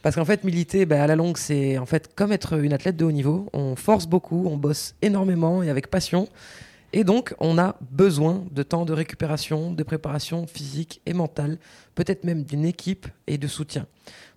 Parce 0.01 0.15
qu'en 0.15 0.25
fait, 0.25 0.43
militer, 0.43 0.85
bah, 0.85 1.01
à 1.01 1.07
la 1.07 1.15
longue, 1.15 1.37
c'est 1.37 1.79
en 1.79 1.87
fait 1.87 2.11
comme 2.13 2.31
être 2.31 2.63
une 2.63 2.73
athlète 2.73 2.95
de 2.95 3.05
haut 3.05 3.11
niveau. 3.11 3.49
On 3.53 3.75
force 3.75 4.05
beaucoup, 4.05 4.45
on 4.47 4.55
bosse 4.55 4.93
énormément 5.01 5.63
et 5.63 5.69
avec 5.69 5.87
passion. 5.87 6.27
Et 6.97 7.03
donc, 7.03 7.35
on 7.41 7.57
a 7.57 7.75
besoin 7.91 8.45
de 8.51 8.63
temps 8.63 8.85
de 8.85 8.93
récupération, 8.93 9.69
de 9.73 9.83
préparation 9.83 10.47
physique 10.47 11.01
et 11.05 11.11
mentale, 11.11 11.57
peut-être 11.93 12.23
même 12.23 12.43
d'une 12.43 12.63
équipe 12.63 13.07
et 13.27 13.37
de 13.37 13.47
soutien. 13.47 13.85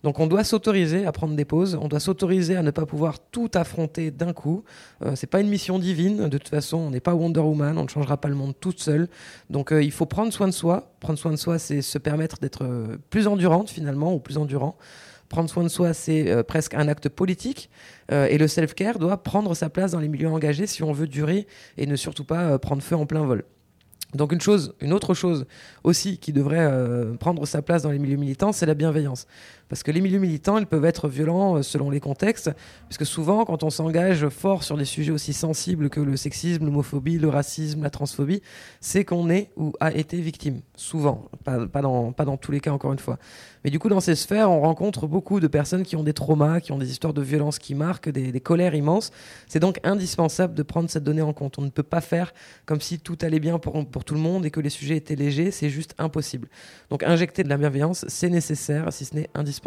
Donc, 0.03 0.19
on 0.19 0.27
doit 0.27 0.43
s'autoriser 0.43 1.07
à 1.07 1.13
prendre 1.13 1.37
des 1.37 1.45
pauses, 1.45 1.79
on 1.81 1.87
doit 1.87 2.01
s'autoriser 2.01 2.57
à 2.57 2.63
ne 2.63 2.73
pas 2.73 2.85
pouvoir 2.85 3.21
tout 3.21 3.49
affronter 3.55 4.11
d'un 4.11 4.33
coup. 4.33 4.65
Euh, 5.05 5.15
c'est 5.15 5.29
pas 5.29 5.41
une 5.41 5.49
mission 5.49 5.79
divine, 5.79 6.29
de 6.29 6.37
toute 6.37 6.49
façon, 6.49 6.79
on 6.79 6.91
n'est 6.91 6.99
pas 6.99 7.15
Wonder 7.15 7.39
Woman, 7.39 7.79
on 7.79 7.85
ne 7.85 7.89
changera 7.89 8.17
pas 8.17 8.29
le 8.29 8.35
monde 8.35 8.55
toute 8.59 8.81
seule. 8.81 9.09
Donc, 9.51 9.73
euh, 9.73 9.81
il 9.81 9.93
faut 9.93 10.07
prendre 10.07 10.33
soin 10.33 10.49
de 10.49 10.53
soi. 10.53 10.91
Prendre 10.99 11.19
soin 11.21 11.31
de 11.31 11.37
soi, 11.37 11.61
c'est 11.61 11.81
se 11.81 11.99
permettre 11.99 12.41
d'être 12.41 12.65
euh, 12.65 12.97
plus 13.11 13.29
endurante 13.29 13.71
finalement, 13.71 14.13
ou 14.13 14.19
plus 14.19 14.37
endurant. 14.37 14.77
Prendre 15.29 15.51
soin 15.51 15.63
de 15.63 15.69
soi, 15.69 15.93
c'est 15.93 16.31
euh, 16.31 16.43
presque 16.43 16.75
un 16.75 16.89
acte 16.89 17.09
politique. 17.09 17.69
Euh, 18.11 18.27
et 18.27 18.39
le 18.39 18.49
self-care 18.49 18.99
doit 18.99 19.23
prendre 19.23 19.55
sa 19.55 19.69
place 19.69 19.93
dans 19.93 20.01
les 20.01 20.09
milieux 20.09 20.29
engagés 20.29 20.67
si 20.67 20.83
on 20.83 20.93
veut 20.93 21.07
durer 21.07 21.47
et 21.77 21.87
ne 21.87 21.97
surtout 21.97 22.25
pas 22.25 22.45
euh, 22.45 22.59
prendre 22.59 22.83
feu 22.83 22.97
en 22.97 23.05
plein 23.05 23.25
vol. 23.25 23.45
Donc 24.15 24.33
une 24.33 24.41
chose, 24.41 24.75
une 24.81 24.95
autre 24.95 25.13
chose 25.13 25.47
aussi 25.85 26.17
qui 26.17 26.33
devrait 26.33 26.73
prendre 27.21 27.45
sa 27.45 27.61
place 27.61 27.83
dans 27.83 27.91
les 27.91 27.99
milieux 27.99 28.17
militants, 28.17 28.53
c'est 28.53 28.65
la 28.65 28.73
bienveillance. 28.73 29.27
Parce 29.69 29.83
que 29.83 29.91
les 29.91 30.01
milieux 30.01 30.19
militants, 30.19 30.59
ils 30.59 30.67
peuvent 30.67 30.85
être 30.85 31.09
violents 31.09 31.57
euh, 31.57 31.63
selon 31.63 31.91
les 31.91 32.01
contextes, 32.01 32.51
puisque 32.89 33.07
souvent, 33.07 33.45
quand 33.45 33.63
on 33.63 33.71
s'engage 33.71 34.29
fort 34.29 34.63
sur 34.63 34.77
des 34.77 34.85
sujets 34.85 35.13
aussi 35.13 35.33
sensibles 35.33 35.91
que 35.91 36.01
le 36.01 36.17
sexisme, 36.17 36.65
l'homophobie, 36.65 37.19
le 37.19 37.29
racisme, 37.29 37.83
la 37.83 37.91
transphobie, 37.91 38.43
c'est 38.81 39.05
qu'on 39.05 39.29
est 39.31 39.51
ou 39.57 39.73
a 39.81 39.93
été 39.93 40.21
victime. 40.21 40.63
Souvent, 40.75 41.29
pas, 41.45 41.83
dans, 41.83 42.13
pas 42.13 42.25
dans 42.25 42.37
tous 42.37 42.53
les 42.53 42.61
cas, 42.61 42.73
encore 42.73 42.93
une 42.93 42.99
fois. 42.99 43.19
Mais 43.65 43.71
du 43.71 43.79
coup, 43.79 43.89
dans 43.89 44.01
ces 44.01 44.15
sphères, 44.15 44.51
on 44.51 44.61
rencontre 44.61 45.07
beaucoup 45.07 45.41
de 45.41 45.49
personnes 45.49 45.83
qui 45.83 45.97
ont 45.97 46.05
des 46.05 46.13
traumas, 46.13 46.61
qui 46.61 46.73
ont 46.73 46.79
des 46.79 46.91
histoires 46.91 47.13
de 47.13 47.23
violence 47.23 47.59
qui 47.59 47.75
marquent, 47.75 48.09
des, 48.09 48.33
des 48.33 48.41
colères 48.41 48.75
immenses. 48.75 49.11
C'est 49.49 49.61
donc 49.61 49.81
indispensable 49.83 50.55
de 50.55 50.63
prendre 50.63 50.89
cette 50.89 51.05
donnée 51.05 51.23
en 51.23 51.33
compte. 51.33 51.59
On 51.59 51.63
ne 51.63 51.71
peut 51.71 51.83
pas 51.83 52.01
faire 52.01 52.33
comme 52.65 52.81
si 52.81 52.99
tout 53.01 53.19
allait 53.21 53.41
bien 53.41 53.59
pour, 53.59 53.87
pour 53.87 54.05
tout 54.05 54.15
le 54.15 54.21
monde 54.21 54.47
et 54.47 54.51
que 54.51 54.61
les 54.61 54.71
sujets 54.71 54.97
étaient 54.97 55.17
légers. 55.17 55.51
C'est 55.51 55.71
juste 55.71 55.95
impossible. 55.99 56.49
Donc, 56.91 57.03
injecter 57.03 57.43
de 57.43 57.49
la 57.49 57.57
bienveillance, 57.57 58.05
c'est 58.09 58.31
nécessaire, 58.31 58.93
si 58.93 59.05
ce 59.05 59.15
n'est 59.15 59.29
indispensable. 59.35 59.58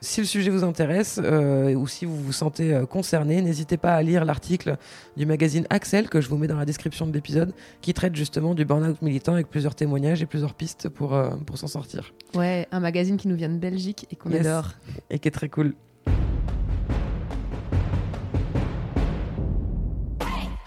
Si 0.00 0.20
le 0.20 0.26
sujet 0.26 0.50
vous 0.50 0.64
intéresse 0.64 1.20
euh, 1.22 1.74
ou 1.74 1.86
si 1.88 2.04
vous 2.04 2.16
vous 2.16 2.32
sentez 2.32 2.72
euh, 2.72 2.86
concerné, 2.86 3.42
n'hésitez 3.42 3.76
pas 3.76 3.94
à 3.94 4.02
lire 4.02 4.24
l'article 4.24 4.76
du 5.16 5.26
magazine 5.26 5.66
Axel 5.70 6.08
que 6.08 6.20
je 6.20 6.28
vous 6.28 6.36
mets 6.36 6.46
dans 6.46 6.56
la 6.56 6.64
description 6.64 7.06
de 7.06 7.12
l'épisode 7.12 7.52
qui 7.80 7.94
traite 7.94 8.14
justement 8.14 8.54
du 8.54 8.64
burn-out 8.64 9.00
militant 9.02 9.32
avec 9.34 9.48
plusieurs 9.48 9.74
témoignages 9.74 10.22
et 10.22 10.26
plusieurs 10.26 10.54
pistes 10.54 10.88
pour, 10.88 11.14
euh, 11.14 11.30
pour 11.46 11.58
s'en 11.58 11.66
sortir. 11.66 12.12
Ouais, 12.34 12.66
un 12.70 12.80
magazine 12.80 13.16
qui 13.16 13.28
nous 13.28 13.36
vient 13.36 13.48
de 13.48 13.58
Belgique 13.58 14.06
et 14.10 14.16
qu'on 14.16 14.30
Yes. 14.30 14.46
adore. 14.46 14.70
Et 15.10 15.18
qui 15.18 15.28
est 15.28 15.32
très 15.32 15.48
cool. 15.48 15.74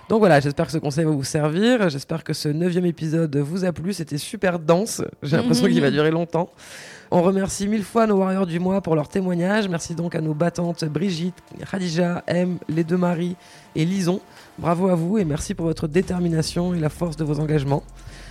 Donc 0.09 0.19
voilà, 0.19 0.41
j'espère 0.41 0.65
que 0.65 0.73
ce 0.73 0.77
conseil 0.77 1.05
va 1.05 1.11
vous 1.11 1.23
servir. 1.23 1.89
J'espère 1.89 2.25
que 2.25 2.33
ce 2.33 2.49
neuvième 2.49 2.85
épisode 2.85 3.33
vous 3.37 3.63
a 3.63 3.71
plu. 3.71 3.93
C'était 3.93 4.17
super 4.17 4.59
dense. 4.59 5.01
J'ai 5.23 5.37
l'impression 5.37 5.67
qu'il 5.69 5.79
va 5.79 5.89
durer 5.89 6.11
longtemps. 6.11 6.49
On 7.13 7.21
remercie 7.21 7.67
mille 7.67 7.83
fois 7.83 8.07
nos 8.07 8.19
warriors 8.19 8.47
du 8.47 8.57
mois 8.57 8.79
pour 8.79 8.95
leur 8.95 9.09
témoignage. 9.09 9.67
Merci 9.67 9.95
donc 9.95 10.15
à 10.15 10.21
nos 10.21 10.33
battantes 10.33 10.85
Brigitte, 10.85 11.35
Khadija, 11.69 12.23
M, 12.25 12.57
les 12.69 12.85
deux 12.85 12.95
maris 12.95 13.35
et 13.75 13.83
Lison. 13.83 14.21
Bravo 14.57 14.87
à 14.87 14.95
vous 14.95 15.17
et 15.17 15.25
merci 15.25 15.53
pour 15.53 15.65
votre 15.65 15.89
détermination 15.89 16.73
et 16.73 16.79
la 16.79 16.87
force 16.87 17.17
de 17.17 17.25
vos 17.25 17.41
engagements. 17.41 17.83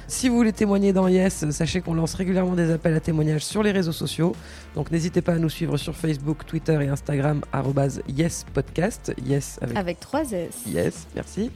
Si 0.09 0.31
vous 0.31 0.37
voulez 0.37 0.55
témoigner 0.55 0.95
dans 0.95 1.09
Yes, 1.09 1.51
sachez 1.51 1.83
qu'on 1.83 1.93
lance 1.93 2.15
régulièrement 2.15 2.55
des 2.55 2.71
appels 2.71 2.95
à 2.95 3.01
témoignages 3.01 3.45
sur 3.45 3.63
les 3.63 3.71
réseaux 3.71 3.93
sociaux. 3.93 4.35
Donc 4.75 4.91
n'hésitez 4.91 5.21
pas 5.21 5.35
à 5.35 5.39
nous 5.39 5.51
suivre 5.51 5.77
sur 5.77 5.95
Facebook, 5.95 6.47
Twitter 6.47 6.79
et 6.81 6.89
Instagram 6.89 7.43
@yespodcast. 8.09 9.13
Yes 9.27 9.59
avec 9.61 9.77
Avec 9.77 10.01
3 10.01 10.33
S. 10.33 10.55
Yes, 10.67 11.07
merci. 11.15 11.51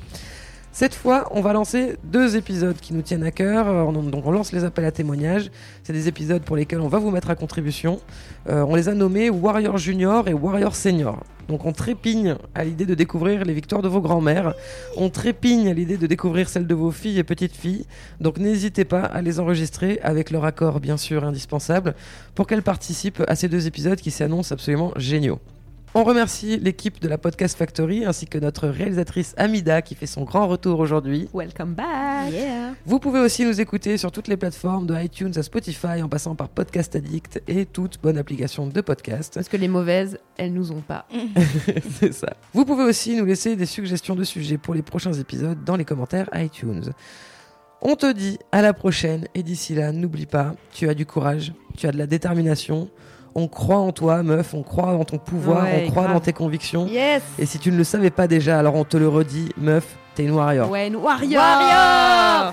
Cette 0.77 0.97
fois, 0.97 1.29
on 1.31 1.41
va 1.41 1.53
lancer 1.53 1.95
deux 2.03 2.35
épisodes 2.37 2.75
qui 2.77 2.95
nous 2.95 3.03
tiennent 3.03 3.23
à 3.23 3.31
cœur. 3.31 3.69
Euh, 3.69 3.83
on- 3.85 3.93
Donc, 3.93 4.27
on 4.27 4.33
lance 4.33 4.51
les 4.51 4.65
appels 4.65 4.85
à 4.85 4.91
témoignages. 4.91 5.53
C'est 5.85 5.93
des 5.93 6.09
épisodes 6.09 6.43
pour 6.43 6.57
lesquels 6.57 6.81
on 6.81 6.89
va 6.89 6.99
vous 6.99 7.13
mettre 7.13 7.31
à 7.31 7.37
contribution. 7.37 8.01
Euh, 8.49 8.65
on 8.69 8.75
les 8.75 8.89
a 8.89 8.95
nommés 8.95 9.31
Warrior 9.31 9.79
Junior 9.79 10.27
et 10.27 10.33
Warrior 10.35 10.75
Senior. 10.75 11.23
Donc, 11.47 11.65
on 11.65 11.71
trépigne 11.71 12.35
à 12.57 12.65
l'idée 12.65 12.87
de 12.87 12.95
découvrir 12.97 13.45
les 13.45 13.53
victoires 13.55 13.83
de 13.83 13.89
vos 13.89 14.01
grands-mères. 14.01 14.55
On 14.97 15.11
trépigne 15.11 15.69
à 15.69 15.75
l'idée 15.75 15.97
de 15.97 16.09
découvrir 16.09 16.49
celles 16.49 16.67
de 16.67 16.75
vos 16.75 16.91
filles 16.91 17.21
et 17.21 17.25
petites 17.25 17.55
filles. 17.55 17.87
Donc, 18.21 18.39
n'hésitez 18.39 18.85
pas 18.85 19.03
à 19.03 19.23
les 19.23 19.39
enregistrer 19.39 20.01
avec 20.03 20.33
leur 20.33 20.45
accord, 20.45 20.81
bien 20.81 20.97
sûr, 20.97 21.23
indispensable, 21.23 21.95
pour 22.35 22.49
qu'elles 22.49 22.63
participent 22.63 23.23
à 23.29 23.37
ces 23.37 23.47
deux 23.49 23.69
épisodes 23.69 24.01
qui 24.01 24.11
s'annoncent 24.11 24.53
absolument 24.53 24.93
géniaux. 24.97 25.39
On 25.97 26.03
remercie 26.03 26.59
l'équipe 26.59 27.01
de 27.01 27.07
la 27.07 27.19
Podcast 27.19 27.57
Factory 27.57 28.05
ainsi 28.05 28.27
que 28.27 28.37
notre 28.37 28.67
réalisatrice 28.67 29.33
Amida 29.37 29.81
qui 29.81 29.95
fait 29.95 30.09
son 30.09 30.25
grand 30.25 30.49
retour 30.49 30.81
aujourd'hui. 30.81 31.29
Welcome 31.33 31.75
back. 31.75 32.33
Yeah. 32.33 32.75
Vous 32.85 32.99
pouvez 32.99 33.21
aussi 33.21 33.45
nous 33.45 33.61
écouter 33.61 33.97
sur 33.97 34.11
toutes 34.11 34.27
les 34.27 34.37
plateformes 34.37 34.89
de 34.89 35.01
iTunes 35.01 35.31
à 35.37 35.45
Spotify 35.45 36.03
en 36.03 36.09
passant 36.09 36.35
par 36.35 36.49
Podcast 36.49 36.97
Addict 36.97 37.41
et 37.47 37.65
toute 37.65 38.01
bonne 38.03 38.19
application 38.19 38.67
de 38.67 38.81
podcast. 38.81 39.35
Parce 39.35 39.49
que 39.49 39.57
les 39.57 39.69
mauvaises, 39.69 40.19
elles 40.37 40.53
nous 40.53 40.73
ont 40.73 40.81
pas. 40.81 41.07
C'est 42.01 42.13
ça. 42.13 42.35
Vous 42.53 42.65
pouvez 42.65 42.83
aussi 42.83 43.15
nous 43.15 43.25
laisser 43.25 43.55
des 43.55 43.65
suggestions 43.65 44.17
de 44.17 44.25
sujets 44.25 44.59
pour 44.59 44.75
les 44.75 44.83
prochains 44.83 45.13
épisodes 45.13 45.63
dans 45.63 45.77
les 45.77 45.85
commentaires 45.85 46.29
iTunes. 46.35 46.91
On 47.83 47.95
te 47.95 48.13
dit 48.13 48.41
à 48.51 48.63
la 48.63 48.73
prochaine 48.73 49.29
et 49.37 49.45
d'ici 49.45 49.77
là, 49.77 49.93
n'oublie 49.93 50.27
pas, 50.27 50.57
tu 50.73 50.89
as 50.89 50.95
du 50.95 51.07
courage, 51.07 51.53
tu 51.77 51.87
as 51.87 51.93
de 51.93 51.99
la 51.99 52.09
détermination. 52.09 52.91
On 53.35 53.49
croit 53.49 53.77
en 53.79 53.93
toi, 53.93 54.23
meuf, 54.23 54.55
on 54.55 54.63
croit 54.63 54.93
dans 54.93 55.05
ton 55.05 55.19
pouvoir, 55.19 55.65
Ouais, 55.65 55.85
on 55.87 55.91
croit 55.91 56.03
grave. 56.05 56.15
dans 56.15 56.21
tes 56.21 56.33
convictions. 56.33 56.87
Yes 56.87 57.23
Et 57.39 57.47
si 57.47 57.59
tu 57.59 57.71
ne 57.73 57.77
le 57.77 57.85
savais 57.85 58.11
pas 58.11 58.27
déjà, 58.29 58.59
alors 58.59 58.75
on 58.77 58.85
te 58.85 58.97
le 58.97 59.09
redit, 59.09 59.49
meuf, 59.57 59.85
t'es 60.15 60.25
une 60.25 60.33
warrior. 60.33 60.71
Ouais, 60.71 60.87
une 60.89 60.97
warrior 60.97 61.43
Warrior 61.43 62.53